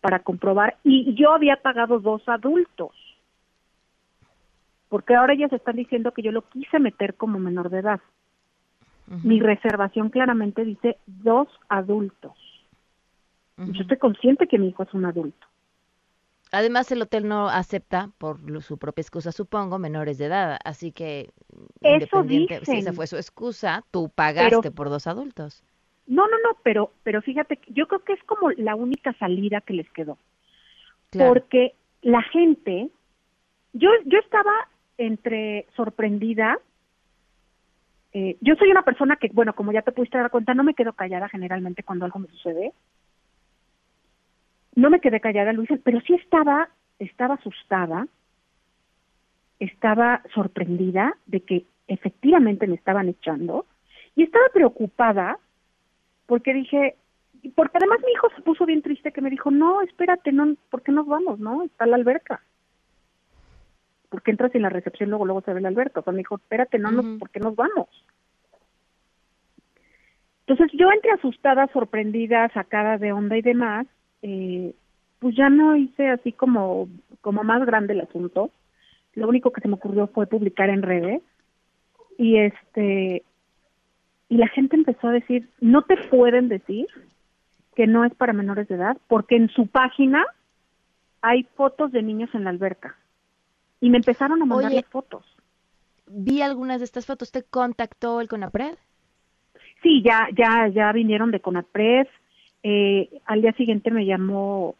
para 0.02 0.18
comprobar, 0.18 0.76
y 0.84 1.14
yo 1.14 1.32
había 1.32 1.56
pagado 1.56 1.98
dos 1.98 2.28
adultos, 2.28 2.92
porque 4.90 5.14
ahora 5.14 5.32
ellos 5.32 5.52
están 5.54 5.76
diciendo 5.76 6.12
que 6.12 6.20
yo 6.20 6.30
lo 6.30 6.42
quise 6.42 6.78
meter 6.78 7.14
como 7.14 7.38
menor 7.38 7.70
de 7.70 7.78
edad. 7.78 8.00
Mi 9.22 9.40
reservación 9.40 10.10
claramente 10.10 10.62
dice 10.62 10.98
dos 11.06 11.48
adultos. 11.70 12.34
Yo 13.56 13.80
estoy 13.80 13.96
consciente 13.96 14.46
que 14.46 14.58
mi 14.58 14.68
hijo 14.68 14.82
es 14.82 14.92
un 14.92 15.06
adulto. 15.06 15.47
Además, 16.50 16.90
el 16.92 17.02
hotel 17.02 17.28
no 17.28 17.48
acepta, 17.48 18.10
por 18.18 18.38
su 18.62 18.78
propia 18.78 19.02
excusa, 19.02 19.32
supongo, 19.32 19.78
menores 19.78 20.18
de 20.18 20.26
edad. 20.26 20.58
Así 20.64 20.92
que, 20.92 21.30
independiente, 21.82 22.64
si 22.64 22.78
esa 22.78 22.92
fue 22.92 23.06
su 23.06 23.16
excusa, 23.16 23.84
tú 23.90 24.10
pagaste 24.14 24.70
por 24.70 24.88
dos 24.88 25.06
adultos. 25.06 25.62
No, 26.06 26.26
no, 26.26 26.36
no, 26.42 26.56
pero, 26.62 26.92
pero 27.02 27.20
fíjate, 27.20 27.58
yo 27.68 27.86
creo 27.86 28.02
que 28.02 28.14
es 28.14 28.22
como 28.24 28.50
la 28.52 28.74
única 28.74 29.12
salida 29.14 29.60
que 29.60 29.74
les 29.74 29.90
quedó. 29.90 30.16
Porque 31.10 31.74
la 32.02 32.22
gente, 32.22 32.90
yo, 33.72 33.90
yo 34.06 34.18
estaba 34.18 34.52
entre 34.96 35.66
sorprendida. 35.76 36.58
Eh, 38.12 38.36
yo 38.40 38.54
soy 38.56 38.70
una 38.70 38.82
persona 38.82 39.16
que, 39.16 39.28
bueno, 39.32 39.54
como 39.54 39.72
ya 39.72 39.82
te 39.82 39.92
pudiste 39.92 40.16
dar 40.16 40.30
cuenta, 40.30 40.54
no 40.54 40.64
me 40.64 40.74
quedo 40.74 40.94
callada 40.94 41.28
generalmente 41.28 41.82
cuando 41.82 42.06
algo 42.06 42.18
me 42.18 42.28
sucede 42.28 42.72
no 44.78 44.90
me 44.90 45.00
quedé 45.00 45.18
callada, 45.18 45.52
Luisa, 45.52 45.74
pero 45.82 46.00
sí 46.02 46.14
estaba, 46.14 46.68
estaba 47.00 47.34
asustada, 47.34 48.06
estaba 49.58 50.22
sorprendida 50.32 51.16
de 51.26 51.40
que 51.40 51.64
efectivamente 51.88 52.68
me 52.68 52.76
estaban 52.76 53.08
echando 53.08 53.66
y 54.14 54.22
estaba 54.22 54.44
preocupada 54.54 55.38
porque 56.26 56.54
dije, 56.54 56.94
porque 57.56 57.78
además 57.78 57.98
mi 58.06 58.12
hijo 58.12 58.28
se 58.36 58.42
puso 58.42 58.66
bien 58.66 58.82
triste 58.82 59.10
que 59.10 59.20
me 59.20 59.30
dijo, 59.30 59.50
no, 59.50 59.82
espérate, 59.82 60.30
no, 60.30 60.54
¿por 60.70 60.82
qué 60.82 60.92
nos 60.92 61.08
vamos? 61.08 61.40
No, 61.40 61.64
está 61.64 61.84
la 61.84 61.96
alberca. 61.96 62.40
Porque 64.10 64.30
entras 64.30 64.54
en 64.54 64.62
la 64.62 64.68
recepción, 64.68 65.10
luego 65.10 65.26
luego 65.26 65.40
se 65.40 65.54
ve 65.54 65.60
la 65.60 65.68
alberca. 65.68 66.00
O 66.00 66.02
sea, 66.04 66.12
me 66.12 66.18
dijo, 66.18 66.36
espérate, 66.36 66.78
no, 66.78 66.92
no, 66.92 67.18
¿por 67.18 67.30
qué 67.30 67.40
nos 67.40 67.56
vamos? 67.56 67.88
Entonces 70.46 70.70
yo 70.78 70.88
entré 70.92 71.10
asustada, 71.10 71.66
sorprendida, 71.72 72.48
sacada 72.50 72.96
de 72.96 73.12
onda 73.12 73.36
y 73.36 73.42
demás, 73.42 73.86
eh, 74.22 74.74
pues 75.18 75.36
ya 75.36 75.48
no 75.48 75.76
hice 75.76 76.08
así 76.08 76.32
como, 76.32 76.88
como 77.20 77.44
más 77.44 77.64
grande 77.66 77.92
el 77.92 78.00
asunto. 78.00 78.50
Lo 79.14 79.28
único 79.28 79.52
que 79.52 79.60
se 79.60 79.68
me 79.68 79.74
ocurrió 79.74 80.06
fue 80.08 80.26
publicar 80.26 80.70
en 80.70 80.82
redes 80.82 81.22
y 82.16 82.38
este 82.38 83.22
y 84.28 84.36
la 84.36 84.48
gente 84.48 84.76
empezó 84.76 85.08
a 85.08 85.12
decir, 85.12 85.48
no 85.60 85.82
te 85.82 85.96
pueden 85.96 86.48
decir 86.48 86.86
que 87.74 87.86
no 87.86 88.04
es 88.04 88.14
para 88.14 88.32
menores 88.32 88.68
de 88.68 88.74
edad, 88.74 88.98
porque 89.08 89.36
en 89.36 89.48
su 89.48 89.68
página 89.68 90.26
hay 91.22 91.44
fotos 91.56 91.92
de 91.92 92.02
niños 92.02 92.28
en 92.34 92.44
la 92.44 92.50
alberca. 92.50 92.96
Y 93.80 93.88
me 93.88 93.98
empezaron 93.98 94.42
a 94.42 94.44
mandar 94.44 94.72
las 94.72 94.84
fotos. 94.86 95.24
Vi 96.06 96.42
algunas 96.42 96.80
de 96.80 96.84
estas 96.84 97.06
fotos. 97.06 97.30
¿Te 97.30 97.44
contactó 97.44 98.20
el 98.20 98.28
CONAPRED? 98.28 98.76
Sí, 99.82 100.02
ya, 100.04 100.28
ya, 100.36 100.68
ya 100.68 100.92
vinieron 100.92 101.30
de 101.30 101.40
CONAPRED. 101.40 102.08
Eh, 102.62 103.20
al 103.24 103.42
día 103.42 103.52
siguiente 103.52 103.90
me 103.90 104.04
llamó 104.04 104.74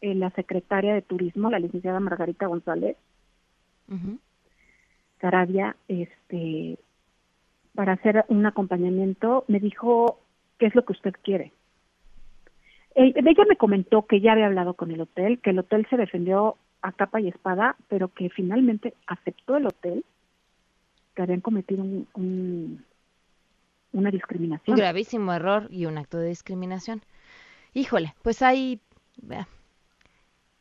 eh, 0.00 0.14
la 0.14 0.30
secretaria 0.30 0.94
de 0.94 1.02
Turismo, 1.02 1.50
la 1.50 1.58
licenciada 1.58 2.00
Margarita 2.00 2.46
González 2.46 2.96
Carabia, 5.18 5.76
este, 5.86 6.78
para 7.74 7.92
hacer 7.92 8.24
un 8.28 8.44
acompañamiento, 8.46 9.44
me 9.48 9.60
dijo 9.60 10.18
qué 10.58 10.66
es 10.66 10.74
lo 10.74 10.84
que 10.84 10.92
usted 10.92 11.12
quiere. 11.22 11.52
Eh, 12.94 13.12
ella 13.14 13.44
me 13.48 13.56
comentó 13.56 14.06
que 14.06 14.20
ya 14.20 14.32
había 14.32 14.46
hablado 14.46 14.74
con 14.74 14.90
el 14.90 15.00
hotel, 15.00 15.38
que 15.40 15.50
el 15.50 15.58
hotel 15.58 15.86
se 15.90 15.96
defendió 15.96 16.56
a 16.80 16.92
capa 16.92 17.20
y 17.20 17.28
espada, 17.28 17.76
pero 17.88 18.08
que 18.08 18.30
finalmente 18.30 18.94
aceptó 19.06 19.56
el 19.56 19.66
hotel 19.66 20.04
que 21.14 21.22
habían 21.22 21.40
cometido 21.40 21.84
un 21.84 22.84
una 23.92 24.10
discriminación. 24.10 24.74
Un 24.74 24.80
gravísimo 24.80 25.32
error 25.32 25.68
y 25.70 25.86
un 25.86 25.98
acto 25.98 26.18
de 26.18 26.28
discriminación. 26.28 27.02
Híjole, 27.74 28.14
pues 28.22 28.42
hay 28.42 28.80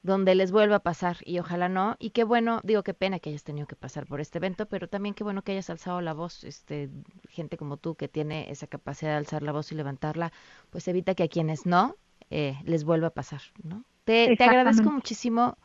donde 0.04 0.34
les 0.34 0.52
vuelva 0.52 0.78
a 0.78 0.80
pasar 0.80 1.18
y 1.26 1.40
ojalá 1.40 1.70
no. 1.70 1.96
Y 2.00 2.12
qué 2.12 2.24
bueno, 2.24 2.62
digo 2.64 2.84
qué 2.84 2.94
pena 2.94 3.20
que 3.20 3.30
hayas 3.30 3.44
tenido 3.44 3.68
que 3.68 3.76
pasar 3.76 4.08
por 4.08 4.20
este 4.20 4.40
evento, 4.40 4.66
pero 4.66 4.88
también 4.88 5.14
qué 5.14 5.24
bueno 5.24 5.44
que 5.44 5.52
hayas 5.52 5.70
alzado 5.70 6.02
la 6.02 6.14
voz. 6.14 6.44
Este, 6.44 6.90
gente 7.30 7.58
como 7.58 7.78
tú 7.78 7.96
que 7.96 8.08
tiene 8.08 8.50
esa 8.50 8.68
capacidad 8.68 9.12
de 9.12 9.18
alzar 9.18 9.44
la 9.44 9.52
voz 9.52 9.72
y 9.72 9.76
levantarla, 9.76 10.32
pues 10.70 10.88
evita 10.88 11.16
que 11.16 11.24
a 11.24 11.28
quienes 11.28 11.66
no 11.66 11.96
eh, 12.30 12.58
les 12.66 12.84
vuelva 12.84 13.08
a 13.08 13.12
pasar, 13.12 13.42
¿no? 13.64 13.84
Te, 14.04 14.36
te 14.36 14.44
agradezco 14.44 14.92
muchísimo 14.92 15.58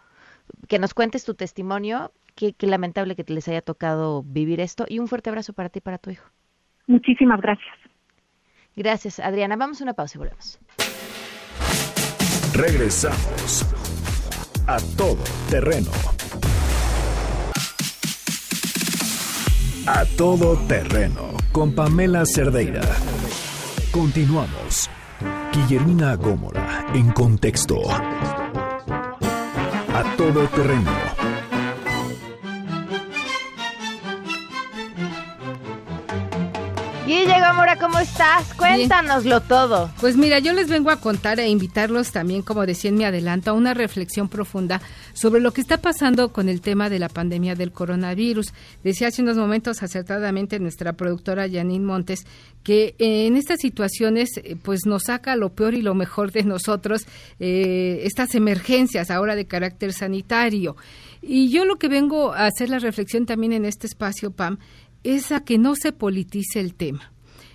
que 0.68 0.78
nos 0.78 0.94
cuentes 0.94 1.24
tu 1.24 1.34
testimonio. 1.34 2.12
Qué, 2.34 2.52
qué 2.52 2.66
lamentable 2.66 3.16
que 3.16 3.24
te 3.24 3.32
les 3.32 3.48
haya 3.48 3.62
tocado 3.62 4.22
vivir 4.22 4.60
esto 4.60 4.84
y 4.86 4.98
un 4.98 5.08
fuerte 5.08 5.30
abrazo 5.30 5.54
para 5.54 5.70
ti 5.70 5.78
y 5.78 5.80
para 5.80 5.96
tu 5.96 6.10
hijo. 6.10 6.30
Muchísimas 6.86 7.40
gracias. 7.40 7.74
Gracias, 8.76 9.20
Adriana. 9.20 9.56
Vamos 9.56 9.80
a 9.80 9.84
una 9.84 9.94
pausa 9.94 10.16
y 10.16 10.18
volvemos. 10.18 10.58
Regresamos 12.54 13.66
a 14.66 14.78
todo 14.96 15.22
terreno. 15.50 15.90
A 19.86 20.04
todo 20.16 20.56
terreno 20.66 21.30
con 21.52 21.74
Pamela 21.74 22.24
Cerdeira. 22.26 22.82
Continuamos. 23.92 24.90
Guillermina 25.52 26.14
Gómora, 26.16 26.86
en 26.92 27.12
contexto. 27.12 27.80
A 29.94 30.16
todo 30.16 30.46
terreno 30.48 31.05
Guille 37.06 37.40
Gómora, 37.40 37.76
¿cómo 37.76 38.00
estás? 38.00 38.52
Cuéntanoslo 38.54 39.40
todo. 39.40 39.92
Pues 40.00 40.16
mira, 40.16 40.40
yo 40.40 40.52
les 40.52 40.68
vengo 40.68 40.90
a 40.90 40.96
contar 40.96 41.38
e 41.38 41.48
invitarlos 41.48 42.10
también, 42.10 42.42
como 42.42 42.66
decía 42.66 42.88
en 42.88 42.96
mi 42.96 43.04
adelanto, 43.04 43.52
a 43.52 43.54
una 43.54 43.74
reflexión 43.74 44.28
profunda 44.28 44.82
sobre 45.12 45.40
lo 45.40 45.52
que 45.52 45.60
está 45.60 45.76
pasando 45.76 46.32
con 46.32 46.48
el 46.48 46.60
tema 46.60 46.90
de 46.90 46.98
la 46.98 47.08
pandemia 47.08 47.54
del 47.54 47.70
coronavirus. 47.70 48.52
Decía 48.82 49.06
hace 49.06 49.22
unos 49.22 49.36
momentos 49.36 49.84
acertadamente 49.84 50.58
nuestra 50.58 50.94
productora 50.94 51.48
Janine 51.48 51.84
Montes 51.84 52.26
que 52.64 52.96
en 52.98 53.36
estas 53.36 53.60
situaciones 53.60 54.30
eh, 54.38 54.56
pues 54.60 54.80
nos 54.84 55.04
saca 55.04 55.36
lo 55.36 55.50
peor 55.50 55.74
y 55.74 55.82
lo 55.82 55.94
mejor 55.94 56.32
de 56.32 56.42
nosotros 56.42 57.06
eh, 57.38 58.00
estas 58.02 58.34
emergencias 58.34 59.12
ahora 59.12 59.36
de 59.36 59.46
carácter 59.46 59.92
sanitario. 59.92 60.76
Y 61.22 61.50
yo 61.50 61.64
lo 61.64 61.76
que 61.76 61.88
vengo 61.88 62.32
a 62.32 62.46
hacer 62.46 62.68
la 62.68 62.78
reflexión 62.78 63.26
también 63.26 63.52
en 63.52 63.64
este 63.64 63.86
espacio, 63.86 64.30
Pam, 64.30 64.58
es 65.14 65.30
a 65.30 65.40
que 65.40 65.58
no 65.58 65.76
se 65.76 65.92
politice 65.92 66.60
el 66.60 66.74
tema. 66.74 67.12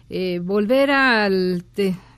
Eh, 0.10 0.40
volver 0.40 0.92
al 0.92 1.66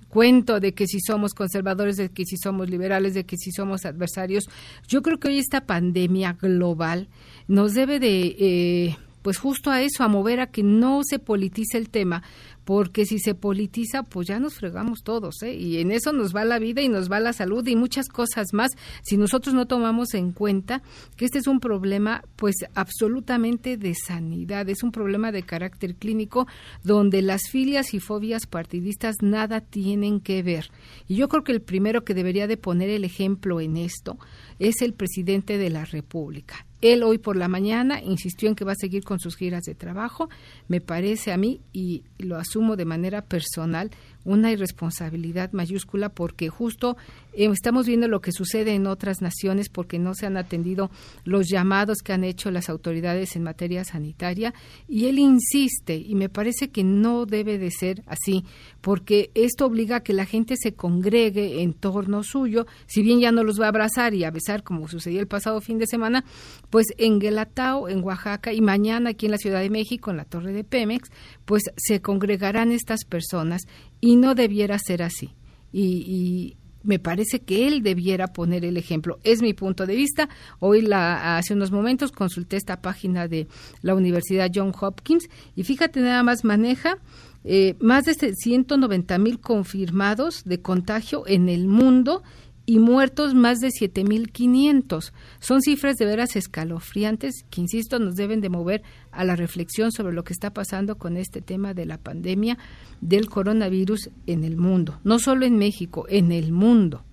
cuento 0.09 0.59
de 0.59 0.73
que 0.73 0.85
si 0.85 0.99
somos 0.99 1.33
conservadores, 1.33 1.97
de 1.97 2.09
que 2.09 2.23
si 2.25 2.37
somos 2.37 2.69
liberales, 2.69 3.15
de 3.15 3.25
que 3.25 3.35
si 3.35 3.51
somos 3.51 3.83
adversarios, 3.85 4.47
yo 4.87 5.01
creo 5.01 5.19
que 5.19 5.29
hoy 5.29 5.39
esta 5.39 5.65
pandemia 5.65 6.33
global 6.33 7.07
nos 7.47 7.73
debe 7.73 7.99
de, 7.99 8.35
eh, 8.39 8.97
pues 9.23 9.37
justo 9.37 9.71
a 9.71 9.81
eso, 9.81 10.03
a 10.03 10.07
mover 10.07 10.39
a 10.39 10.47
que 10.47 10.61
no 10.61 11.01
se 11.03 11.17
politice 11.17 11.79
el 11.79 11.89
tema, 11.89 12.21
porque 12.65 13.05
si 13.05 13.19
se 13.19 13.35
politiza, 13.35 14.03
pues 14.03 14.27
ya 14.27 14.39
nos 14.39 14.55
fregamos 14.55 15.03
todos, 15.03 15.41
¿eh? 15.43 15.53
Y 15.53 15.79
en 15.79 15.91
eso 15.91 16.13
nos 16.13 16.35
va 16.35 16.45
la 16.45 16.59
vida 16.59 16.81
y 16.81 16.89
nos 16.89 17.11
va 17.11 17.19
la 17.19 17.33
salud 17.33 17.65
y 17.67 17.75
muchas 17.75 18.07
cosas 18.07 18.53
más, 18.53 18.71
si 19.03 19.17
nosotros 19.17 19.53
no 19.53 19.65
tomamos 19.65 20.13
en 20.13 20.31
cuenta 20.31 20.81
que 21.17 21.25
este 21.25 21.39
es 21.39 21.47
un 21.47 21.59
problema, 21.59 22.23
pues 22.35 22.55
absolutamente 22.73 23.77
de 23.77 23.93
sanidad, 23.95 24.69
es 24.69 24.83
un 24.83 24.91
problema 24.91 25.31
de 25.31 25.43
carácter 25.43 25.95
clínico 25.95 26.47
donde 26.83 27.21
las 27.21 27.49
filias 27.49 27.93
y 27.93 27.99
fobias 27.99 28.47
partidistas 28.47 29.17
nada 29.21 29.61
tienen 29.61 30.19
que 30.19 30.43
ver. 30.43 30.69
Y 31.07 31.15
yo 31.15 31.27
creo 31.27 31.43
que 31.43 31.51
el 31.51 31.61
primero 31.61 32.03
que 32.03 32.13
debería 32.13 32.47
de 32.47 32.57
poner 32.57 32.89
el 32.89 33.03
ejemplo 33.03 33.59
en 33.61 33.77
esto 33.77 34.17
es 34.59 34.81
el 34.81 34.93
presidente 34.93 35.57
de 35.57 35.69
la 35.69 35.85
República. 35.85 36.65
Él 36.83 37.03
hoy 37.03 37.17
por 37.17 37.37
la 37.37 37.47
mañana 37.47 38.01
insistió 38.01 38.49
en 38.49 38.55
que 38.55 38.65
va 38.65 38.73
a 38.73 38.75
seguir 38.75 39.05
con 39.05 39.17
sus 39.17 39.37
giras 39.37 39.63
de 39.63 39.73
trabajo. 39.73 40.29
Me 40.67 40.81
parece 40.81 41.31
a 41.31 41.37
mí, 41.37 41.61
y 41.71 42.03
lo 42.17 42.37
de 42.75 42.85
manera 42.85 43.23
personal, 43.23 43.91
una 44.25 44.51
irresponsabilidad 44.51 45.51
mayúscula 45.51 46.09
porque 46.09 46.49
justo 46.49 46.97
eh, 47.33 47.49
estamos 47.51 47.87
viendo 47.87 48.07
lo 48.07 48.21
que 48.21 48.31
sucede 48.31 48.73
en 48.73 48.87
otras 48.87 49.21
naciones 49.21 49.69
porque 49.69 49.99
no 49.99 50.13
se 50.13 50.25
han 50.25 50.37
atendido 50.37 50.91
los 51.23 51.47
llamados 51.49 51.99
que 51.99 52.13
han 52.13 52.23
hecho 52.23 52.51
las 52.51 52.69
autoridades 52.69 53.35
en 53.35 53.43
materia 53.43 53.83
sanitaria. 53.83 54.53
Y 54.87 55.05
él 55.05 55.19
insiste 55.19 55.95
y 55.95 56.15
me 56.15 56.29
parece 56.29 56.69
que 56.69 56.83
no 56.83 57.25
debe 57.25 57.57
de 57.57 57.71
ser 57.71 58.03
así 58.05 58.45
porque 58.81 59.31
esto 59.33 59.65
obliga 59.65 59.97
a 59.97 60.03
que 60.03 60.13
la 60.13 60.25
gente 60.25 60.55
se 60.57 60.73
congregue 60.73 61.61
en 61.61 61.73
torno 61.73 62.23
suyo, 62.23 62.65
si 62.85 63.01
bien 63.01 63.19
ya 63.19 63.31
no 63.31 63.43
los 63.43 63.59
va 63.59 63.65
a 63.65 63.69
abrazar 63.69 64.13
y 64.13 64.23
a 64.23 64.31
besar 64.31 64.63
como 64.63 64.87
sucedió 64.87 65.19
el 65.19 65.27
pasado 65.27 65.61
fin 65.61 65.79
de 65.79 65.87
semana, 65.87 66.25
pues 66.69 66.87
en 66.97 67.19
Guelatao, 67.19 67.87
en 67.89 68.03
Oaxaca 68.03 68.53
y 68.53 68.61
mañana 68.61 69.11
aquí 69.11 69.25
en 69.25 69.31
la 69.31 69.37
Ciudad 69.37 69.61
de 69.61 69.69
México, 69.69 70.11
en 70.11 70.17
la 70.17 70.25
Torre 70.25 70.51
de 70.51 70.63
Pemex, 70.63 71.09
pues 71.45 71.63
se 71.77 72.01
congregarán 72.01 72.71
estas 72.71 73.05
personas 73.05 73.63
y 74.03 74.17
no 74.17 74.35
debiera 74.35 74.77
ser 74.79 75.01
así. 75.01 75.29
Y, 75.71 76.57
me 76.85 76.99
parece 76.99 77.39
que 77.39 77.65
él 77.65 77.81
debiera 77.81 78.33
poner 78.33 78.65
el 78.65 78.75
ejemplo. 78.75 79.17
Es 79.23 79.41
mi 79.41 79.53
punto 79.53 79.85
de 79.85 79.95
vista. 79.95 80.27
Hoy, 80.59 80.81
la, 80.81 81.37
hace 81.37 81.53
unos 81.53 81.71
momentos, 81.71 82.11
consulté 82.11 82.57
esta 82.57 82.81
página 82.81 83.29
de 83.29 83.47
la 83.81 83.95
Universidad 83.95 84.51
John 84.53 84.73
Hopkins 84.77 85.29
y 85.55 85.63
fíjate, 85.63 86.01
nada 86.01 86.21
más 86.23 86.43
maneja 86.43 86.97
eh, 87.45 87.77
más 87.79 88.03
de 88.03 88.33
190 88.35 89.17
mil 89.17 89.39
confirmados 89.39 90.43
de 90.43 90.61
contagio 90.61 91.23
en 91.25 91.47
el 91.47 91.69
mundo 91.69 92.21
y 92.65 92.79
muertos 92.79 93.33
más 93.33 93.59
de 93.59 93.69
7.500. 93.69 95.11
Son 95.39 95.61
cifras 95.61 95.97
de 95.97 96.05
veras 96.05 96.35
escalofriantes 96.35 97.43
que, 97.49 97.61
insisto, 97.61 97.99
nos 97.99 98.15
deben 98.15 98.41
de 98.41 98.49
mover 98.49 98.83
a 99.11 99.23
la 99.23 99.35
reflexión 99.35 99.91
sobre 99.91 100.13
lo 100.13 100.23
que 100.23 100.33
está 100.33 100.53
pasando 100.53 100.97
con 100.97 101.17
este 101.17 101.41
tema 101.41 101.73
de 101.73 101.85
la 101.85 101.97
pandemia 101.97 102.57
del 103.01 103.29
coronavirus 103.29 104.09
en 104.27 104.43
el 104.43 104.57
mundo, 104.57 104.99
no 105.03 105.19
solo 105.19 105.45
en 105.45 105.57
México, 105.57 106.05
en 106.09 106.31
el 106.31 106.51
mundo. 106.51 107.03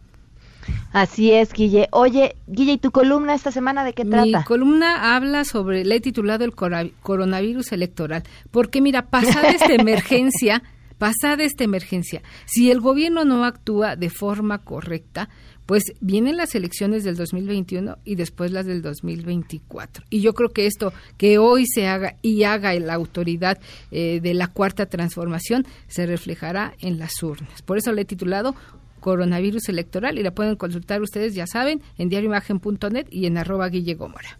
Así 0.93 1.33
es, 1.33 1.53
Guille. 1.53 1.89
Oye, 1.93 2.37
Guille, 2.47 2.73
¿y 2.73 2.79
tu 2.79 2.91
columna 2.91 3.35
esta 3.35 3.51
semana 3.51 3.85
de 3.85 3.93
qué 3.93 4.05
trata? 4.05 4.25
Mi 4.25 4.45
columna 4.45 5.17
habla 5.17 5.45
sobre, 5.45 5.85
le 5.85 5.97
he 5.97 6.01
titulado 6.01 6.45
el 6.45 6.55
coronavirus 6.55 7.73
electoral, 7.73 8.23
porque 8.51 8.81
mira, 8.81 9.07
pasada 9.07 9.51
esta 9.51 9.73
emergencia, 9.75 10.63
pasada 11.01 11.45
esta 11.45 11.65
emergencia, 11.65 12.23
si 12.45 12.71
el 12.71 12.81
gobierno 12.81 13.25
no 13.25 13.45
actúa 13.45 13.97
de 13.97 14.11
forma 14.11 14.59
correcta, 14.59 15.31
pues 15.65 15.85
vienen 16.01 16.37
las 16.37 16.55
elecciones 16.55 17.05
del 17.05 17.17
2021 17.17 17.97
y 18.05 18.17
después 18.17 18.53
las 18.53 18.67
del 18.67 18.83
2024. 18.83 20.05
Y 20.11 20.21
yo 20.21 20.35
creo 20.35 20.51
que 20.51 20.67
esto 20.67 20.93
que 21.17 21.39
hoy 21.39 21.65
se 21.67 21.89
haga 21.89 22.17
y 22.21 22.43
haga 22.43 22.75
la 22.75 22.95
autoridad 22.95 23.59
eh, 23.91 24.21
de 24.23 24.35
la 24.35 24.49
cuarta 24.49 24.87
transformación 24.87 25.67
se 25.89 26.05
reflejará 26.05 26.75
en 26.81 26.99
las 26.99 27.23
urnas. 27.23 27.63
Por 27.63 27.79
eso 27.79 27.93
le 27.93 28.03
he 28.03 28.05
titulado 28.05 28.55
coronavirus 29.01 29.71
electoral 29.71 30.19
y 30.19 30.23
la 30.23 30.33
pueden 30.33 30.57
consultar 30.57 31.01
ustedes, 31.01 31.35
ya 31.35 31.47
saben, 31.47 31.81
en 31.97 32.11
diarioimagen.net 32.11 33.07
y 33.11 33.25
en 33.25 33.39
arroba 33.39 33.71
Guille 33.71 33.95
Gómora. 33.95 34.39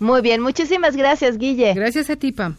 Muy 0.00 0.22
bien, 0.22 0.40
muchísimas 0.40 0.96
gracias, 0.96 1.38
Guille. 1.38 1.72
Gracias 1.74 2.10
a 2.10 2.16
ti, 2.16 2.32
Pam. 2.32 2.56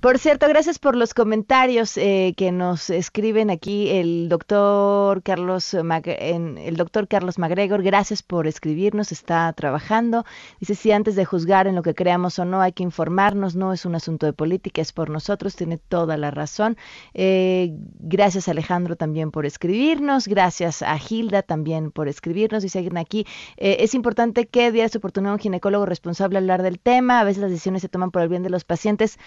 Por 0.00 0.18
cierto, 0.18 0.48
gracias 0.48 0.78
por 0.78 0.96
los 0.96 1.12
comentarios 1.12 1.98
eh, 1.98 2.32
que 2.34 2.52
nos 2.52 2.88
escriben 2.88 3.50
aquí 3.50 3.90
el 3.90 4.30
doctor 4.30 5.22
Carlos 5.22 5.74
el 5.74 6.76
doctor 6.78 7.06
Carlos 7.06 7.38
Magregor. 7.38 7.82
Gracias 7.82 8.22
por 8.22 8.46
escribirnos, 8.46 9.12
está 9.12 9.52
trabajando. 9.52 10.24
Dice 10.58 10.74
si 10.74 10.90
antes 10.90 11.16
de 11.16 11.26
juzgar 11.26 11.66
en 11.66 11.74
lo 11.74 11.82
que 11.82 11.94
creamos 11.94 12.38
o 12.38 12.46
no 12.46 12.62
hay 12.62 12.72
que 12.72 12.82
informarnos, 12.82 13.56
no 13.56 13.74
es 13.74 13.84
un 13.84 13.94
asunto 13.94 14.24
de 14.24 14.32
política, 14.32 14.80
es 14.80 14.94
por 14.94 15.10
nosotros. 15.10 15.54
Tiene 15.54 15.76
toda 15.76 16.16
la 16.16 16.30
razón. 16.30 16.78
Eh, 17.12 17.74
gracias 17.98 18.48
Alejandro 18.48 18.96
también 18.96 19.30
por 19.30 19.44
escribirnos. 19.44 20.28
Gracias 20.28 20.80
a 20.80 20.96
Gilda 20.96 21.42
también 21.42 21.90
por 21.90 22.08
escribirnos. 22.08 22.62
Dice 22.62 22.88
aquí 22.96 23.26
eh, 23.58 23.76
es 23.80 23.94
importante 23.94 24.46
que 24.46 24.72
diera 24.72 24.88
su 24.88 24.96
oportunidad 24.96 25.34
un 25.34 25.40
ginecólogo 25.40 25.84
responsable 25.84 26.38
hablar 26.38 26.62
del 26.62 26.78
tema. 26.78 27.20
A 27.20 27.24
veces 27.24 27.42
las 27.42 27.50
decisiones 27.50 27.82
se 27.82 27.90
toman 27.90 28.10
por 28.10 28.22
el 28.22 28.30
bien 28.30 28.42
de 28.42 28.48
los 28.48 28.64
pacientes. 28.64 29.18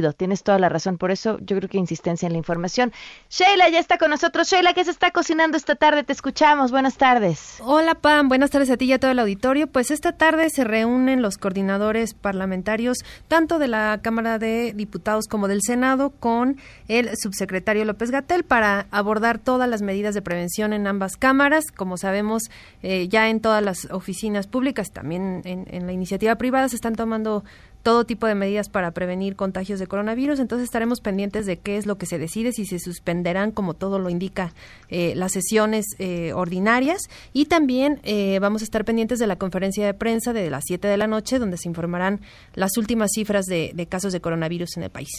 Tienes 0.00 0.42
toda 0.42 0.58
la 0.58 0.70
razón. 0.70 0.96
Por 0.96 1.10
eso 1.10 1.38
yo 1.40 1.54
creo 1.58 1.68
que 1.68 1.76
insistencia 1.76 2.26
en 2.26 2.32
la 2.32 2.38
información. 2.38 2.92
Sheila 3.28 3.68
ya 3.68 3.78
está 3.78 3.98
con 3.98 4.08
nosotros. 4.08 4.48
Sheila, 4.48 4.72
¿qué 4.72 4.84
se 4.84 4.90
está 4.90 5.10
cocinando 5.10 5.58
esta 5.58 5.74
tarde? 5.74 6.02
Te 6.02 6.14
escuchamos. 6.14 6.70
Buenas 6.70 6.96
tardes. 6.96 7.58
Hola, 7.60 7.94
Pam. 7.94 8.28
Buenas 8.28 8.50
tardes 8.50 8.70
a 8.70 8.78
ti 8.78 8.86
y 8.86 8.94
a 8.94 8.98
todo 8.98 9.10
el 9.10 9.18
auditorio. 9.18 9.66
Pues 9.66 9.90
esta 9.90 10.12
tarde 10.12 10.48
se 10.48 10.64
reúnen 10.64 11.20
los 11.20 11.36
coordinadores 11.36 12.14
parlamentarios, 12.14 12.98
tanto 13.28 13.58
de 13.58 13.68
la 13.68 14.00
Cámara 14.02 14.38
de 14.38 14.72
Diputados 14.74 15.26
como 15.28 15.46
del 15.46 15.60
Senado, 15.60 16.08
con 16.08 16.56
el 16.88 17.10
subsecretario 17.14 17.84
López 17.84 18.10
Gatel 18.10 18.44
para 18.44 18.86
abordar 18.92 19.38
todas 19.40 19.68
las 19.68 19.82
medidas 19.82 20.14
de 20.14 20.22
prevención 20.22 20.72
en 20.72 20.86
ambas 20.86 21.18
cámaras. 21.18 21.70
Como 21.70 21.98
sabemos, 21.98 22.44
eh, 22.82 23.08
ya 23.08 23.28
en 23.28 23.40
todas 23.40 23.62
las 23.62 23.90
oficinas 23.90 24.46
públicas, 24.46 24.90
también 24.90 25.42
en, 25.44 25.66
en 25.70 25.86
la 25.86 25.92
iniciativa 25.92 26.36
privada, 26.36 26.70
se 26.70 26.76
están 26.76 26.94
tomando 26.94 27.44
todo 27.82 28.04
tipo 28.04 28.26
de 28.26 28.34
medidas 28.34 28.68
para 28.68 28.90
prevenir 28.92 29.36
contagios 29.36 29.78
de 29.78 29.86
coronavirus. 29.86 30.38
Entonces 30.38 30.64
estaremos 30.64 31.00
pendientes 31.00 31.46
de 31.46 31.58
qué 31.58 31.76
es 31.76 31.86
lo 31.86 31.98
que 31.98 32.06
se 32.06 32.18
decide, 32.18 32.52
si 32.52 32.64
se 32.66 32.78
suspenderán, 32.78 33.50
como 33.50 33.74
todo 33.74 33.98
lo 33.98 34.08
indica, 34.08 34.52
eh, 34.88 35.14
las 35.16 35.32
sesiones 35.32 35.86
eh, 35.98 36.32
ordinarias. 36.34 37.02
Y 37.32 37.46
también 37.46 38.00
eh, 38.04 38.38
vamos 38.40 38.62
a 38.62 38.64
estar 38.64 38.84
pendientes 38.84 39.18
de 39.18 39.26
la 39.26 39.36
conferencia 39.36 39.84
de 39.84 39.94
prensa 39.94 40.32
de 40.32 40.50
las 40.50 40.64
7 40.66 40.86
de 40.88 40.96
la 40.96 41.06
noche, 41.06 41.38
donde 41.38 41.58
se 41.58 41.68
informarán 41.68 42.20
las 42.54 42.76
últimas 42.76 43.10
cifras 43.14 43.46
de, 43.46 43.72
de 43.74 43.86
casos 43.86 44.12
de 44.12 44.20
coronavirus 44.20 44.76
en 44.76 44.84
el 44.84 44.90
país. 44.90 45.10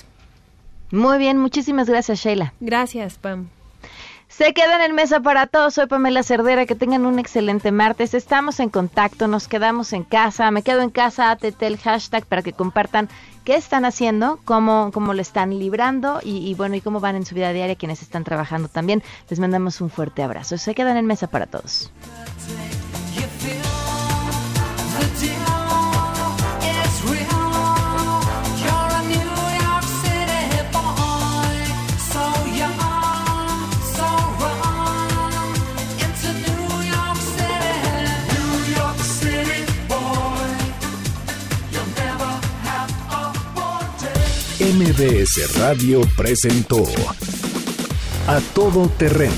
Muy 0.92 1.18
bien, 1.18 1.38
muchísimas 1.38 1.90
gracias, 1.90 2.20
Sheila. 2.20 2.54
Gracias, 2.60 3.18
Pam. 3.18 3.50
Se 4.36 4.52
quedan 4.56 4.82
en 4.82 4.96
mesa 4.96 5.20
para 5.20 5.46
todos. 5.46 5.76
Soy 5.76 5.86
Pamela 5.86 6.24
Cerdera. 6.24 6.66
Que 6.66 6.74
tengan 6.74 7.06
un 7.06 7.20
excelente 7.20 7.72
martes. 7.72 8.16
Estamos 8.16 8.60
en 8.60 8.70
contacto. 8.70 9.28
Nos 9.28 9.48
quedamos 9.48 9.94
en 9.94 10.04
casa. 10.04 10.50
Me 10.50 10.64
quedo 10.64 10.82
en 10.82 10.90
casa. 10.90 11.30
ATT 11.30 11.62
el 11.62 11.78
hashtag 11.78 12.26
para 12.26 12.42
que 12.42 12.52
compartan 12.52 13.10
qué 13.44 13.56
están 13.56 13.86
haciendo, 13.86 14.40
cómo, 14.44 14.90
cómo 14.92 15.14
lo 15.14 15.22
están 15.22 15.52
librando 15.60 16.20
y, 16.24 16.38
y, 16.38 16.56
bueno, 16.56 16.76
y 16.76 16.82
cómo 16.82 17.00
van 17.00 17.16
en 17.16 17.28
su 17.28 17.36
vida 17.36 17.54
diaria 17.54 17.76
quienes 17.76 18.02
están 18.02 18.24
trabajando 18.24 18.70
también. 18.70 19.04
Les 19.30 19.40
mandamos 19.40 19.82
un 19.82 19.92
fuerte 19.92 20.24
abrazo. 20.24 20.58
Se 20.58 20.74
quedan 20.74 20.98
en 20.98 21.06
mesa 21.06 21.28
para 21.28 21.46
todos. 21.46 21.92
MBS 44.64 45.58
Radio 45.58 46.00
presentó 46.16 46.86
A 48.28 48.40
Todo 48.56 48.88
Terreno 48.88 49.34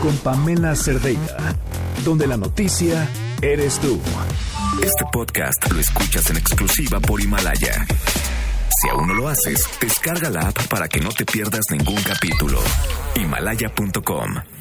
con 0.00 0.16
Pamela 0.16 0.74
Cerdeira, 0.74 1.54
donde 2.02 2.26
la 2.26 2.38
noticia 2.38 3.10
eres 3.42 3.78
tú. 3.78 4.00
Este 4.82 5.04
podcast 5.12 5.70
lo 5.70 5.78
escuchas 5.78 6.30
en 6.30 6.38
exclusiva 6.38 6.98
por 6.98 7.20
Himalaya. 7.20 7.86
Si 8.80 8.88
aún 8.88 9.08
no 9.08 9.12
lo 9.12 9.28
haces, 9.28 9.68
descarga 9.82 10.30
la 10.30 10.48
app 10.48 10.66
para 10.68 10.88
que 10.88 11.00
no 11.00 11.10
te 11.10 11.26
pierdas 11.26 11.66
ningún 11.70 12.02
capítulo. 12.02 12.58
Himalaya.com 13.16 14.57